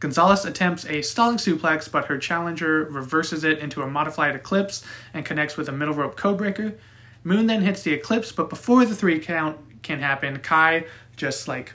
Gonzalez 0.00 0.44
attempts 0.44 0.86
a 0.86 1.02
stalling 1.02 1.38
suplex, 1.38 1.90
but 1.90 2.06
her 2.06 2.18
challenger 2.18 2.84
reverses 2.84 3.42
it 3.44 3.58
into 3.58 3.82
a 3.82 3.86
modified 3.86 4.34
eclipse 4.34 4.84
and 5.12 5.24
connects 5.24 5.56
with 5.56 5.68
a 5.68 5.72
middle 5.72 5.94
rope 5.94 6.16
codebreaker. 6.16 6.74
Moon 7.24 7.46
then 7.46 7.62
hits 7.62 7.82
the 7.82 7.92
eclipse, 7.92 8.30
but 8.30 8.48
before 8.48 8.84
the 8.84 8.94
three 8.94 9.18
count 9.18 9.58
can 9.82 9.98
happen, 9.98 10.38
Kai 10.38 10.84
just 11.16 11.48
like 11.48 11.72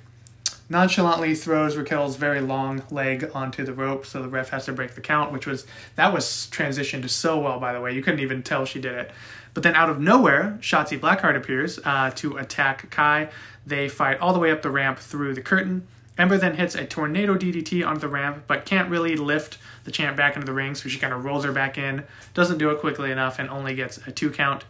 nonchalantly 0.70 1.36
throws 1.36 1.76
Raquel's 1.76 2.16
very 2.16 2.40
long 2.40 2.84
leg 2.90 3.30
onto 3.34 3.66
the 3.66 3.74
rope, 3.74 4.06
so 4.06 4.22
the 4.22 4.30
ref 4.30 4.50
has 4.50 4.66
to 4.66 4.74
break 4.74 4.96
the 4.96 5.02
count, 5.02 5.34
which 5.34 5.46
was 5.46 5.66
that 5.96 6.14
was 6.14 6.48
transitioned 6.52 7.10
so 7.10 7.40
well, 7.40 7.60
by 7.60 7.74
the 7.74 7.82
way. 7.82 7.94
You 7.94 8.02
couldn't 8.02 8.22
even 8.22 8.42
tell 8.42 8.66
she 8.66 8.80
did 8.80 8.94
it. 8.94 9.12
But 9.54 9.64
then 9.64 9.76
out 9.76 9.90
of 9.90 10.00
nowhere, 10.00 10.58
Shotzi 10.62 11.00
Blackheart 11.00 11.36
appears 11.36 11.80
uh, 11.84 12.12
to 12.16 12.38
attack 12.38 12.90
Kai. 12.90 13.30
They 13.66 13.88
fight 13.88 14.20
all 14.20 14.34
the 14.34 14.40
way 14.40 14.52
up 14.52 14.62
the 14.62 14.70
ramp 14.70 15.00
through 15.00 15.34
the 15.34 15.42
curtain. 15.42 15.88
Ember 16.18 16.38
then 16.38 16.56
hits 16.56 16.76
a 16.76 16.86
tornado 16.86 17.36
DDT 17.36 17.86
onto 17.86 18.02
the 18.02 18.08
ramp, 18.08 18.44
but 18.46 18.66
can't 18.66 18.90
really 18.90 19.16
lift 19.16 19.58
the 19.84 19.92
champ 19.92 20.16
back 20.16 20.36
into 20.36 20.46
the 20.46 20.54
ring, 20.54 20.76
so 20.76 20.88
she 20.88 21.00
kind 21.00 21.14
of 21.14 21.26
rolls 21.26 21.44
her 21.44 21.52
back 21.52 21.78
in. 21.78 22.04
Doesn't 22.34 22.60
do 22.60 22.70
it 22.70 22.80
quickly 22.80 23.12
enough 23.12 23.40
and 23.40 23.50
only 23.50 23.74
gets 23.74 23.98
a 24.06 24.12
two 24.12 24.30
count. 24.30 24.66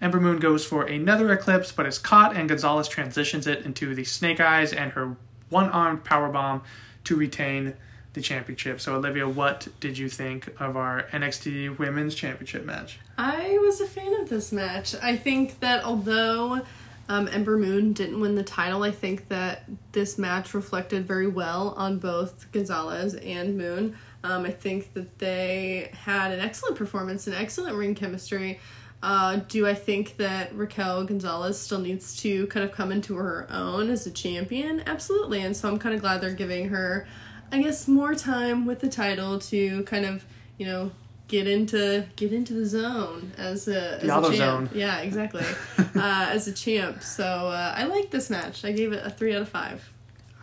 Ember 0.00 0.20
Moon 0.20 0.38
goes 0.38 0.66
for 0.66 0.84
another 0.84 1.32
eclipse, 1.32 1.72
but 1.72 1.86
is 1.86 1.98
caught, 1.98 2.36
and 2.36 2.48
Gonzalez 2.48 2.88
transitions 2.88 3.46
it 3.46 3.64
into 3.64 3.94
the 3.94 4.04
Snake 4.04 4.40
Eyes 4.40 4.72
and 4.72 4.92
her 4.92 5.16
one 5.48 5.70
armed 5.70 6.04
power 6.04 6.28
bomb 6.28 6.62
to 7.04 7.16
retain 7.16 7.74
the 8.12 8.20
championship. 8.20 8.80
So, 8.80 8.94
Olivia, 8.96 9.28
what 9.28 9.68
did 9.80 9.96
you 9.96 10.08
think 10.08 10.48
of 10.60 10.76
our 10.76 11.04
NXT 11.10 11.78
Women's 11.78 12.14
Championship 12.14 12.64
match? 12.64 12.98
I 13.16 13.58
was 13.58 13.80
a 13.80 13.86
fan 13.86 14.20
of 14.20 14.28
this 14.28 14.52
match. 14.52 14.94
I 15.02 15.16
think 15.16 15.60
that 15.60 15.84
although 15.84 16.62
Um, 17.08 17.28
Ember 17.28 17.58
Moon 17.58 17.92
didn't 17.92 18.20
win 18.20 18.34
the 18.34 18.42
title. 18.42 18.82
I 18.82 18.90
think 18.90 19.28
that 19.28 19.64
this 19.92 20.16
match 20.16 20.54
reflected 20.54 21.06
very 21.06 21.26
well 21.26 21.74
on 21.76 21.98
both 21.98 22.50
Gonzalez 22.52 23.14
and 23.14 23.58
Moon. 23.58 23.96
Um, 24.22 24.46
I 24.46 24.50
think 24.50 24.94
that 24.94 25.18
they 25.18 25.90
had 25.92 26.32
an 26.32 26.40
excellent 26.40 26.76
performance 26.76 27.26
and 27.26 27.36
excellent 27.36 27.76
ring 27.76 27.94
chemistry. 27.94 28.58
Uh, 29.02 29.40
do 29.48 29.66
I 29.66 29.74
think 29.74 30.16
that 30.16 30.54
Raquel 30.54 31.04
Gonzalez 31.04 31.60
still 31.60 31.78
needs 31.78 32.16
to 32.22 32.46
kind 32.46 32.64
of 32.64 32.72
come 32.72 32.90
into 32.90 33.16
her 33.16 33.46
own 33.50 33.90
as 33.90 34.06
a 34.06 34.10
champion? 34.10 34.82
Absolutely. 34.86 35.42
And 35.42 35.54
so 35.54 35.68
I'm 35.68 35.78
kind 35.78 35.94
of 35.94 36.00
glad 36.00 36.22
they're 36.22 36.32
giving 36.32 36.70
her, 36.70 37.06
I 37.52 37.60
guess, 37.60 37.86
more 37.86 38.14
time 38.14 38.64
with 38.64 38.80
the 38.80 38.88
title 38.88 39.38
to 39.40 39.82
kind 39.82 40.06
of, 40.06 40.24
you 40.56 40.64
know, 40.64 40.90
get 41.28 41.46
into 41.46 42.06
get 42.16 42.32
into 42.32 42.52
the 42.54 42.66
zone 42.66 43.32
as 43.36 43.66
a, 43.68 43.96
as 43.96 44.02
The 44.02 44.14
auto 44.16 44.28
a 44.30 44.36
champ. 44.36 44.68
zone. 44.70 44.78
Yeah, 44.78 44.98
exactly. 44.98 45.44
uh, 45.78 46.28
as 46.30 46.48
a 46.48 46.52
champ. 46.52 47.02
So 47.02 47.24
uh, 47.24 47.74
I 47.76 47.84
like 47.84 48.10
this 48.10 48.30
match. 48.30 48.64
I 48.64 48.72
gave 48.72 48.92
it 48.92 49.04
a 49.04 49.10
three 49.10 49.34
out 49.34 49.42
of 49.42 49.48
five. 49.48 49.90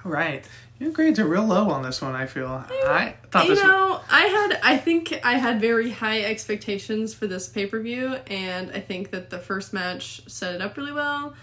All 0.03 0.11
right. 0.11 0.43
Your 0.79 0.89
grades 0.91 1.19
are 1.19 1.27
real 1.27 1.45
low 1.45 1.69
on 1.69 1.83
this 1.83 2.01
one, 2.01 2.15
I 2.15 2.25
feel. 2.25 2.65
I 2.67 3.13
thought 3.29 3.43
you 3.47 3.53
this 3.53 3.63
know, 3.63 4.01
I 4.09 4.21
had 4.21 4.59
I 4.63 4.77
think 4.77 5.19
I 5.23 5.33
had 5.33 5.61
very 5.61 5.91
high 5.91 6.23
expectations 6.23 7.13
for 7.13 7.27
this 7.27 7.47
pay 7.47 7.67
per 7.67 7.79
view, 7.79 8.15
and 8.25 8.71
I 8.71 8.79
think 8.79 9.11
that 9.11 9.29
the 9.29 9.37
first 9.37 9.73
match 9.73 10.27
set 10.27 10.55
it 10.55 10.61
up 10.61 10.75
really 10.77 10.91
well. 10.91 11.35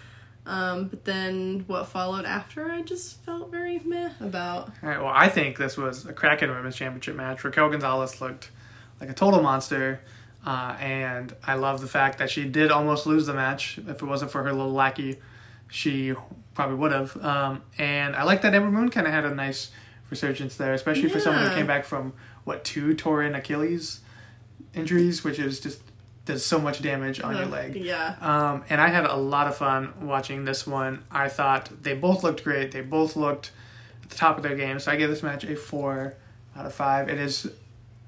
Um, 0.44 0.88
but 0.88 1.04
then 1.04 1.64
what 1.68 1.86
followed 1.86 2.24
after, 2.24 2.68
I 2.68 2.80
just 2.82 3.22
felt 3.22 3.52
very 3.52 3.78
meh 3.78 4.10
about. 4.18 4.72
All 4.82 4.88
right, 4.88 4.98
well, 4.98 5.12
I 5.14 5.28
think 5.28 5.56
this 5.56 5.76
was 5.76 6.04
a 6.06 6.12
cracking 6.12 6.48
women's 6.48 6.74
championship 6.74 7.14
match. 7.14 7.44
Raquel 7.44 7.68
Gonzalez 7.68 8.20
looked 8.20 8.50
like 9.00 9.10
a 9.10 9.14
total 9.14 9.42
monster, 9.42 10.00
uh, 10.46 10.76
and 10.80 11.34
I 11.44 11.54
love 11.54 11.80
the 11.80 11.88
fact 11.88 12.18
that 12.18 12.30
she 12.30 12.44
did 12.44 12.70
almost 12.70 13.06
lose 13.06 13.26
the 13.26 13.34
match. 13.34 13.78
If 13.78 14.02
it 14.02 14.06
wasn't 14.06 14.30
for 14.30 14.42
her 14.44 14.52
little 14.52 14.72
lackey, 14.72 15.18
she 15.68 16.14
probably 16.54 16.76
would 16.76 16.92
have. 16.92 17.16
Um, 17.24 17.62
and 17.78 18.16
I 18.16 18.22
like 18.24 18.42
that 18.42 18.54
Ember 18.54 18.70
Moon 18.70 18.88
kind 18.90 19.06
of 19.06 19.12
had 19.12 19.24
a 19.24 19.34
nice 19.34 19.70
resurgence 20.10 20.56
there, 20.56 20.72
especially 20.72 21.08
for 21.08 21.20
someone 21.20 21.46
who 21.46 21.54
came 21.54 21.66
back 21.66 21.84
from 21.84 22.12
what 22.44 22.64
two 22.64 22.94
torn 22.94 23.34
Achilles 23.34 24.00
injuries, 24.74 25.22
which 25.24 25.38
is 25.38 25.60
just 25.60 25.82
does 26.24 26.44
so 26.44 26.58
much 26.58 26.82
damage 26.82 27.20
on 27.20 27.36
your 27.36 27.46
leg. 27.46 27.74
Yeah. 27.74 28.14
Um, 28.20 28.64
and 28.68 28.80
I 28.80 28.88
had 28.88 29.06
a 29.06 29.16
lot 29.16 29.46
of 29.46 29.56
fun 29.56 29.94
watching 30.02 30.44
this 30.44 30.66
one. 30.66 31.04
I 31.10 31.28
thought 31.28 31.70
they 31.82 31.94
both 31.94 32.22
looked 32.22 32.44
great. 32.44 32.70
They 32.72 32.82
both 32.82 33.16
looked 33.16 33.50
at 34.02 34.10
the 34.10 34.16
top 34.16 34.36
of 34.36 34.42
their 34.42 34.54
game. 34.54 34.78
So 34.78 34.92
I 34.92 34.96
give 34.96 35.08
this 35.08 35.22
match 35.22 35.44
a 35.44 35.56
four 35.56 36.14
out 36.54 36.66
of 36.66 36.74
five. 36.74 37.08
It 37.08 37.18
is 37.18 37.50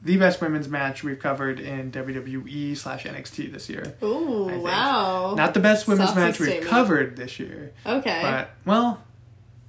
the 0.03 0.17
best 0.17 0.41
women's 0.41 0.69
match 0.69 1.03
we've 1.03 1.19
covered 1.19 1.61
in 1.61 1.93
WWE 1.93 2.77
slash 2.77 3.05
NXT 3.05 3.53
this 3.53 3.69
year. 3.69 3.95
Ooh, 4.03 4.61
wow. 4.63 5.35
Not 5.35 5.55
the 5.55 5.61
best 5.61 5.87
women's 5.87 6.15
match 6.15 6.41
we've 6.41 6.65
covered 6.65 7.17
this 7.17 7.39
year, 7.39 7.73
okay. 7.85 8.21
but 8.23 8.51
well, 8.65 9.03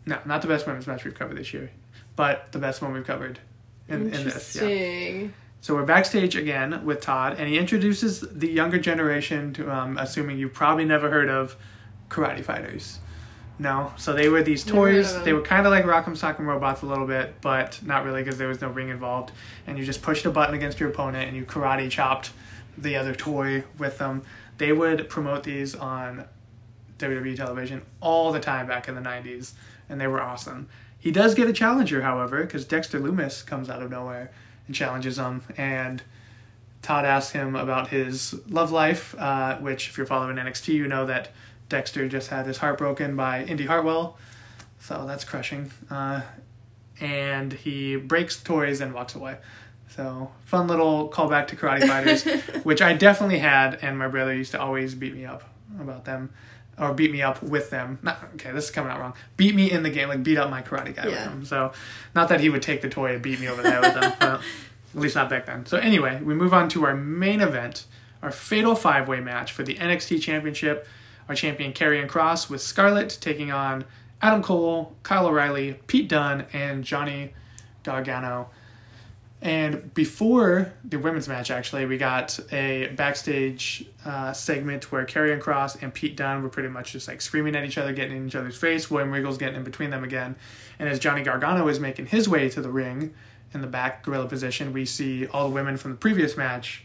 no, 0.05 0.19
not 0.25 0.41
the 0.41 0.47
best 0.47 0.65
women's 0.65 0.87
match 0.87 1.03
we've 1.03 1.15
covered 1.15 1.37
this 1.37 1.53
year, 1.53 1.71
but 2.15 2.51
the 2.51 2.59
best 2.59 2.81
one 2.81 2.93
we've 2.93 3.05
covered 3.05 3.39
in, 3.87 4.01
in 4.01 4.09
this. 4.11 4.55
Yeah. 4.55 4.63
Interesting. 4.63 5.33
So 5.63 5.75
we're 5.75 5.85
backstage 5.85 6.35
again 6.35 6.85
with 6.85 7.01
Todd, 7.01 7.35
and 7.37 7.47
he 7.47 7.59
introduces 7.59 8.21
the 8.21 8.49
younger 8.49 8.79
generation 8.79 9.53
to, 9.53 9.71
um, 9.71 9.95
assuming 9.97 10.39
you've 10.39 10.53
probably 10.53 10.85
never 10.85 11.11
heard 11.11 11.29
of 11.29 11.55
karate 12.09 12.43
fighters. 12.43 12.97
No, 13.61 13.93
so 13.95 14.11
they 14.13 14.27
were 14.27 14.41
these 14.41 14.63
toys. 14.63 15.21
They 15.21 15.33
were 15.33 15.43
kind 15.43 15.67
of 15.67 15.71
like 15.71 15.85
Rock'em 15.85 16.17
Sock'em 16.17 16.47
Robots 16.47 16.81
a 16.81 16.87
little 16.87 17.05
bit, 17.05 17.35
but 17.41 17.79
not 17.85 18.03
really 18.03 18.23
because 18.23 18.39
there 18.39 18.47
was 18.47 18.59
no 18.59 18.69
ring 18.69 18.89
involved. 18.89 19.31
And 19.67 19.77
you 19.77 19.85
just 19.85 20.01
pushed 20.01 20.25
a 20.25 20.31
button 20.31 20.55
against 20.55 20.79
your 20.79 20.89
opponent, 20.89 21.27
and 21.27 21.37
you 21.37 21.45
karate 21.45 21.87
chopped 21.87 22.31
the 22.75 22.95
other 22.95 23.13
toy 23.13 23.63
with 23.77 23.99
them. 23.99 24.23
They 24.57 24.73
would 24.73 25.07
promote 25.09 25.43
these 25.43 25.75
on 25.75 26.25
WWE 26.97 27.35
television 27.35 27.83
all 27.99 28.31
the 28.31 28.39
time 28.39 28.65
back 28.65 28.87
in 28.87 28.95
the 28.95 29.01
90s, 29.01 29.51
and 29.87 30.01
they 30.01 30.07
were 30.07 30.23
awesome. 30.23 30.67
He 30.97 31.11
does 31.11 31.35
get 31.35 31.47
a 31.47 31.53
challenger, 31.53 32.01
however, 32.01 32.41
because 32.41 32.65
Dexter 32.65 32.99
Lumis 32.99 33.45
comes 33.45 33.69
out 33.69 33.83
of 33.83 33.91
nowhere 33.91 34.31
and 34.65 34.75
challenges 34.75 35.19
him, 35.19 35.43
and 35.55 36.01
Todd 36.81 37.05
asks 37.05 37.33
him 37.33 37.55
about 37.55 37.89
his 37.89 38.33
love 38.49 38.71
life, 38.71 39.13
uh, 39.19 39.57
which, 39.57 39.89
if 39.89 39.97
you're 39.97 40.07
following 40.07 40.37
NXT, 40.37 40.69
you 40.73 40.87
know 40.87 41.05
that 41.05 41.29
Dexter 41.71 42.07
just 42.07 42.29
had 42.29 42.45
his 42.45 42.57
heart 42.59 42.77
broken 42.77 43.15
by 43.15 43.43
Indy 43.45 43.65
Hartwell, 43.65 44.17
so 44.79 45.05
that's 45.07 45.23
crushing. 45.23 45.71
Uh, 45.89 46.21
and 46.99 47.53
he 47.53 47.95
breaks 47.95 48.41
toys 48.43 48.81
and 48.81 48.93
walks 48.93 49.15
away. 49.15 49.37
So, 49.95 50.31
fun 50.45 50.67
little 50.67 51.09
callback 51.09 51.47
to 51.47 51.55
Karate 51.55 51.87
Fighters, 51.87 52.23
which 52.63 52.81
I 52.81 52.93
definitely 52.93 53.39
had, 53.39 53.79
and 53.81 53.97
my 53.97 54.07
brother 54.07 54.33
used 54.33 54.51
to 54.51 54.61
always 54.61 54.93
beat 54.95 55.13
me 55.13 55.25
up 55.25 55.43
about 55.79 56.05
them, 56.05 56.29
or 56.77 56.93
beat 56.93 57.11
me 57.11 57.21
up 57.21 57.41
with 57.41 57.69
them. 57.71 57.99
Not, 58.01 58.19
okay, 58.35 58.51
this 58.51 58.65
is 58.65 58.71
coming 58.71 58.91
out 58.91 58.99
wrong. 58.99 59.13
Beat 59.37 59.55
me 59.55 59.69
in 59.71 59.83
the 59.83 59.89
game, 59.89 60.07
like 60.09 60.23
beat 60.23 60.37
up 60.37 60.49
my 60.49 60.61
karate 60.61 60.95
guy 60.95 61.05
with 61.05 61.15
Yeah. 61.15 61.23
them. 61.25 61.45
So, 61.45 61.71
not 62.15 62.29
that 62.29 62.39
he 62.41 62.49
would 62.49 62.61
take 62.61 62.81
the 62.81 62.89
toy 62.89 63.13
and 63.13 63.21
beat 63.21 63.39
me 63.39 63.47
over 63.47 63.61
the 63.61 63.71
head 63.71 63.81
with 63.81 63.93
them. 64.19 64.39
Well, 64.93 64.99
at 64.99 65.03
least 65.03 65.15
not 65.15 65.29
back 65.29 65.45
then. 65.45 65.65
So, 65.65 65.77
anyway, 65.77 66.21
we 66.21 66.33
move 66.33 66.53
on 66.53 66.67
to 66.69 66.85
our 66.85 66.93
main 66.93 67.39
event, 67.39 67.85
our 68.21 68.29
fatal 68.31 68.75
five 68.75 69.07
way 69.07 69.21
match 69.21 69.53
for 69.53 69.63
the 69.63 69.75
NXT 69.75 70.21
Championship. 70.21 70.85
Our 71.31 71.35
champion, 71.35 71.71
Karrion 71.71 72.09
Kross, 72.09 72.49
with 72.49 72.61
Scarlett 72.61 73.17
taking 73.21 73.53
on 73.53 73.85
Adam 74.21 74.43
Cole, 74.43 74.97
Kyle 75.03 75.27
O'Reilly, 75.27 75.79
Pete 75.87 76.09
Dunne, 76.09 76.45
and 76.51 76.83
Johnny 76.83 77.33
Gargano. 77.83 78.49
And 79.41 79.93
before 79.93 80.73
the 80.83 80.99
women's 80.99 81.29
match, 81.29 81.49
actually, 81.49 81.85
we 81.85 81.97
got 81.97 82.37
a 82.51 82.87
backstage 82.97 83.85
uh, 84.03 84.33
segment 84.33 84.91
where 84.91 85.05
Karrion 85.05 85.39
Kross 85.39 85.81
and 85.81 85.93
Pete 85.93 86.17
Dunne 86.17 86.43
were 86.43 86.49
pretty 86.49 86.67
much 86.67 86.91
just 86.91 87.07
like 87.07 87.21
screaming 87.21 87.55
at 87.55 87.63
each 87.63 87.77
other, 87.77 87.93
getting 87.93 88.17
in 88.17 88.27
each 88.27 88.35
other's 88.35 88.57
face. 88.57 88.91
William 88.91 89.09
Regal's 89.09 89.37
getting 89.37 89.55
in 89.55 89.63
between 89.63 89.89
them 89.89 90.03
again. 90.03 90.35
And 90.79 90.89
as 90.89 90.99
Johnny 90.99 91.23
Gargano 91.23 91.65
is 91.69 91.79
making 91.79 92.07
his 92.07 92.27
way 92.27 92.49
to 92.49 92.61
the 92.61 92.69
ring 92.69 93.13
in 93.53 93.61
the 93.61 93.67
back 93.67 94.03
gorilla 94.03 94.27
position, 94.27 94.73
we 94.73 94.83
see 94.83 95.27
all 95.27 95.47
the 95.47 95.55
women 95.55 95.77
from 95.77 95.91
the 95.91 95.97
previous 95.97 96.35
match 96.35 96.83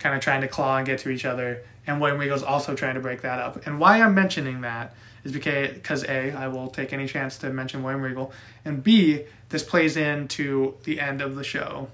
kind 0.00 0.16
of 0.16 0.20
trying 0.20 0.40
to 0.40 0.48
claw 0.48 0.78
and 0.78 0.86
get 0.86 0.98
to 1.00 1.10
each 1.10 1.24
other. 1.24 1.62
And 1.88 2.00
William 2.00 2.20
Regal's 2.20 2.42
also 2.42 2.76
trying 2.76 2.94
to 2.94 3.00
break 3.00 3.22
that 3.22 3.40
up. 3.40 3.66
And 3.66 3.80
why 3.80 4.00
I'm 4.00 4.14
mentioning 4.14 4.60
that 4.60 4.94
is 5.24 5.32
because, 5.32 6.04
A, 6.04 6.32
I 6.32 6.46
will 6.46 6.68
take 6.68 6.92
any 6.92 7.08
chance 7.08 7.38
to 7.38 7.50
mention 7.50 7.82
William 7.82 8.02
Regal, 8.02 8.30
and 8.64 8.84
B, 8.84 9.24
this 9.48 9.64
plays 9.64 9.96
into 9.96 10.74
the 10.84 11.00
end 11.00 11.20
of 11.20 11.34
the 11.34 11.42
show, 11.42 11.88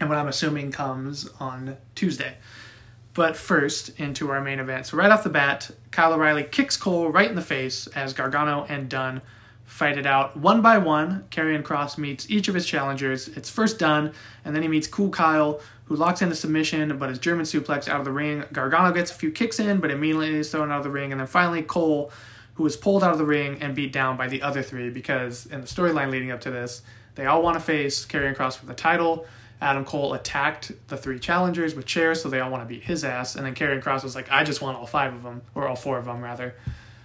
and 0.00 0.08
what 0.08 0.18
I'm 0.18 0.26
assuming 0.26 0.72
comes 0.72 1.28
on 1.38 1.76
Tuesday. 1.94 2.34
But 3.12 3.36
first, 3.36 4.00
into 4.00 4.30
our 4.30 4.40
main 4.40 4.58
event. 4.58 4.86
So 4.86 4.96
right 4.96 5.10
off 5.10 5.22
the 5.22 5.28
bat, 5.28 5.70
Kyle 5.90 6.14
O'Reilly 6.14 6.44
kicks 6.44 6.76
Cole 6.76 7.10
right 7.10 7.28
in 7.28 7.36
the 7.36 7.42
face 7.42 7.86
as 7.88 8.14
Gargano 8.14 8.64
and 8.68 8.88
Dunne 8.88 9.20
fight 9.66 9.98
it 9.98 10.06
out 10.06 10.36
one 10.36 10.62
by 10.62 10.78
one. 10.78 11.24
Karrion 11.30 11.62
Kross 11.62 11.98
meets 11.98 12.28
each 12.30 12.48
of 12.48 12.54
his 12.54 12.66
challengers. 12.66 13.28
It's 13.28 13.50
first 13.50 13.78
Dunne, 13.78 14.12
and 14.44 14.54
then 14.54 14.62
he 14.62 14.68
meets 14.68 14.86
Cool 14.86 15.10
Kyle, 15.10 15.60
who 15.90 15.96
locks 15.96 16.22
in 16.22 16.30
a 16.30 16.34
submission, 16.36 16.96
but 16.98 17.10
is 17.10 17.18
German 17.18 17.44
suplex 17.44 17.88
out 17.88 17.98
of 17.98 18.04
the 18.04 18.12
ring. 18.12 18.44
Gargano 18.52 18.92
gets 18.92 19.10
a 19.10 19.14
few 19.14 19.32
kicks 19.32 19.58
in, 19.58 19.80
but 19.80 19.90
immediately 19.90 20.36
is 20.36 20.48
thrown 20.48 20.70
out 20.70 20.78
of 20.78 20.84
the 20.84 20.90
ring. 20.90 21.10
And 21.10 21.20
then 21.20 21.26
finally, 21.26 21.62
Cole, 21.62 22.12
who 22.54 22.64
is 22.64 22.76
pulled 22.76 23.02
out 23.02 23.10
of 23.10 23.18
the 23.18 23.24
ring 23.24 23.60
and 23.60 23.74
beat 23.74 23.92
down 23.92 24.16
by 24.16 24.28
the 24.28 24.40
other 24.40 24.62
three 24.62 24.88
because 24.88 25.46
in 25.46 25.60
the 25.60 25.66
storyline 25.66 26.12
leading 26.12 26.30
up 26.30 26.42
to 26.42 26.50
this, 26.52 26.82
they 27.16 27.26
all 27.26 27.42
want 27.42 27.56
to 27.56 27.60
face 27.60 28.06
Karrion 28.06 28.36
Kross 28.36 28.56
for 28.56 28.66
the 28.66 28.74
title. 28.74 29.26
Adam 29.60 29.84
Cole 29.84 30.14
attacked 30.14 30.70
the 30.86 30.96
three 30.96 31.18
challengers 31.18 31.74
with 31.74 31.86
chairs, 31.86 32.22
so 32.22 32.28
they 32.28 32.38
all 32.38 32.52
want 32.52 32.62
to 32.62 32.72
beat 32.72 32.84
his 32.84 33.02
ass. 33.02 33.34
And 33.34 33.44
then 33.44 33.56
Karrion 33.56 33.82
Kross 33.82 34.04
was 34.04 34.14
like, 34.14 34.30
I 34.30 34.44
just 34.44 34.62
want 34.62 34.78
all 34.78 34.86
five 34.86 35.12
of 35.12 35.24
them, 35.24 35.42
or 35.56 35.66
all 35.66 35.74
four 35.74 35.98
of 35.98 36.04
them, 36.04 36.22
rather. 36.22 36.54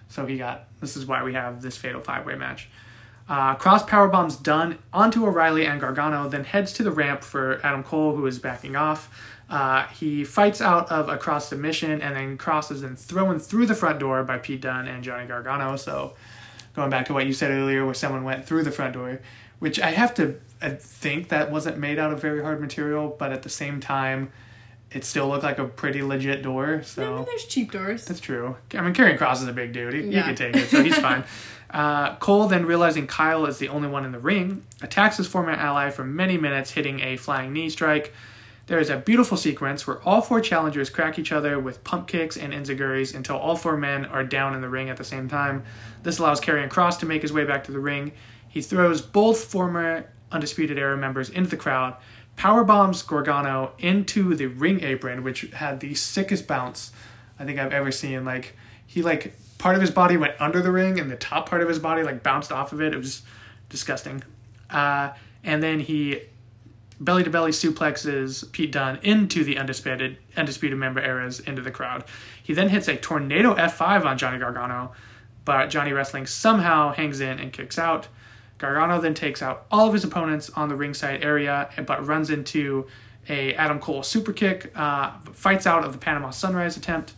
So 0.10 0.28
he 0.28 0.38
got, 0.38 0.68
this 0.80 0.96
is 0.96 1.08
why 1.08 1.24
we 1.24 1.34
have 1.34 1.60
this 1.60 1.76
fatal 1.76 2.02
five 2.02 2.24
way 2.28 2.36
match. 2.36 2.70
Uh, 3.28 3.56
Kross 3.56 3.86
power 3.88 4.08
bombs 4.08 4.36
Dunne 4.36 4.78
onto 4.94 5.26
O'Reilly 5.26 5.66
and 5.66 5.82
Gargano, 5.82 6.30
then 6.30 6.44
heads 6.44 6.72
to 6.74 6.84
the 6.84 6.92
ramp 6.92 7.24
for 7.24 7.60
Adam 7.66 7.84
Cole, 7.84 8.16
who 8.16 8.26
is 8.28 8.38
backing 8.38 8.76
off. 8.76 9.10
Uh, 9.50 9.86
he 9.88 10.24
fights 10.24 10.62
out 10.62 10.92
of 10.92 11.10
a 11.10 11.18
Kross 11.18 11.44
submission 11.44 12.02
and 12.02 12.16
then 12.16 12.38
crosses 12.38 12.84
and 12.84 12.98
thrown 12.98 13.40
through 13.40 13.66
the 13.66 13.76
front 13.76 14.00
door 14.00 14.24
by 14.24 14.38
Pete 14.38 14.62
Dunne 14.62 14.88
and 14.88 15.04
Johnny 15.04 15.26
Gargano. 15.28 15.76
So, 15.76 16.14
going 16.76 16.90
back 16.90 17.06
to 17.08 17.14
what 17.14 17.26
you 17.26 17.34
said 17.34 17.52
earlier, 17.52 17.84
where 17.86 17.94
someone 17.94 18.24
went 18.24 18.46
through 18.46 18.64
the 18.64 18.72
front 18.72 18.94
door, 18.94 19.20
which 19.60 19.80
I 19.80 19.92
have 19.92 20.14
to 20.16 20.40
I 20.62 20.70
think 20.70 21.30
that 21.30 21.52
wasn't 21.52 21.78
made 21.78 22.00
out 22.00 22.12
of 22.14 22.22
very 22.22 22.42
hard 22.42 22.60
material, 22.62 23.16
but 23.20 23.32
at 23.32 23.44
the 23.44 23.50
same 23.50 23.80
time, 23.80 24.32
it 24.92 25.04
still 25.04 25.28
looked 25.28 25.44
like 25.44 25.60
a 25.60 25.66
pretty 25.66 26.02
legit 26.02 26.42
door. 26.42 26.82
So 26.84 27.04
I 27.04 27.16
mean, 27.18 27.26
there's 27.26 27.46
cheap 27.46 27.72
doors. 27.72 28.06
that's 28.06 28.20
true. 28.20 28.56
I 28.74 28.82
mean, 28.82 28.94
Karrion 28.94 29.18
Kross 29.18 29.36
is 29.42 29.48
a 29.48 29.54
big 29.54 29.74
dude. 29.74 29.94
He, 29.94 30.04
he 30.04 30.10
Yeah. 30.12 30.24
can 30.24 30.36
take 30.36 30.56
it, 30.56 30.70
so 30.70 30.82
he's 30.84 30.98
fine. 30.98 31.24
Uh, 31.70 32.16
Cole, 32.18 32.48
then 32.48 32.66
realizing 32.66 33.08
Kyle 33.08 33.46
is 33.46 33.58
the 33.58 33.70
only 33.70 33.88
one 33.88 34.06
in 34.06 34.12
the 34.12 34.20
ring, 34.20 34.64
attacks 34.82 35.18
his 35.18 35.28
former 35.28 35.52
ally 35.52 35.90
for 35.90 36.04
many 36.04 36.38
minutes, 36.38 36.72
hitting 36.72 37.00
a 37.02 37.18
flying 37.18 37.54
knee 37.54 37.70
strike. 37.70 38.14
There 38.68 38.80
is 38.80 38.90
a 38.90 38.98
beautiful 38.98 39.38
sequence 39.38 39.86
where 39.86 40.02
all 40.04 40.22
four 40.22 40.42
challengers 40.42 40.90
crack 40.90 41.20
each 41.20 41.32
other 41.32 41.60
with 41.60 41.84
pump 41.84 42.08
kicks 42.08 42.36
and 42.36 42.52
enziguris 42.52 43.14
until 43.14 43.38
all 43.38 43.56
four 43.56 43.78
men 43.78 44.06
are 44.06 44.24
down 44.24 44.56
in 44.56 44.62
the 44.62 44.70
ring 44.70 44.90
at 44.90 44.98
the 44.98 45.04
same 45.04 45.28
time. 45.28 45.64
This 46.02 46.18
allows 46.18 46.42
Karrion 46.42 46.70
Kross 46.70 46.98
to 47.00 47.06
make 47.06 47.22
his 47.22 47.32
way 47.32 47.44
back 47.44 47.64
to 47.66 47.72
the 47.72 47.80
ring. 47.80 48.12
He 48.48 48.62
throws 48.62 49.02
both 49.02 49.44
former 49.44 50.10
Undisputed 50.32 50.80
Era 50.80 50.98
members 50.98 51.30
into 51.30 51.50
the 51.50 51.58
crowd, 51.58 51.96
power 52.36 52.64
bombs 52.64 53.04
Gargano 53.04 53.74
into 53.78 54.34
the 54.34 54.48
ring 54.48 54.84
apron, 54.84 55.24
which 55.24 55.42
had 55.52 55.80
the 55.80 55.94
sickest 55.94 56.48
bounce 56.48 56.92
I 57.38 57.46
think 57.46 57.60
I've 57.60 57.74
ever 57.74 57.92
seen. 57.92 58.26
Like 58.26 58.56
he 58.88 59.02
like 59.02 59.36
part 59.66 59.74
of 59.74 59.82
his 59.82 59.90
body 59.90 60.16
went 60.16 60.40
under 60.40 60.62
the 60.62 60.72
ring 60.72 61.00
and 61.00 61.10
the 61.10 61.16
top 61.16 61.50
part 61.50 61.60
of 61.60 61.68
his 61.68 61.80
body 61.80 62.04
like 62.04 62.22
bounced 62.22 62.52
off 62.52 62.72
of 62.72 62.80
it. 62.80 62.94
It 62.94 62.98
was 62.98 63.24
disgusting. 63.68 64.24
Uh, 64.70 65.10
and 65.44 65.64
then 65.64 65.80
he 65.80 66.22
belly 67.00 67.24
to 67.24 67.32
belly 67.32 67.50
suplexes 67.50 68.52
Pete 68.52 68.72
Dunne 68.72 69.00
into 69.02 69.44
the 69.44 69.58
undisputed 69.58 70.20
undisputed 70.38 70.78
member 70.78 71.02
eras 71.02 71.40
into 71.40 71.64
the 71.64 71.72
crowd. 71.72 72.04
He 72.44 72.54
then 72.54 72.70
hits 72.70 72.88
a 72.88 72.96
tornado 72.96 73.56
F5 73.56 74.06
on 74.06 74.20
Johnny 74.20 74.38
Gargano, 74.38 74.92
but 75.46 75.72
Johnny 75.72 75.94
Wrestling 75.94 76.28
somehow 76.28 76.94
hangs 76.94 77.20
in 77.20 77.40
and 77.40 77.52
kicks 77.52 77.80
out. 77.80 78.08
Gargano 78.60 79.02
then 79.02 79.16
takes 79.16 79.42
out 79.42 79.66
all 79.72 79.88
of 79.88 79.94
his 79.94 80.04
opponents 80.04 80.52
on 80.52 80.70
the 80.70 80.76
ringside 80.76 81.24
area, 81.24 81.72
but 81.88 82.06
runs 82.06 82.30
into 82.30 82.86
a 83.30 83.56
Adam 83.56 83.80
Cole 83.80 84.04
super 84.04 84.32
kick, 84.32 84.72
uh, 84.76 85.14
fights 85.34 85.66
out 85.66 85.84
of 85.84 85.92
the 85.92 85.98
Panama 85.98 86.30
Sunrise 86.30 86.78
attempt. 86.78 87.16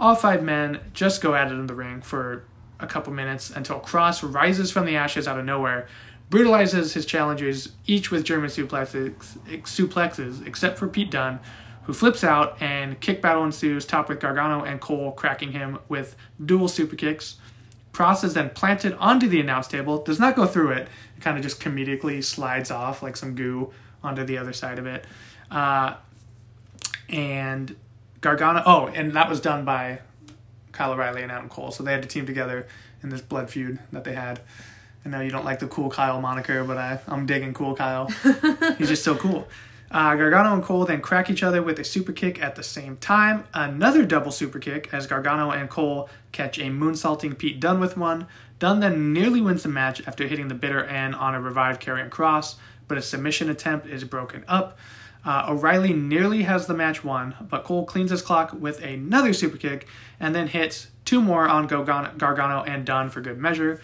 All 0.00 0.14
five 0.14 0.42
men 0.42 0.80
just 0.94 1.20
go 1.20 1.34
at 1.34 1.48
it 1.48 1.54
in 1.54 1.66
the 1.66 1.74
ring 1.74 2.00
for 2.00 2.44
a 2.80 2.86
couple 2.86 3.12
minutes 3.12 3.50
until 3.50 3.78
Kross 3.80 4.22
rises 4.22 4.72
from 4.72 4.86
the 4.86 4.96
ashes 4.96 5.28
out 5.28 5.38
of 5.38 5.44
nowhere, 5.44 5.86
brutalizes 6.30 6.94
his 6.94 7.04
challengers, 7.04 7.72
each 7.86 8.10
with 8.10 8.24
German 8.24 8.48
suplexes, 8.48 9.12
suplexes 9.64 10.46
except 10.46 10.78
for 10.78 10.88
Pete 10.88 11.10
Dunne, 11.10 11.38
who 11.82 11.92
flips 11.92 12.24
out 12.24 12.56
and 12.62 12.98
kick 13.00 13.20
battle 13.20 13.44
ensues, 13.44 13.84
top 13.84 14.08
with 14.08 14.20
Gargano 14.20 14.64
and 14.64 14.80
Cole 14.80 15.12
cracking 15.12 15.52
him 15.52 15.78
with 15.90 16.16
dual 16.42 16.68
super 16.68 16.96
kicks. 16.96 17.36
Kross 17.92 18.24
is 18.24 18.32
then 18.32 18.48
planted 18.48 18.94
onto 18.94 19.28
the 19.28 19.38
announce 19.38 19.68
table, 19.68 20.02
does 20.02 20.18
not 20.18 20.34
go 20.34 20.46
through 20.46 20.70
it, 20.70 20.88
it 21.18 21.20
kind 21.20 21.36
of 21.36 21.42
just 21.42 21.60
comedically 21.60 22.24
slides 22.24 22.70
off 22.70 23.02
like 23.02 23.18
some 23.18 23.34
goo 23.34 23.70
onto 24.02 24.24
the 24.24 24.38
other 24.38 24.54
side 24.54 24.78
of 24.78 24.86
it. 24.86 25.06
Uh, 25.50 25.96
and 27.10 27.76
Gargano, 28.20 28.62
oh, 28.66 28.86
and 28.88 29.12
that 29.12 29.28
was 29.28 29.40
done 29.40 29.64
by 29.64 30.00
Kyle 30.72 30.92
O'Reilly 30.92 31.22
and 31.22 31.32
Adam 31.32 31.48
Cole, 31.48 31.70
so 31.70 31.82
they 31.82 31.92
had 31.92 32.02
to 32.02 32.08
team 32.08 32.26
together 32.26 32.66
in 33.02 33.08
this 33.08 33.20
blood 33.20 33.50
feud 33.50 33.78
that 33.92 34.04
they 34.04 34.14
had. 34.14 34.40
I 35.04 35.08
know 35.08 35.20
you 35.20 35.30
don't 35.30 35.44
like 35.44 35.60
the 35.60 35.66
Cool 35.66 35.88
Kyle 35.88 36.20
moniker, 36.20 36.62
but 36.64 36.76
I, 36.76 37.00
I'm 37.08 37.24
digging 37.24 37.54
Cool 37.54 37.74
Kyle. 37.74 38.06
He's 38.78 38.88
just 38.88 39.02
so 39.02 39.14
cool. 39.14 39.48
Uh, 39.90 40.14
Gargano 40.14 40.54
and 40.54 40.62
Cole 40.62 40.84
then 40.84 41.00
crack 41.00 41.30
each 41.30 41.42
other 41.42 41.62
with 41.62 41.78
a 41.80 41.84
super 41.84 42.12
kick 42.12 42.40
at 42.40 42.54
the 42.54 42.62
same 42.62 42.96
time. 42.98 43.44
Another 43.52 44.04
double 44.04 44.30
super 44.30 44.58
kick 44.58 44.88
as 44.92 45.06
Gargano 45.06 45.50
and 45.50 45.68
Cole 45.68 46.08
catch 46.30 46.58
a 46.58 46.64
moonsaulting 46.64 47.36
Pete 47.36 47.58
Dunne 47.58 47.80
with 47.80 47.96
one. 47.96 48.28
Dunne 48.60 48.80
then 48.80 49.12
nearly 49.12 49.40
wins 49.40 49.64
the 49.64 49.68
match 49.68 50.06
after 50.06 50.28
hitting 50.28 50.48
the 50.48 50.54
bitter 50.54 50.84
end 50.84 51.16
on 51.16 51.34
a 51.34 51.40
revived 51.40 51.82
Karrion 51.82 52.08
Kross, 52.08 52.56
but 52.86 52.98
a 52.98 53.02
submission 53.02 53.50
attempt 53.50 53.86
is 53.86 54.04
broken 54.04 54.44
up. 54.46 54.78
Uh, 55.24 55.46
O'Reilly 55.48 55.92
nearly 55.92 56.42
has 56.42 56.66
the 56.66 56.74
match 56.74 57.04
won, 57.04 57.34
but 57.40 57.64
Cole 57.64 57.84
cleans 57.84 58.10
his 58.10 58.22
clock 58.22 58.52
with 58.52 58.82
another 58.82 59.32
super 59.32 59.58
kick 59.58 59.86
and 60.18 60.34
then 60.34 60.48
hits 60.48 60.88
two 61.04 61.20
more 61.20 61.46
on 61.46 61.66
Gargano 61.66 62.62
and 62.62 62.86
Dunne 62.86 63.10
for 63.10 63.20
good 63.20 63.38
measure. 63.38 63.80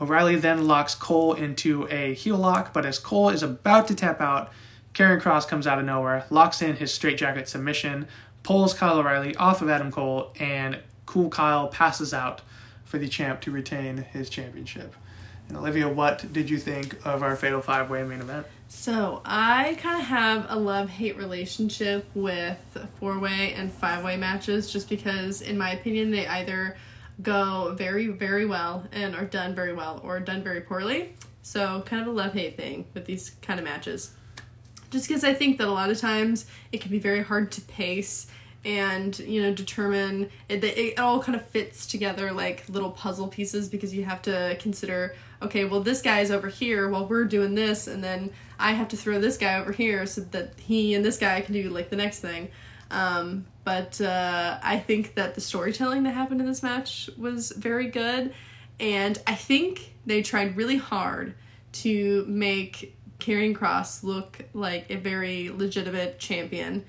O'Reilly 0.00 0.36
then 0.36 0.66
locks 0.66 0.94
Cole 0.94 1.34
into 1.34 1.86
a 1.90 2.14
heel 2.14 2.38
lock, 2.38 2.72
but 2.72 2.86
as 2.86 2.98
Cole 2.98 3.28
is 3.28 3.42
about 3.42 3.86
to 3.88 3.94
tap 3.94 4.20
out, 4.20 4.50
Karrion 4.94 5.20
Kross 5.20 5.46
comes 5.46 5.66
out 5.66 5.78
of 5.78 5.84
nowhere, 5.84 6.24
locks 6.30 6.62
in 6.62 6.76
his 6.76 6.90
straightjacket 6.90 7.46
submission, 7.46 8.08
pulls 8.42 8.72
Kyle 8.72 8.98
O'Reilly 8.98 9.36
off 9.36 9.60
of 9.60 9.68
Adam 9.68 9.92
Cole, 9.92 10.32
and 10.40 10.78
Cool 11.04 11.28
Kyle 11.28 11.68
passes 11.68 12.14
out 12.14 12.40
for 12.84 12.98
the 12.98 13.08
champ 13.08 13.40
to 13.42 13.50
retain 13.50 13.98
his 13.98 14.30
championship. 14.30 14.94
And 15.48 15.58
Olivia, 15.58 15.88
what 15.88 16.32
did 16.32 16.48
you 16.48 16.58
think 16.58 16.96
of 17.04 17.22
our 17.22 17.36
Fatal 17.36 17.60
Five 17.60 17.90
Way 17.90 18.02
main 18.04 18.20
event? 18.20 18.46
So 18.72 19.20
I 19.24 19.76
kind 19.80 20.00
of 20.00 20.06
have 20.06 20.46
a 20.48 20.56
love 20.56 20.88
hate 20.88 21.16
relationship 21.16 22.08
with 22.14 22.58
four 22.98 23.18
way 23.18 23.52
and 23.54 23.70
five 23.70 24.04
way 24.04 24.16
matches, 24.16 24.72
just 24.72 24.88
because, 24.88 25.42
in 25.42 25.58
my 25.58 25.72
opinion, 25.72 26.10
they 26.10 26.26
either 26.26 26.76
go 27.20 27.74
very 27.76 28.06
very 28.06 28.46
well 28.46 28.86
and 28.92 29.14
are 29.14 29.26
done 29.26 29.54
very 29.54 29.74
well, 29.74 30.00
or 30.02 30.20
done 30.20 30.42
very 30.42 30.60
poorly. 30.60 31.14
So 31.42 31.82
kind 31.84 32.00
of 32.00 32.08
a 32.08 32.12
love 32.12 32.32
hate 32.32 32.56
thing 32.56 32.86
with 32.94 33.06
these 33.06 33.32
kind 33.42 33.58
of 33.58 33.64
matches 33.64 34.12
just 34.90 35.08
because 35.08 35.24
I 35.24 35.32
think 35.32 35.58
that 35.58 35.68
a 35.68 35.70
lot 35.72 35.90
of 35.90 35.98
times 35.98 36.46
it 36.72 36.80
can 36.80 36.90
be 36.90 36.98
very 36.98 37.22
hard 37.22 37.52
to 37.52 37.60
pace 37.62 38.26
and 38.64 39.18
you 39.20 39.40
know 39.40 39.54
determine 39.54 40.28
it, 40.48 40.62
it 40.62 40.98
all 40.98 41.22
kind 41.22 41.34
of 41.34 41.46
fits 41.46 41.86
together 41.86 42.30
like 42.32 42.68
little 42.68 42.90
puzzle 42.90 43.28
pieces 43.28 43.68
because 43.68 43.94
you 43.94 44.04
have 44.04 44.20
to 44.22 44.56
consider 44.60 45.14
okay 45.42 45.64
well 45.64 45.80
this 45.80 46.02
guy's 46.02 46.30
over 46.30 46.48
here 46.48 46.88
while 46.88 47.06
we're 47.06 47.24
doing 47.24 47.54
this 47.54 47.86
and 47.86 48.02
then 48.02 48.30
i 48.58 48.72
have 48.72 48.88
to 48.88 48.96
throw 48.96 49.20
this 49.20 49.36
guy 49.36 49.58
over 49.58 49.72
here 49.72 50.06
so 50.06 50.20
that 50.20 50.52
he 50.58 50.94
and 50.94 51.04
this 51.04 51.18
guy 51.18 51.40
can 51.40 51.54
do 51.54 51.68
like 51.70 51.90
the 51.90 51.96
next 51.96 52.20
thing 52.20 52.48
um, 52.90 53.46
but 53.64 54.00
uh, 54.00 54.58
i 54.62 54.78
think 54.78 55.14
that 55.14 55.34
the 55.34 55.40
storytelling 55.40 56.02
that 56.02 56.12
happened 56.12 56.40
in 56.40 56.46
this 56.46 56.62
match 56.62 57.08
was 57.16 57.52
very 57.52 57.88
good 57.88 58.34
and 58.78 59.18
i 59.26 59.34
think 59.34 59.94
they 60.06 60.22
tried 60.22 60.56
really 60.56 60.76
hard 60.76 61.34
to 61.72 62.24
make 62.26 62.96
Karrion 63.20 63.54
Kross 63.54 64.02
look 64.02 64.40
like 64.52 64.90
a 64.90 64.96
very 64.96 65.50
legitimate 65.50 66.18
champion. 66.18 66.84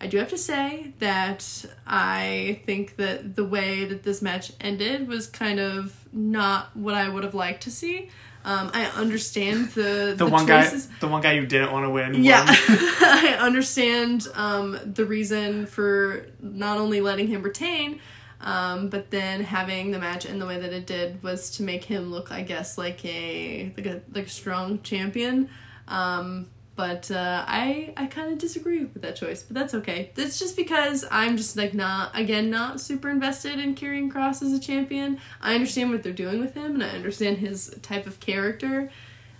I 0.00 0.08
do 0.08 0.18
have 0.18 0.28
to 0.28 0.38
say 0.38 0.92
that 0.98 1.64
I 1.86 2.60
think 2.66 2.96
that 2.96 3.34
the 3.34 3.44
way 3.44 3.86
that 3.86 4.02
this 4.02 4.20
match 4.20 4.52
ended 4.60 5.08
was 5.08 5.26
kind 5.26 5.58
of 5.58 6.05
not 6.16 6.74
what 6.76 6.94
I 6.94 7.08
would 7.08 7.24
have 7.24 7.34
liked 7.34 7.62
to 7.64 7.70
see. 7.70 8.10
Um, 8.44 8.70
I 8.72 8.86
understand 8.86 9.70
the 9.70 9.82
the, 10.16 10.24
the 10.24 10.26
one 10.26 10.46
choices. 10.46 10.86
guy 10.86 10.94
the 11.00 11.08
one 11.08 11.20
guy 11.20 11.32
you 11.32 11.46
didn't 11.46 11.72
want 11.72 11.84
to 11.84 11.90
win. 11.90 12.22
Yeah, 12.22 12.44
I 12.48 13.36
understand 13.40 14.28
um, 14.34 14.78
the 14.84 15.04
reason 15.04 15.66
for 15.66 16.26
not 16.40 16.78
only 16.78 17.00
letting 17.00 17.26
him 17.26 17.42
retain, 17.42 18.00
um, 18.40 18.88
but 18.88 19.10
then 19.10 19.42
having 19.42 19.90
the 19.90 19.98
match 19.98 20.26
in 20.26 20.38
the 20.38 20.46
way 20.46 20.58
that 20.60 20.72
it 20.72 20.86
did 20.86 21.22
was 21.22 21.50
to 21.56 21.64
make 21.64 21.84
him 21.84 22.10
look, 22.12 22.30
I 22.30 22.42
guess, 22.42 22.78
like 22.78 23.04
a 23.04 23.72
like 23.76 23.86
a 23.86 24.00
like 24.12 24.26
a 24.26 24.30
strong 24.30 24.80
champion. 24.82 25.48
Um, 25.88 26.48
but 26.76 27.10
uh, 27.10 27.44
I 27.48 27.94
I 27.96 28.06
kind 28.06 28.30
of 28.30 28.38
disagree 28.38 28.84
with 28.84 29.00
that 29.02 29.16
choice, 29.16 29.42
but 29.42 29.54
that's 29.54 29.74
okay. 29.74 30.12
It's 30.16 30.38
just 30.38 30.56
because 30.56 31.04
I'm 31.10 31.38
just 31.38 31.56
like 31.56 31.72
not 31.72 32.16
again 32.16 32.50
not 32.50 32.80
super 32.80 33.08
invested 33.08 33.58
in 33.58 33.74
Karrion 33.74 34.12
Kross 34.12 34.42
as 34.42 34.52
a 34.52 34.60
champion. 34.60 35.18
I 35.40 35.54
understand 35.54 35.90
what 35.90 36.02
they're 36.02 36.12
doing 36.12 36.38
with 36.38 36.54
him, 36.54 36.74
and 36.74 36.84
I 36.84 36.90
understand 36.90 37.38
his 37.38 37.74
type 37.80 38.06
of 38.06 38.20
character. 38.20 38.90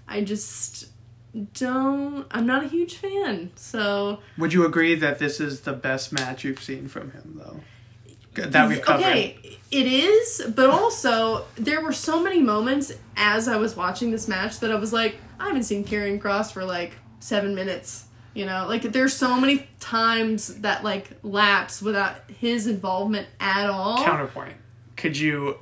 I 0.08 0.22
just 0.22 0.88
don't. 1.52 2.26
I'm 2.30 2.46
not 2.46 2.64
a 2.64 2.68
huge 2.68 2.96
fan. 2.96 3.52
So 3.56 4.20
would 4.38 4.54
you 4.54 4.64
agree 4.64 4.94
that 4.94 5.18
this 5.18 5.38
is 5.38 5.60
the 5.60 5.74
best 5.74 6.12
match 6.12 6.42
you've 6.42 6.62
seen 6.62 6.88
from 6.88 7.10
him, 7.12 7.34
though? 7.36 7.60
That 8.34 8.68
we've 8.68 8.82
covered. 8.82 9.06
Okay, 9.06 9.58
it 9.70 9.86
is, 9.86 10.42
but 10.54 10.68
also 10.68 11.44
there 11.56 11.80
were 11.82 11.92
so 11.92 12.22
many 12.22 12.40
moments 12.42 12.92
as 13.16 13.48
I 13.48 13.56
was 13.56 13.76
watching 13.76 14.10
this 14.10 14.28
match 14.28 14.60
that 14.60 14.70
I 14.70 14.74
was 14.74 14.92
like, 14.92 15.16
I 15.40 15.48
haven't 15.48 15.64
seen 15.64 15.84
Karrion 15.84 16.20
Kross 16.20 16.52
for 16.52 16.64
like 16.64 16.96
seven 17.20 17.54
minutes. 17.54 18.06
You 18.34 18.44
know, 18.44 18.66
like 18.68 18.82
there's 18.82 19.14
so 19.14 19.40
many 19.40 19.66
times 19.80 20.56
that 20.56 20.84
like 20.84 21.10
lapse 21.22 21.80
without 21.80 22.30
his 22.30 22.66
involvement 22.66 23.28
at 23.40 23.70
all. 23.70 24.04
Counterpoint: 24.04 24.54
Could 24.96 25.16
you, 25.16 25.58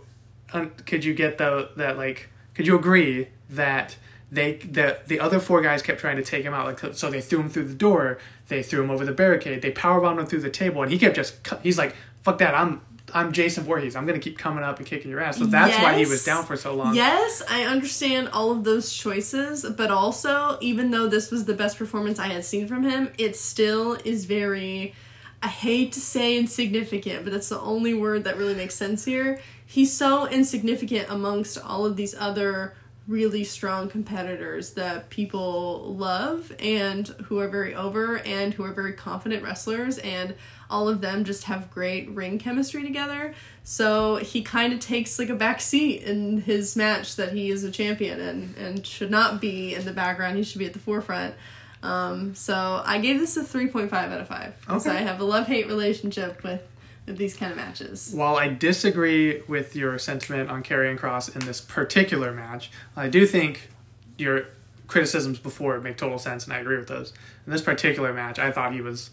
um, 0.52 0.70
could 0.84 1.05
you 1.05 1.14
get 1.14 1.38
the 1.38 1.70
that 1.76 1.96
like? 1.96 2.30
Could 2.55 2.66
you 2.66 2.76
agree 2.76 3.28
that 3.50 3.96
they 4.32 4.55
the 4.57 4.98
the 5.07 5.20
other 5.20 5.38
four 5.38 5.62
guys 5.62 5.82
kept 5.82 6.00
trying 6.00 6.16
to 6.16 6.24
take 6.24 6.44
him 6.44 6.52
out? 6.52 6.66
Like 6.66 6.94
so, 6.96 7.11
they 7.11 7.20
threw 7.20 7.40
him 7.40 7.48
through 7.48 7.68
the 7.68 7.74
door. 7.74 8.18
They 8.48 8.62
threw 8.62 8.82
him 8.82 8.90
over 8.90 9.05
the 9.05 9.12
barricade. 9.12 9.62
They 9.62 9.70
powerbombed 9.70 10.18
him 10.18 10.26
through 10.26 10.40
the 10.40 10.50
table, 10.50 10.82
and 10.82 10.90
he 10.90 10.98
kept 10.98 11.14
just. 11.14 11.36
He's 11.62 11.78
like, 11.78 11.94
"Fuck 12.22 12.38
that! 12.38 12.57
I'm 12.57 12.80
I'm 13.12 13.32
Jason 13.32 13.64
Voorhees. 13.64 13.96
I'm 13.96 14.07
gonna 14.07 14.18
keep 14.18 14.38
coming 14.38 14.64
up 14.64 14.78
and 14.78 14.86
kicking 14.86 15.11
your 15.11 15.20
ass. 15.20 15.38
So 15.38 15.46
that's 15.46 15.72
yes. 15.72 15.82
why 15.82 15.98
he 15.98 16.07
was 16.07 16.24
down 16.24 16.44
for 16.44 16.57
so 16.57 16.74
long. 16.74 16.94
Yes, 16.94 17.42
I 17.48 17.64
understand 17.64 18.28
all 18.30 18.50
of 18.50 18.64
those 18.64 18.92
choices, 18.92 19.64
but 19.76 19.90
also 19.90 20.59
even 20.61 20.90
though 20.90 21.07
this 21.07 21.30
was 21.30 21.44
the 21.44 21.55
best 21.55 21.76
performance 21.76 22.18
I 22.18 22.28
had 22.28 22.44
seen 22.44 22.66
from 22.66 22.82
him, 22.82 23.12
it 23.18 23.36
still 23.36 23.94
is 24.05 24.24
very 24.24 24.94
I 25.42 25.48
hate 25.48 25.92
to 25.92 26.00
say 26.00 26.38
insignificant, 26.38 27.22
but 27.24 27.32
that's 27.32 27.50
the 27.50 27.61
only 27.61 27.92
word 27.92 28.24
that 28.24 28.38
really 28.38 28.55
makes 28.55 28.74
sense 28.74 29.05
here. 29.05 29.40
He's 29.66 29.92
so 29.92 30.26
insignificant 30.26 31.11
amongst 31.11 31.59
all 31.59 31.84
of 31.84 31.96
these 31.96 32.14
other 32.14 32.74
really 33.07 33.44
strong 33.44 33.90
competitors 33.90 34.72
that 34.72 35.11
people 35.11 35.94
love 35.94 36.50
and 36.59 37.09
who 37.24 37.38
are 37.38 37.48
very 37.48 37.74
over 37.74 38.20
and 38.20 38.55
who 38.55 38.64
are 38.64 38.72
very 38.72 38.94
confident 38.94 39.42
wrestlers 39.42 39.98
and 39.98 40.34
all 40.74 40.88
of 40.88 41.00
them 41.00 41.22
just 41.22 41.44
have 41.44 41.70
great 41.70 42.10
ring 42.10 42.36
chemistry 42.36 42.82
together. 42.82 43.32
So 43.62 44.16
he 44.16 44.42
kind 44.42 44.72
of 44.72 44.80
takes 44.80 45.20
like 45.20 45.28
a 45.28 45.34
back 45.36 45.60
seat 45.60 46.02
in 46.02 46.40
his 46.40 46.74
match 46.74 47.14
that 47.14 47.32
he 47.32 47.52
is 47.52 47.62
a 47.62 47.70
champion 47.70 48.20
and 48.20 48.56
and 48.56 48.84
should 48.84 49.10
not 49.10 49.40
be 49.40 49.76
in 49.76 49.84
the 49.84 49.92
background. 49.92 50.36
He 50.36 50.42
should 50.42 50.58
be 50.58 50.66
at 50.66 50.72
the 50.72 50.80
forefront. 50.80 51.36
Um, 51.84 52.34
so 52.34 52.82
I 52.84 52.98
gave 52.98 53.20
this 53.20 53.36
a 53.36 53.44
3.5 53.44 53.92
out 53.92 54.20
of 54.20 54.26
5 54.26 54.60
because 54.60 54.86
okay. 54.86 54.96
I 54.96 55.00
have 55.02 55.20
a 55.20 55.24
love-hate 55.24 55.68
relationship 55.68 56.42
with 56.42 56.62
with 57.06 57.18
these 57.18 57.36
kind 57.36 57.52
of 57.52 57.58
matches. 57.58 58.12
While 58.12 58.36
I 58.36 58.48
disagree 58.48 59.42
with 59.42 59.76
your 59.76 59.98
sentiment 59.98 60.50
on 60.50 60.64
Karrion 60.64 60.98
Kross 60.98 61.32
in 61.32 61.46
this 61.46 61.60
particular 61.60 62.32
match, 62.32 62.70
I 62.96 63.08
do 63.08 63.26
think 63.26 63.68
your 64.16 64.46
criticisms 64.88 65.38
before 65.38 65.78
make 65.80 65.98
total 65.98 66.18
sense, 66.18 66.44
and 66.44 66.52
I 66.52 66.58
agree 66.58 66.78
with 66.78 66.88
those. 66.88 67.12
In 67.46 67.52
this 67.52 67.62
particular 67.62 68.12
match, 68.12 68.38
I 68.38 68.50
thought 68.50 68.72
he 68.72 68.80
was 68.80 69.10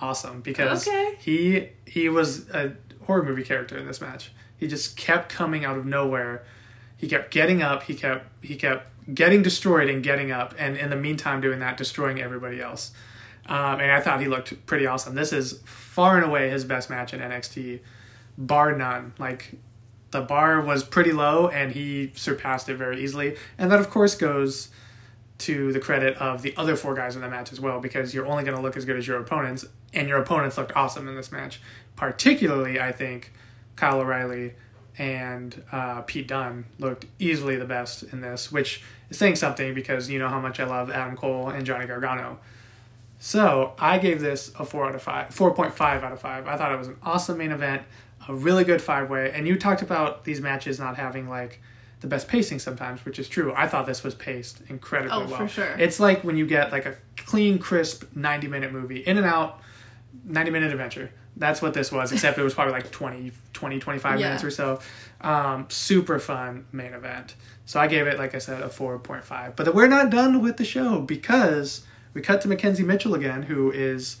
awesome 0.00 0.40
because 0.40 0.86
okay. 0.86 1.16
he 1.20 1.68
he 1.86 2.08
was 2.08 2.48
a 2.50 2.72
horror 3.06 3.22
movie 3.22 3.44
character 3.44 3.76
in 3.76 3.86
this 3.86 4.00
match. 4.00 4.32
He 4.56 4.66
just 4.66 4.96
kept 4.96 5.28
coming 5.28 5.64
out 5.64 5.78
of 5.78 5.86
nowhere. 5.86 6.44
He 6.96 7.08
kept 7.08 7.30
getting 7.30 7.62
up. 7.62 7.84
He 7.84 7.94
kept 7.94 8.44
he 8.44 8.56
kept 8.56 8.88
getting 9.14 9.42
destroyed 9.42 9.88
and 9.88 10.02
getting 10.02 10.30
up, 10.30 10.54
and 10.58 10.76
in 10.76 10.90
the 10.90 10.96
meantime 10.96 11.40
doing 11.40 11.60
that, 11.60 11.76
destroying 11.76 12.20
everybody 12.20 12.60
else. 12.60 12.92
Um, 13.46 13.80
and 13.80 13.90
I 13.90 14.00
thought 14.00 14.20
he 14.20 14.28
looked 14.28 14.66
pretty 14.66 14.86
awesome. 14.86 15.14
This 15.14 15.32
is 15.32 15.60
far 15.64 16.16
and 16.16 16.26
away 16.26 16.50
his 16.50 16.64
best 16.64 16.90
match 16.90 17.14
in 17.14 17.20
NXT, 17.20 17.80
bar 18.36 18.76
none. 18.76 19.14
Like 19.18 19.54
the 20.10 20.20
bar 20.20 20.60
was 20.60 20.84
pretty 20.84 21.12
low, 21.12 21.48
and 21.48 21.72
he 21.72 22.12
surpassed 22.14 22.68
it 22.68 22.76
very 22.76 23.02
easily. 23.02 23.36
And 23.56 23.70
that, 23.70 23.80
of 23.80 23.90
course, 23.90 24.14
goes 24.14 24.68
to 25.38 25.72
the 25.72 25.80
credit 25.80 26.16
of 26.16 26.42
the 26.42 26.54
other 26.56 26.74
four 26.74 26.94
guys 26.94 27.14
in 27.14 27.22
the 27.22 27.28
match 27.28 27.52
as 27.52 27.60
well, 27.60 27.80
because 27.80 28.12
you're 28.12 28.26
only 28.26 28.44
going 28.44 28.56
to 28.56 28.62
look 28.62 28.76
as 28.76 28.84
good 28.84 28.96
as 28.96 29.06
your 29.06 29.18
opponents, 29.18 29.64
and 29.94 30.08
your 30.08 30.18
opponents 30.18 30.58
looked 30.58 30.72
awesome 30.74 31.08
in 31.08 31.14
this 31.14 31.30
match. 31.30 31.60
Particularly, 31.96 32.80
I 32.80 32.92
think 32.92 33.32
Kyle 33.76 34.00
O'Reilly 34.00 34.54
and 34.98 35.62
uh, 35.70 36.02
Pete 36.02 36.26
Dunne 36.26 36.64
looked 36.78 37.06
easily 37.20 37.56
the 37.56 37.64
best 37.64 38.02
in 38.02 38.20
this, 38.20 38.50
which 38.50 38.82
is 39.10 39.16
saying 39.16 39.36
something 39.36 39.74
because 39.74 40.10
you 40.10 40.18
know 40.18 40.28
how 40.28 40.40
much 40.40 40.58
I 40.58 40.64
love 40.64 40.90
Adam 40.90 41.16
Cole 41.16 41.48
and 41.48 41.64
Johnny 41.64 41.86
Gargano. 41.86 42.40
So 43.20 43.74
I 43.78 43.98
gave 43.98 44.20
this 44.20 44.52
a 44.58 44.64
four 44.64 44.86
out 44.86 44.94
of 44.94 45.02
five, 45.02 45.32
four 45.32 45.54
point 45.54 45.74
five 45.74 46.02
out 46.02 46.12
of 46.12 46.20
five. 46.20 46.46
I 46.48 46.56
thought 46.56 46.72
it 46.72 46.78
was 46.78 46.88
an 46.88 46.96
awesome 47.02 47.38
main 47.38 47.52
event, 47.52 47.82
a 48.28 48.34
really 48.34 48.64
good 48.64 48.82
five 48.82 49.08
way. 49.08 49.32
And 49.32 49.46
you 49.46 49.56
talked 49.56 49.82
about 49.82 50.24
these 50.24 50.40
matches 50.40 50.78
not 50.78 50.96
having 50.96 51.28
like 51.28 51.60
the 52.00 52.06
best 52.06 52.28
pacing 52.28 52.58
sometimes, 52.60 53.04
which 53.04 53.18
is 53.18 53.28
true. 53.28 53.52
I 53.56 53.66
thought 53.66 53.86
this 53.86 54.02
was 54.04 54.14
paced 54.14 54.62
incredibly 54.68 55.16
Oh, 55.16 55.26
well. 55.26 55.38
for 55.40 55.48
sure. 55.48 55.74
It's 55.78 55.98
like 55.98 56.22
when 56.24 56.36
you 56.36 56.46
get 56.46 56.70
like 56.72 56.86
a 56.86 56.96
clean, 57.16 57.58
crisp 57.58 58.04
ninety 58.14 58.46
minute 58.48 58.72
movie, 58.72 58.98
in 59.00 59.16
and 59.16 59.26
out, 59.26 59.60
ninety 60.24 60.50
minute 60.50 60.70
adventure. 60.72 61.10
That's 61.36 61.62
what 61.62 61.72
this 61.72 61.92
was, 61.92 62.10
except 62.12 62.36
it 62.36 62.42
was 62.42 62.54
probably 62.54 62.72
like 62.72 62.90
20, 62.90 63.30
20 63.52 63.78
25 63.78 64.18
Yeah. 64.18 64.26
minutes 64.26 64.42
or 64.42 64.50
so. 64.50 64.80
Um, 65.20 65.66
super 65.68 66.18
fun 66.18 66.66
main 66.72 66.92
event. 66.94 67.36
So 67.64 67.78
I 67.78 67.86
gave 67.86 68.08
it, 68.08 68.18
like 68.18 68.34
I 68.34 68.38
said, 68.38 68.60
a 68.62 68.68
4.5. 68.68 69.54
But 69.54 69.72
we're 69.72 69.86
not 69.86 70.10
done 70.10 70.42
with 70.42 70.56
the 70.56 70.64
show 70.64 71.00
because 71.00 71.84
we 72.12 72.22
cut 72.22 72.40
to 72.40 72.48
McKenzie 72.48 72.84
Mitchell 72.84 73.14
again, 73.14 73.42
who 73.44 73.70
is 73.70 74.16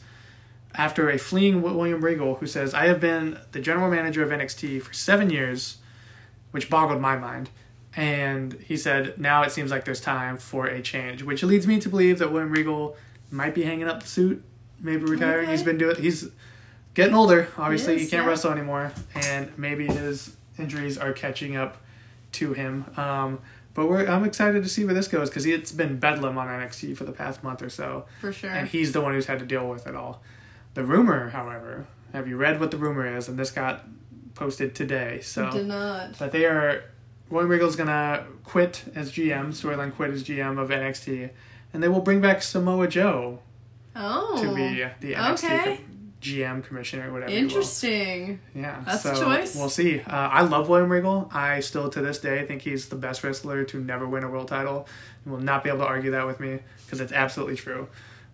after 0.76 1.10
a 1.10 1.18
fleeing 1.18 1.60
William 1.60 2.04
Regal, 2.04 2.36
who 2.36 2.46
says, 2.46 2.72
I 2.72 2.86
have 2.86 3.00
been 3.00 3.38
the 3.50 3.60
general 3.60 3.90
manager 3.90 4.22
of 4.22 4.30
NXT 4.30 4.80
for 4.82 4.92
seven 4.92 5.28
years, 5.30 5.78
which 6.52 6.70
boggled 6.70 7.00
my 7.00 7.16
mind. 7.16 7.50
And 7.98 8.52
he 8.64 8.76
said, 8.76 9.18
now 9.18 9.42
it 9.42 9.50
seems 9.50 9.72
like 9.72 9.84
there's 9.84 10.00
time 10.00 10.36
for 10.36 10.66
a 10.66 10.80
change, 10.80 11.24
which 11.24 11.42
leads 11.42 11.66
me 11.66 11.80
to 11.80 11.88
believe 11.88 12.20
that 12.20 12.30
William 12.30 12.52
Regal 12.52 12.96
might 13.32 13.56
be 13.56 13.64
hanging 13.64 13.88
up 13.88 14.02
the 14.04 14.08
suit, 14.08 14.44
maybe 14.80 15.02
retiring. 15.04 15.44
Okay. 15.46 15.50
He's 15.50 15.64
been 15.64 15.78
doing, 15.78 15.96
he's 15.96 16.28
getting 16.94 17.14
older. 17.16 17.48
Obviously, 17.58 17.94
He 17.98 18.04
he, 18.04 18.10
can't 18.10 18.22
yeah. 18.22 18.28
wrestle 18.30 18.52
anymore, 18.52 18.92
and 19.16 19.50
maybe 19.58 19.86
his 19.86 20.36
injuries 20.58 20.96
are 20.96 21.12
catching 21.12 21.56
up 21.56 21.78
to 22.32 22.52
him. 22.52 22.84
Um, 22.96 23.40
but 23.74 23.88
we're, 23.88 24.06
I'm 24.06 24.24
excited 24.24 24.62
to 24.62 24.68
see 24.68 24.84
where 24.84 24.94
this 24.94 25.08
goes 25.08 25.28
because 25.28 25.44
it's 25.44 25.72
been 25.72 25.98
bedlam 25.98 26.38
on 26.38 26.46
NXT 26.46 26.96
for 26.96 27.02
the 27.04 27.12
past 27.12 27.42
month 27.42 27.62
or 27.62 27.68
so 27.68 28.04
For 28.20 28.32
sure. 28.32 28.50
and 28.50 28.68
he's 28.68 28.92
the 28.92 29.00
one 29.00 29.12
who's 29.12 29.26
had 29.26 29.40
to 29.40 29.44
deal 29.44 29.68
with 29.68 29.88
it 29.88 29.96
all. 29.96 30.22
The 30.74 30.84
rumor, 30.84 31.30
however, 31.30 31.88
have 32.12 32.28
you 32.28 32.36
read 32.36 32.60
what 32.60 32.70
the 32.70 32.76
rumor 32.76 33.16
is? 33.16 33.28
And 33.28 33.36
this 33.36 33.50
got 33.50 33.84
posted 34.36 34.74
today. 34.76 35.20
So 35.20 35.50
did 35.50 35.66
not. 35.66 36.14
that 36.18 36.30
they 36.30 36.44
are 36.44 36.84
William 37.30 37.50
Regal's 37.50 37.76
gonna 37.76 38.24
quit 38.44 38.84
as 38.94 39.12
GM, 39.12 39.48
storyline 39.48 39.94
quit 39.94 40.10
as 40.10 40.22
GM 40.24 40.58
of 40.58 40.70
NXT, 40.70 41.30
and 41.72 41.82
they 41.82 41.88
will 41.88 42.00
bring 42.00 42.20
back 42.20 42.42
Samoa 42.42 42.88
Joe 42.88 43.40
Oh. 43.94 44.40
to 44.42 44.54
be 44.54 44.84
the 45.00 45.14
NXT 45.14 45.44
okay. 45.44 45.80
GM 46.20 46.64
commissioner, 46.64 47.10
or 47.10 47.12
whatever. 47.12 47.30
Interesting. 47.32 48.40
Yeah, 48.54 48.80
That's 48.84 49.04
a 49.04 49.14
choice. 49.14 49.54
We'll 49.54 49.68
see. 49.68 50.00
Uh, 50.00 50.04
I 50.10 50.42
love 50.42 50.68
William 50.68 50.90
Regal. 50.90 51.30
I 51.32 51.60
still, 51.60 51.88
to 51.90 52.00
this 52.00 52.18
day, 52.18 52.44
think 52.44 52.62
he's 52.62 52.88
the 52.88 52.96
best 52.96 53.22
wrestler 53.22 53.64
to 53.64 53.80
never 53.80 54.06
win 54.06 54.24
a 54.24 54.28
world 54.30 54.48
title. 54.48 54.88
You 55.24 55.32
will 55.32 55.40
not 55.40 55.62
be 55.62 55.70
able 55.70 55.80
to 55.80 55.86
argue 55.86 56.10
that 56.12 56.26
with 56.26 56.40
me 56.40 56.58
because 56.84 57.00
it's 57.00 57.12
absolutely 57.12 57.56
true. 57.56 57.88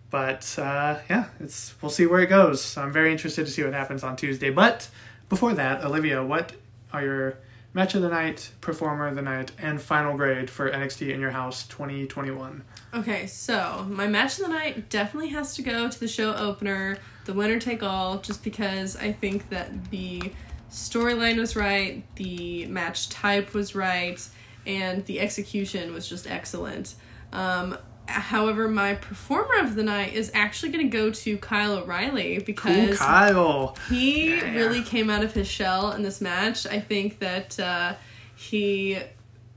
But 0.09 0.55
uh, 0.57 0.99
yeah, 1.09 1.25
it's 1.39 1.75
we'll 1.81 1.91
see 1.91 2.05
where 2.05 2.21
it 2.21 2.27
goes. 2.27 2.77
I'm 2.77 2.91
very 2.91 3.11
interested 3.11 3.45
to 3.45 3.51
see 3.51 3.63
what 3.63 3.73
happens 3.73 4.03
on 4.03 4.15
Tuesday. 4.15 4.49
But 4.49 4.87
before 5.29 5.53
that, 5.53 5.83
Olivia, 5.83 6.23
what 6.23 6.53
are 6.93 7.01
your 7.03 7.37
match 7.75 7.93
of 7.93 8.01
the 8.01 8.09
night, 8.09 8.51
performer 8.61 9.05
of 9.05 9.15
the 9.15 9.21
night, 9.21 9.51
and 9.59 9.81
final 9.81 10.15
grade 10.15 10.49
for 10.49 10.71
NXT 10.71 11.13
in 11.13 11.19
your 11.19 11.31
house 11.31 11.67
2021? 11.67 12.63
Okay, 12.93 13.27
so 13.27 13.85
my 13.89 14.07
match 14.07 14.39
of 14.39 14.45
the 14.45 14.53
night 14.53 14.89
definitely 14.89 15.29
has 15.29 15.53
to 15.55 15.61
go 15.61 15.89
to 15.89 15.99
the 15.99 16.07
show 16.07 16.33
opener, 16.33 16.97
the 17.25 17.33
winner 17.33 17.59
take 17.59 17.83
all, 17.83 18.19
just 18.19 18.45
because 18.45 18.95
I 18.95 19.11
think 19.11 19.49
that 19.49 19.91
the 19.91 20.31
storyline 20.71 21.37
was 21.37 21.57
right, 21.57 22.01
the 22.15 22.65
match 22.67 23.09
type 23.09 23.53
was 23.53 23.75
right, 23.75 24.25
and 24.65 25.05
the 25.05 25.19
execution 25.19 25.93
was 25.93 26.07
just 26.07 26.27
excellent. 26.31 26.95
Um, 27.33 27.77
however, 28.07 28.67
my 28.67 28.93
performer 28.95 29.59
of 29.59 29.75
the 29.75 29.83
night 29.83 30.13
is 30.13 30.31
actually 30.33 30.71
going 30.71 30.89
to 30.89 30.97
go 30.97 31.09
to 31.11 31.37
Kyle 31.37 31.73
O'Reilly 31.77 32.39
because 32.39 32.97
Cool, 32.97 33.07
Kyle. 33.07 33.77
he 33.89 34.35
Yeah. 34.37 34.55
really 34.55 34.81
came 34.81 35.09
out 35.09 35.23
of 35.23 35.33
his 35.33 35.47
shell 35.47 35.91
in 35.91 36.03
this 36.03 36.21
match. 36.21 36.65
I 36.65 36.79
think 36.79 37.19
that 37.19 37.59
uh, 37.59 37.95
he, 38.35 38.99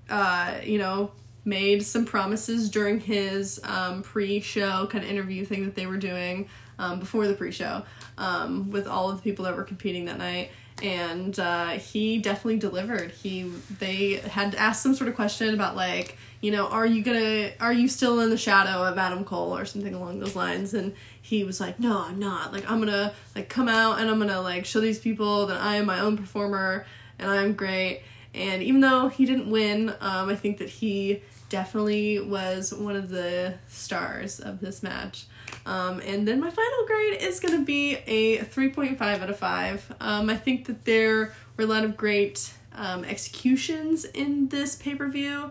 uh, 0.09 0.55
you 0.65 0.79
know, 0.79 1.11
made 1.45 1.83
some 1.83 2.05
promises 2.05 2.69
during 2.71 3.01
his 3.01 3.61
um, 3.65 4.03
pre-show 4.03 4.87
kind 4.91 5.03
of 5.05 5.11
interview 5.11 5.45
thing 5.45 5.65
that 5.65 5.75
they 5.75 5.87
were 5.87 5.97
doing 5.97 6.49
um, 6.79 7.01
before 7.01 7.27
the 7.27 7.35
pre-show 7.35 7.83
um, 8.19 8.71
with 8.71 8.87
all 8.87 9.11
of 9.11 9.17
the 9.17 9.23
people 9.23 9.45
that 9.47 9.57
were 9.57 9.65
competing 9.65 10.05
that 10.07 10.19
night. 10.19 10.51
And 10.83 11.39
uh, 11.39 11.71
he 11.71 12.19
definitely 12.19 12.59
delivered. 12.59 13.11
He 13.11 13.51
they 13.79 14.15
had 14.15 14.55
asked 14.55 14.83
some 14.83 14.95
sort 14.95 15.09
of 15.09 15.17
question 15.17 15.55
about 15.55 15.77
like 15.77 16.17
you 16.41 16.53
know 16.53 16.69
are 16.69 16.87
you 16.87 17.03
gonna 17.03 17.51
are 17.61 17.73
you 17.73 17.89
still 17.89 18.21
in 18.21 18.31
the 18.31 18.39
shadow 18.39 18.85
of 18.85 18.97
Adam 18.97 19.25
Cole? 19.25 19.57
or 19.57 19.65
something 19.65 19.95
along 19.95 20.21
those 20.21 20.37
lines 20.37 20.75
and 20.75 20.95
he 21.21 21.43
was 21.45 21.61
like 21.61 21.81
no 21.81 22.03
I'm 22.03 22.19
not. 22.19 22.53
Like 22.53 22.71
I'm 22.71 22.79
gonna 22.79 23.13
like 23.35 23.49
come 23.49 23.69
out 23.69 24.01
and 24.01 24.11
I'm 24.11 24.19
gonna 24.19 24.41
like 24.41 24.65
show 24.65 24.81
these 24.81 24.99
people 24.99 25.47
that 25.47 25.61
I 25.61 25.77
am 25.77 25.87
my 25.87 26.01
own 26.01 26.17
performer 26.17 26.87
and 27.19 27.31
I'm 27.31 27.55
great. 27.55 28.03
And 28.35 28.63
even 28.63 28.81
though 28.81 29.09
he 29.09 29.25
didn't 29.27 29.51
win 29.51 29.91
um, 30.01 30.29
I 30.29 30.37
think 30.37 30.59
that 30.59 30.69
he 30.69 31.23
definitely 31.49 32.21
was 32.21 32.73
one 32.75 32.95
of 32.95 33.09
the 33.09 33.55
stars 33.69 34.39
of 34.39 34.61
this 34.61 34.83
match 34.83 35.27
um, 35.67 36.01
and 36.01 36.27
then 36.27 36.41
my 36.41 36.51
final 36.51 36.87
grade 36.87 37.21
is 37.21 37.41
going 37.41 37.55
to 37.55 37.65
be 37.65 37.97
a 38.07 38.39
3.5 38.39 39.01
out 39.01 39.31
of 39.31 39.39
5 39.39 39.97
um, 40.01 40.31
I 40.31 40.37
think 40.37 40.67
that 40.67 40.85
there 40.85 41.35
were 41.57 41.65
a 41.65 41.67
lot 41.67 41.85
of 41.85 41.97
great 41.97 42.53
um, 42.75 43.05
executions 43.05 44.05
in 44.05 44.49
this 44.49 44.77
pay-per-view 44.77 45.51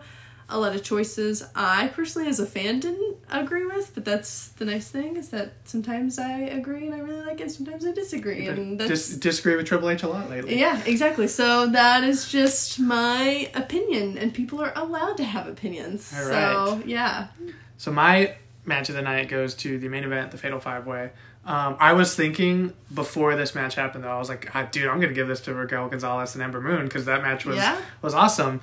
a 0.50 0.58
lot 0.58 0.74
of 0.74 0.82
choices 0.82 1.44
I 1.54 1.88
personally 1.88 2.28
as 2.28 2.40
a 2.40 2.46
fan 2.46 2.80
didn't 2.80 3.16
agree 3.30 3.66
with, 3.66 3.94
but 3.94 4.04
that's 4.04 4.48
the 4.48 4.64
nice 4.64 4.88
thing 4.88 5.16
is 5.16 5.28
that 5.28 5.52
sometimes 5.64 6.18
I 6.18 6.38
agree 6.40 6.86
and 6.86 6.94
I 6.94 7.00
really 7.00 7.26
like 7.26 7.40
it, 7.40 7.50
sometimes 7.50 7.84
I 7.84 7.92
disagree, 7.92 8.46
and 8.46 8.80
that's 8.80 8.88
Dis- 8.88 9.16
disagree 9.16 9.56
with 9.56 9.66
Triple 9.66 9.90
H 9.90 10.02
a 10.02 10.08
lot 10.08 10.30
lately. 10.30 10.58
yeah, 10.58 10.82
exactly. 10.86 11.28
So 11.28 11.66
that 11.66 12.02
is 12.02 12.30
just 12.30 12.80
my 12.80 13.50
opinion, 13.54 14.16
and 14.16 14.32
people 14.32 14.60
are 14.62 14.72
allowed 14.74 15.18
to 15.18 15.24
have 15.24 15.46
opinions. 15.46 16.12
All 16.16 16.24
So 16.24 16.82
yeah, 16.86 17.28
So 17.76 17.92
my 17.92 18.34
match 18.68 18.88
of 18.88 18.94
the 18.94 19.02
night 19.02 19.28
goes 19.28 19.54
to 19.56 19.78
the 19.78 19.88
main 19.88 20.04
event, 20.04 20.30
the 20.30 20.38
Fatal 20.38 20.60
Five 20.60 20.86
Way. 20.86 21.10
Um, 21.44 21.76
I 21.80 21.94
was 21.94 22.14
thinking 22.14 22.74
before 22.92 23.34
this 23.34 23.54
match 23.54 23.74
happened, 23.74 24.04
though, 24.04 24.10
I 24.14 24.18
was 24.18 24.28
like, 24.28 24.50
ah, 24.54 24.68
"Dude, 24.70 24.86
I'm 24.86 25.00
gonna 25.00 25.12
give 25.14 25.26
this 25.28 25.40
to 25.42 25.54
Raquel 25.54 25.88
Gonzalez 25.88 26.34
and 26.34 26.42
Ember 26.42 26.60
Moon 26.60 26.84
because 26.84 27.06
that 27.06 27.22
match 27.22 27.44
was 27.46 27.56
Yeah. 27.56 27.80
was 28.02 28.14
awesome." 28.14 28.60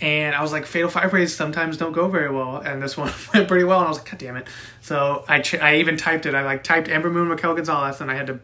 And 0.00 0.34
I 0.34 0.42
was 0.42 0.50
like, 0.50 0.64
"Fatal 0.66 0.88
Five 0.88 1.12
Ways 1.12 1.34
sometimes 1.34 1.76
don't 1.76 1.92
go 1.92 2.08
very 2.08 2.30
well," 2.30 2.56
and 2.56 2.82
this 2.82 2.96
one 3.02 3.12
went 3.34 3.46
pretty 3.48 3.64
well. 3.64 3.78
And 3.80 3.86
I 3.86 3.88
was 3.90 3.98
like, 3.98 4.10
"God 4.10 4.18
damn 4.18 4.36
it!" 4.36 4.48
So 4.80 5.24
I 5.28 5.40
ch- 5.40 5.60
I 5.60 5.76
even 5.76 5.96
typed 5.96 6.26
it. 6.26 6.34
I 6.34 6.42
like 6.42 6.64
typed 6.64 6.88
Ember 6.88 7.10
Moon, 7.10 7.28
Raquel 7.28 7.54
Gonzalez, 7.54 8.00
and 8.00 8.10
I 8.10 8.14
had 8.14 8.26
to 8.28 8.40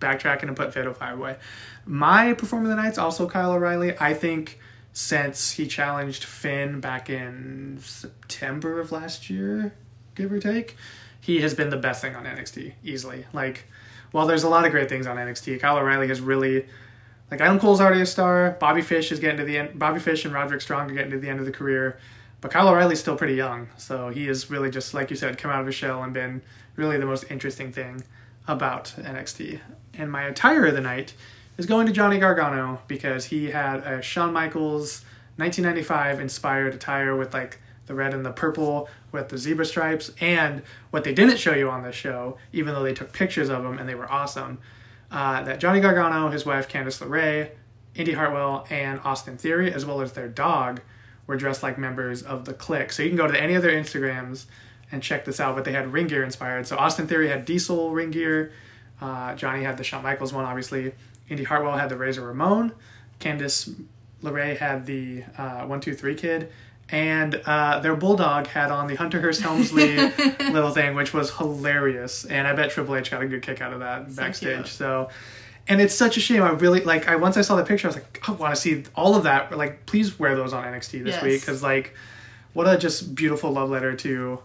backtrack 0.00 0.42
and 0.42 0.56
put 0.56 0.72
Fatal 0.72 0.94
Five 0.94 1.18
Way. 1.18 1.36
My 1.84 2.32
performer 2.34 2.70
of 2.70 2.76
the 2.76 2.80
night's 2.82 2.98
also 2.98 3.28
Kyle 3.28 3.52
O'Reilly. 3.52 3.94
I 3.98 4.14
think 4.14 4.60
since 4.92 5.52
he 5.52 5.66
challenged 5.66 6.22
Finn 6.24 6.78
back 6.80 7.10
in 7.10 7.78
September 7.82 8.78
of 8.80 8.92
last 8.92 9.28
year, 9.30 9.72
give 10.14 10.32
or 10.32 10.38
take, 10.38 10.76
he 11.20 11.40
has 11.40 11.54
been 11.54 11.70
the 11.70 11.76
best 11.76 12.00
thing 12.00 12.14
on 12.14 12.24
NXT 12.24 12.74
easily. 12.82 13.26
Like, 13.32 13.64
while 14.10 14.26
there's 14.26 14.42
a 14.42 14.48
lot 14.48 14.64
of 14.64 14.72
great 14.72 14.88
things 14.88 15.06
on 15.06 15.16
NXT, 15.16 15.60
Kyle 15.60 15.78
O'Reilly 15.78 16.08
has 16.08 16.20
really, 16.20 16.66
like, 17.30 17.40
Adam 17.40 17.58
Cole's 17.58 17.80
already 17.80 18.00
a 18.00 18.06
star. 18.06 18.56
Bobby 18.60 18.82
Fish 18.82 19.12
is 19.12 19.20
getting 19.20 19.38
to 19.38 19.44
the 19.44 19.58
end. 19.58 19.78
Bobby 19.78 20.00
Fish 20.00 20.24
and 20.24 20.34
Roderick 20.34 20.60
Strong 20.60 20.90
are 20.90 20.94
getting 20.94 21.12
to 21.12 21.18
the 21.18 21.28
end 21.28 21.40
of 21.40 21.46
the 21.46 21.52
career, 21.52 21.98
but 22.40 22.50
Kyle 22.50 22.68
O'Reilly's 22.68 23.00
still 23.00 23.16
pretty 23.16 23.34
young, 23.34 23.68
so 23.76 24.08
he 24.08 24.28
is 24.28 24.50
really 24.50 24.70
just 24.70 24.94
like 24.94 25.10
you 25.10 25.16
said, 25.16 25.38
come 25.38 25.50
out 25.50 25.60
of 25.60 25.66
his 25.66 25.74
shell 25.74 26.02
and 26.02 26.12
been 26.12 26.42
really 26.76 26.98
the 26.98 27.06
most 27.06 27.24
interesting 27.30 27.72
thing 27.72 28.02
about 28.48 28.92
NXT. 28.98 29.60
And 29.94 30.10
my 30.10 30.24
attire 30.24 30.66
of 30.66 30.74
the 30.74 30.80
night 30.80 31.14
is 31.56 31.66
going 31.66 31.86
to 31.86 31.92
Johnny 31.92 32.18
Gargano 32.18 32.80
because 32.88 33.26
he 33.26 33.50
had 33.50 33.80
a 33.80 34.02
Shawn 34.02 34.32
Michaels 34.32 35.04
1995 35.36 36.20
inspired 36.20 36.74
attire 36.74 37.16
with 37.16 37.32
like 37.32 37.58
the 37.86 37.94
red 37.94 38.14
and 38.14 38.24
the 38.24 38.32
purple 38.32 38.88
with 39.10 39.28
the 39.28 39.38
zebra 39.38 39.64
stripes. 39.64 40.12
And 40.20 40.62
what 40.90 41.04
they 41.04 41.12
didn't 41.12 41.38
show 41.38 41.54
you 41.54 41.68
on 41.68 41.82
this 41.82 41.96
show, 41.96 42.38
even 42.52 42.74
though 42.74 42.82
they 42.82 42.94
took 42.94 43.12
pictures 43.12 43.48
of 43.48 43.62
them 43.62 43.78
and 43.78 43.88
they 43.88 43.94
were 43.94 44.10
awesome, 44.10 44.58
uh, 45.10 45.42
that 45.42 45.60
Johnny 45.60 45.80
Gargano, 45.80 46.30
his 46.30 46.46
wife 46.46 46.68
Candice 46.68 47.04
LeRae, 47.06 47.50
Indy 47.94 48.12
Hartwell, 48.12 48.66
and 48.70 49.00
Austin 49.04 49.36
Theory, 49.36 49.72
as 49.72 49.84
well 49.84 50.00
as 50.00 50.12
their 50.12 50.28
dog, 50.28 50.80
were 51.26 51.36
dressed 51.36 51.62
like 51.62 51.76
members 51.76 52.22
of 52.22 52.44
the 52.46 52.54
Clique. 52.54 52.92
So 52.92 53.02
you 53.02 53.10
can 53.10 53.18
go 53.18 53.26
to 53.26 53.40
any 53.40 53.54
of 53.54 53.62
their 53.62 53.72
Instagrams 53.72 54.46
and 54.90 55.02
check 55.02 55.24
this 55.24 55.40
out. 55.40 55.54
But 55.54 55.64
they 55.64 55.72
had 55.72 55.92
ring 55.92 56.06
gear 56.06 56.24
inspired. 56.24 56.66
So 56.66 56.76
Austin 56.76 57.06
Theory 57.06 57.28
had 57.28 57.44
Diesel 57.44 57.90
ring 57.90 58.10
gear. 58.10 58.52
Uh, 59.00 59.34
Johnny 59.34 59.64
had 59.64 59.76
the 59.76 59.84
Shawn 59.84 60.02
Michaels 60.02 60.32
one, 60.32 60.44
obviously. 60.44 60.94
Indy 61.28 61.44
Hartwell 61.44 61.76
had 61.76 61.88
the 61.88 61.96
Razor 61.96 62.26
Ramon. 62.26 62.72
Candice 63.20 63.74
LeRae 64.22 64.56
had 64.56 64.86
the 64.86 65.24
uh, 65.36 65.64
One 65.66 65.80
Two 65.80 65.94
Three 65.94 66.14
Kid, 66.14 66.50
and 66.92 67.34
uh, 67.46 67.80
their 67.80 67.96
bulldog 67.96 68.46
had 68.46 68.70
on 68.70 68.86
the 68.86 68.94
Hunter 68.94 69.20
Hearst 69.20 69.40
Helmsley 69.40 69.96
little 70.50 70.70
thing, 70.70 70.94
which 70.94 71.12
was 71.12 71.34
hilarious. 71.36 72.24
And 72.26 72.46
I 72.46 72.52
bet 72.52 72.70
Triple 72.70 72.94
H 72.94 73.10
got 73.10 73.22
a 73.22 73.26
good 73.26 73.42
kick 73.42 73.60
out 73.60 73.72
of 73.72 73.80
that 73.80 74.10
So 74.10 74.16
backstage. 74.22 74.54
cute. 74.56 74.66
So, 74.68 75.08
and 75.66 75.80
it's 75.80 75.94
such 75.94 76.16
a 76.16 76.20
shame. 76.20 76.42
I 76.42 76.50
really 76.50 76.80
like. 76.82 77.08
I 77.08 77.16
once 77.16 77.36
I 77.36 77.40
saw 77.42 77.56
the 77.56 77.64
picture, 77.64 77.88
I 77.88 77.90
was 77.90 77.96
like, 77.96 78.28
I 78.28 78.32
want 78.32 78.54
to 78.54 78.60
see 78.60 78.84
all 78.94 79.16
of 79.16 79.22
that. 79.24 79.56
Like, 79.56 79.86
please 79.86 80.18
wear 80.18 80.36
those 80.36 80.52
on 80.52 80.62
NXT 80.64 81.02
this 81.04 81.14
Yes. 81.14 81.22
week 81.22 81.40
because 81.40 81.62
like, 81.62 81.94
what 82.52 82.68
a 82.68 82.76
just 82.76 83.14
beautiful 83.14 83.50
love 83.50 83.70
letter 83.70 83.94
to 83.96 84.40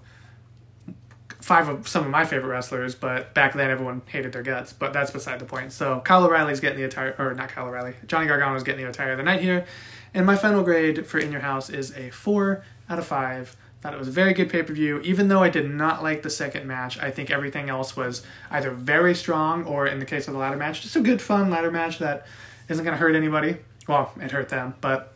five 1.41 1.69
of 1.69 1.87
some 1.87 2.03
of 2.03 2.11
my 2.11 2.25
favorite 2.25 2.49
wrestlers, 2.49 2.93
but 2.95 3.33
back 3.33 3.53
then 3.53 3.69
everyone 3.69 4.01
hated 4.07 4.33
their 4.33 4.43
guts. 4.43 4.73
But 4.73 4.93
that's 4.93 5.11
beside 5.11 5.39
the 5.39 5.45
point. 5.45 5.71
So 5.71 6.01
Kyle 6.01 6.23
O'Reilly's 6.25 6.59
getting 6.59 6.77
the 6.77 6.83
attire, 6.85 7.15
or 7.17 7.33
not 7.33 7.49
Kyle 7.49 7.67
O'Reilly, 7.67 7.93
Johnny 8.05 8.27
Gargano's 8.27 8.63
getting 8.63 8.83
the 8.83 8.89
attire 8.89 9.11
of 9.11 9.17
the 9.17 9.23
night 9.23 9.41
here. 9.41 9.65
And 10.14 10.26
my 10.26 10.36
final 10.36 10.64
grade 10.64 11.05
for 11.05 11.20
In 11.20 11.32
Your 11.32 11.41
House 11.41 11.70
is 11.70 11.95
a 11.95 12.10
four 12.10 12.64
out 12.89 12.99
of 12.99 13.05
five. 13.05 13.55
Thought 13.82 13.93
it 13.93 13.99
was 13.99 14.08
a 14.08 14.12
very 14.12 14.34
good 14.34 14.49
pay 14.49 14.64
per 14.64 14.74
view. 14.74 14.99
Even 15.01 15.28
though 15.28 15.43
I 15.43 15.49
did 15.49 15.70
not 15.70 16.01
like 16.01 16.24
the 16.24 16.30
second 16.30 16.66
match, 16.66 16.97
I 16.99 17.12
think 17.12 17.30
everything 17.30 17.70
else 17.70 17.95
was 17.95 18.24
either 18.49 18.72
very 18.72 19.14
strong 19.14 19.64
or, 19.66 19.86
in 19.86 19.99
the 19.99 20.05
case 20.05 20.28
of 20.28 20.34
the 20.34 20.39
ladder 20.39 20.58
match, 20.58 20.82
just 20.82 20.95
a 20.95 21.01
good, 21.01 21.22
fun 21.22 21.49
ladder 21.49 21.70
match 21.72 21.99
that 21.99 22.26
isn't 22.70 22.84
going 22.84 22.95
to 22.95 22.99
hurt 22.99 23.16
anybody. 23.16 23.58
Well, 23.88 24.12
it 24.20 24.32
hurt 24.32 24.49
them, 24.49 24.74
but 24.82 25.14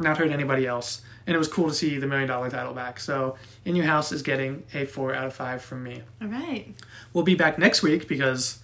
not 0.00 0.18
hurt 0.18 0.30
anybody 0.30 0.66
else. 0.66 1.02
And 1.26 1.34
it 1.36 1.38
was 1.38 1.46
cool 1.46 1.68
to 1.68 1.74
see 1.74 1.98
the 1.98 2.08
million 2.08 2.26
dollar 2.26 2.50
title 2.50 2.74
back. 2.74 2.98
So, 2.98 3.36
In 3.64 3.76
Your 3.76 3.86
House 3.86 4.10
is 4.10 4.22
getting 4.22 4.64
a 4.74 4.84
four 4.84 5.14
out 5.14 5.26
of 5.26 5.34
five 5.34 5.62
from 5.62 5.84
me. 5.84 6.02
All 6.20 6.26
right. 6.26 6.74
We'll 7.12 7.24
be 7.24 7.36
back 7.36 7.58
next 7.58 7.82
week 7.82 8.08
because 8.08 8.58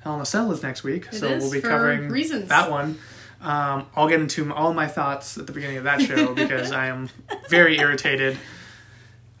Hell 0.00 0.14
in 0.14 0.20
a 0.22 0.26
Cell 0.26 0.50
is 0.52 0.62
next 0.62 0.82
week. 0.84 1.08
It 1.12 1.16
so 1.16 1.26
is 1.26 1.42
we'll 1.42 1.52
be 1.52 1.60
covering 1.60 2.08
reasons. 2.08 2.48
that 2.48 2.70
one. 2.70 2.98
Um, 3.40 3.86
I'll 3.94 4.08
get 4.08 4.20
into 4.20 4.52
all 4.52 4.74
my 4.74 4.86
thoughts 4.86 5.38
at 5.38 5.46
the 5.46 5.52
beginning 5.52 5.76
of 5.76 5.84
that 5.84 6.00
show 6.00 6.34
because 6.34 6.72
I 6.72 6.86
am 6.86 7.08
very 7.48 7.78
irritated. 7.78 8.36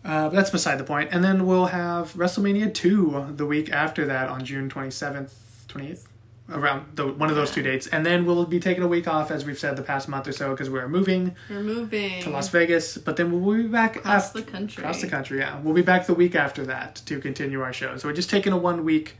Uh, 0.04 0.28
but 0.28 0.36
that's 0.36 0.50
beside 0.50 0.78
the 0.78 0.84
point. 0.84 1.10
And 1.12 1.22
then 1.24 1.46
we'll 1.46 1.66
have 1.66 2.12
WrestleMania 2.14 2.72
2 2.72 3.34
the 3.36 3.44
week 3.44 3.70
after 3.70 4.06
that 4.06 4.28
on 4.28 4.44
June 4.44 4.70
27th, 4.70 5.32
28th, 5.68 6.06
around 6.50 6.86
the, 6.94 7.06
one 7.08 7.28
of 7.28 7.36
those 7.36 7.50
two 7.50 7.62
dates. 7.62 7.88
And 7.88 8.06
then 8.06 8.24
we'll 8.24 8.46
be 8.46 8.60
taking 8.60 8.82
a 8.82 8.88
week 8.88 9.08
off, 9.08 9.30
as 9.30 9.44
we've 9.44 9.58
said 9.58 9.76
the 9.76 9.82
past 9.82 10.08
month 10.08 10.28
or 10.28 10.32
so, 10.32 10.50
because 10.52 10.70
we're 10.70 10.88
moving 10.88 11.34
We're 11.50 11.62
moving 11.62 12.22
to 12.22 12.30
Las 12.30 12.48
Vegas. 12.48 12.96
But 12.96 13.16
then 13.16 13.32
we'll 13.32 13.56
be 13.56 13.68
back 13.68 13.96
across 13.96 14.28
after, 14.28 14.40
the 14.40 14.50
country. 14.50 14.82
Across 14.82 15.00
the 15.02 15.08
country, 15.08 15.38
yeah. 15.40 15.60
We'll 15.60 15.74
be 15.74 15.82
back 15.82 16.06
the 16.06 16.14
week 16.14 16.36
after 16.36 16.64
that 16.66 17.02
to 17.06 17.18
continue 17.18 17.60
our 17.60 17.72
show. 17.72 17.96
So 17.96 18.08
we're 18.08 18.14
just 18.14 18.30
taking 18.30 18.52
a 18.52 18.58
one 18.58 18.84
week 18.84 19.16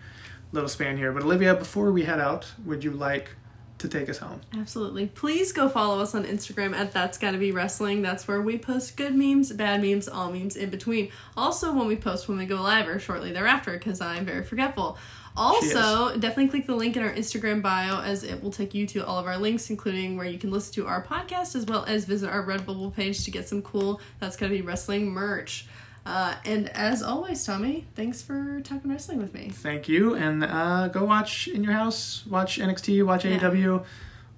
little 0.53 0.69
span 0.69 0.97
here. 0.97 1.13
But 1.13 1.25
Olivia, 1.25 1.55
before 1.55 1.93
we 1.93 2.05
head 2.05 2.21
out, 2.21 2.53
would 2.65 2.83
you 2.83 2.93
like 2.93 3.31
to 3.79 3.89
take 3.89 4.09
us 4.09 4.19
home? 4.19 4.41
Absolutely. 4.57 5.07
Please 5.07 5.53
go 5.53 5.69
follow 5.69 6.01
us 6.01 6.15
on 6.15 6.25
Instagram 6.25 6.75
at 6.75 6.93
That's 6.93 7.19
Gotta 7.19 7.39
Be 7.39 7.53
Wrestling. 7.53 8.03
That's 8.03 8.27
where 8.27 8.41
we 8.41 8.59
post 8.59 8.97
good 8.97 9.15
memes, 9.15 9.53
bad 9.53 9.81
memes, 9.83 10.09
all 10.09 10.31
memes 10.33 10.57
in 10.57 10.71
between. 10.71 11.11
Also, 11.37 11.73
when 11.73 11.87
we 11.87 11.97
post 11.97 12.29
when 12.29 12.39
we 12.39 12.47
go 12.47 12.61
live 12.61 12.89
or 12.89 12.99
shortly 12.99 13.33
thereafter, 13.33 13.73
because 13.73 14.01
I'm 14.01 14.25
very 14.25 14.45
forgetful. 14.45 14.99
Also, 15.37 16.17
definitely 16.19 16.49
click 16.49 16.67
the 16.67 16.75
link 16.75 16.97
in 16.97 17.03
our 17.05 17.13
Instagram 17.13 17.63
bio 17.63 18.01
as 18.03 18.25
it 18.25 18.43
will 18.43 18.51
take 18.51 18.75
you 18.75 18.89
to 18.89 19.07
all 19.07 19.21
of 19.21 19.27
our 19.27 19.39
links, 19.39 19.71
including 19.71 20.17
where 20.17 20.27
you 20.27 20.37
can 20.37 20.51
listen 20.51 20.75
to 20.75 20.87
our 20.89 21.01
podcast 21.01 21.55
as 21.55 21.65
well 21.65 21.85
as 21.85 22.07
visit 22.07 22.29
our 22.29 22.45
Redbubble 22.45 22.93
page 22.93 23.25
to 23.25 23.31
get 23.31 23.49
some 23.49 23.63
cool 23.63 24.01
That's 24.19 24.37
Gotta 24.37 24.51
Be 24.51 24.63
Wrestling 24.63 25.11
merch. 25.11 25.69
Uh, 26.09 26.35
and 26.47 26.71
as 26.71 27.03
always, 27.03 27.45
Tommy, 27.45 27.85
thanks 27.95 28.23
for 28.23 28.63
talking 28.63 28.91
wrestling 28.91 29.19
with 29.19 29.35
me. 29.35 29.51
Thank 29.51 29.89
you. 29.91 30.15
And 30.15 30.43
uh, 30.43 30.89
go 30.89 31.05
watch 31.05 31.49
In 31.49 31.63
Your 31.63 31.75
House, 31.75 32.25
watch 32.27 32.59
NXT, 32.59 33.05
watch 33.05 33.27
Yeah. 33.27 33.39
AEW, 33.39 33.85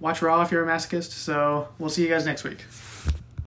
watch 0.01 0.21
Raw 0.21 0.43
if 0.43 0.51
you're 0.51 0.68
a 0.68 0.73
masochist. 0.73 1.12
So 1.12 1.68
we'll 1.79 1.89
see 1.91 2.03
you 2.03 2.09
guys 2.09 2.27
next 2.27 2.43
week. 2.43 2.64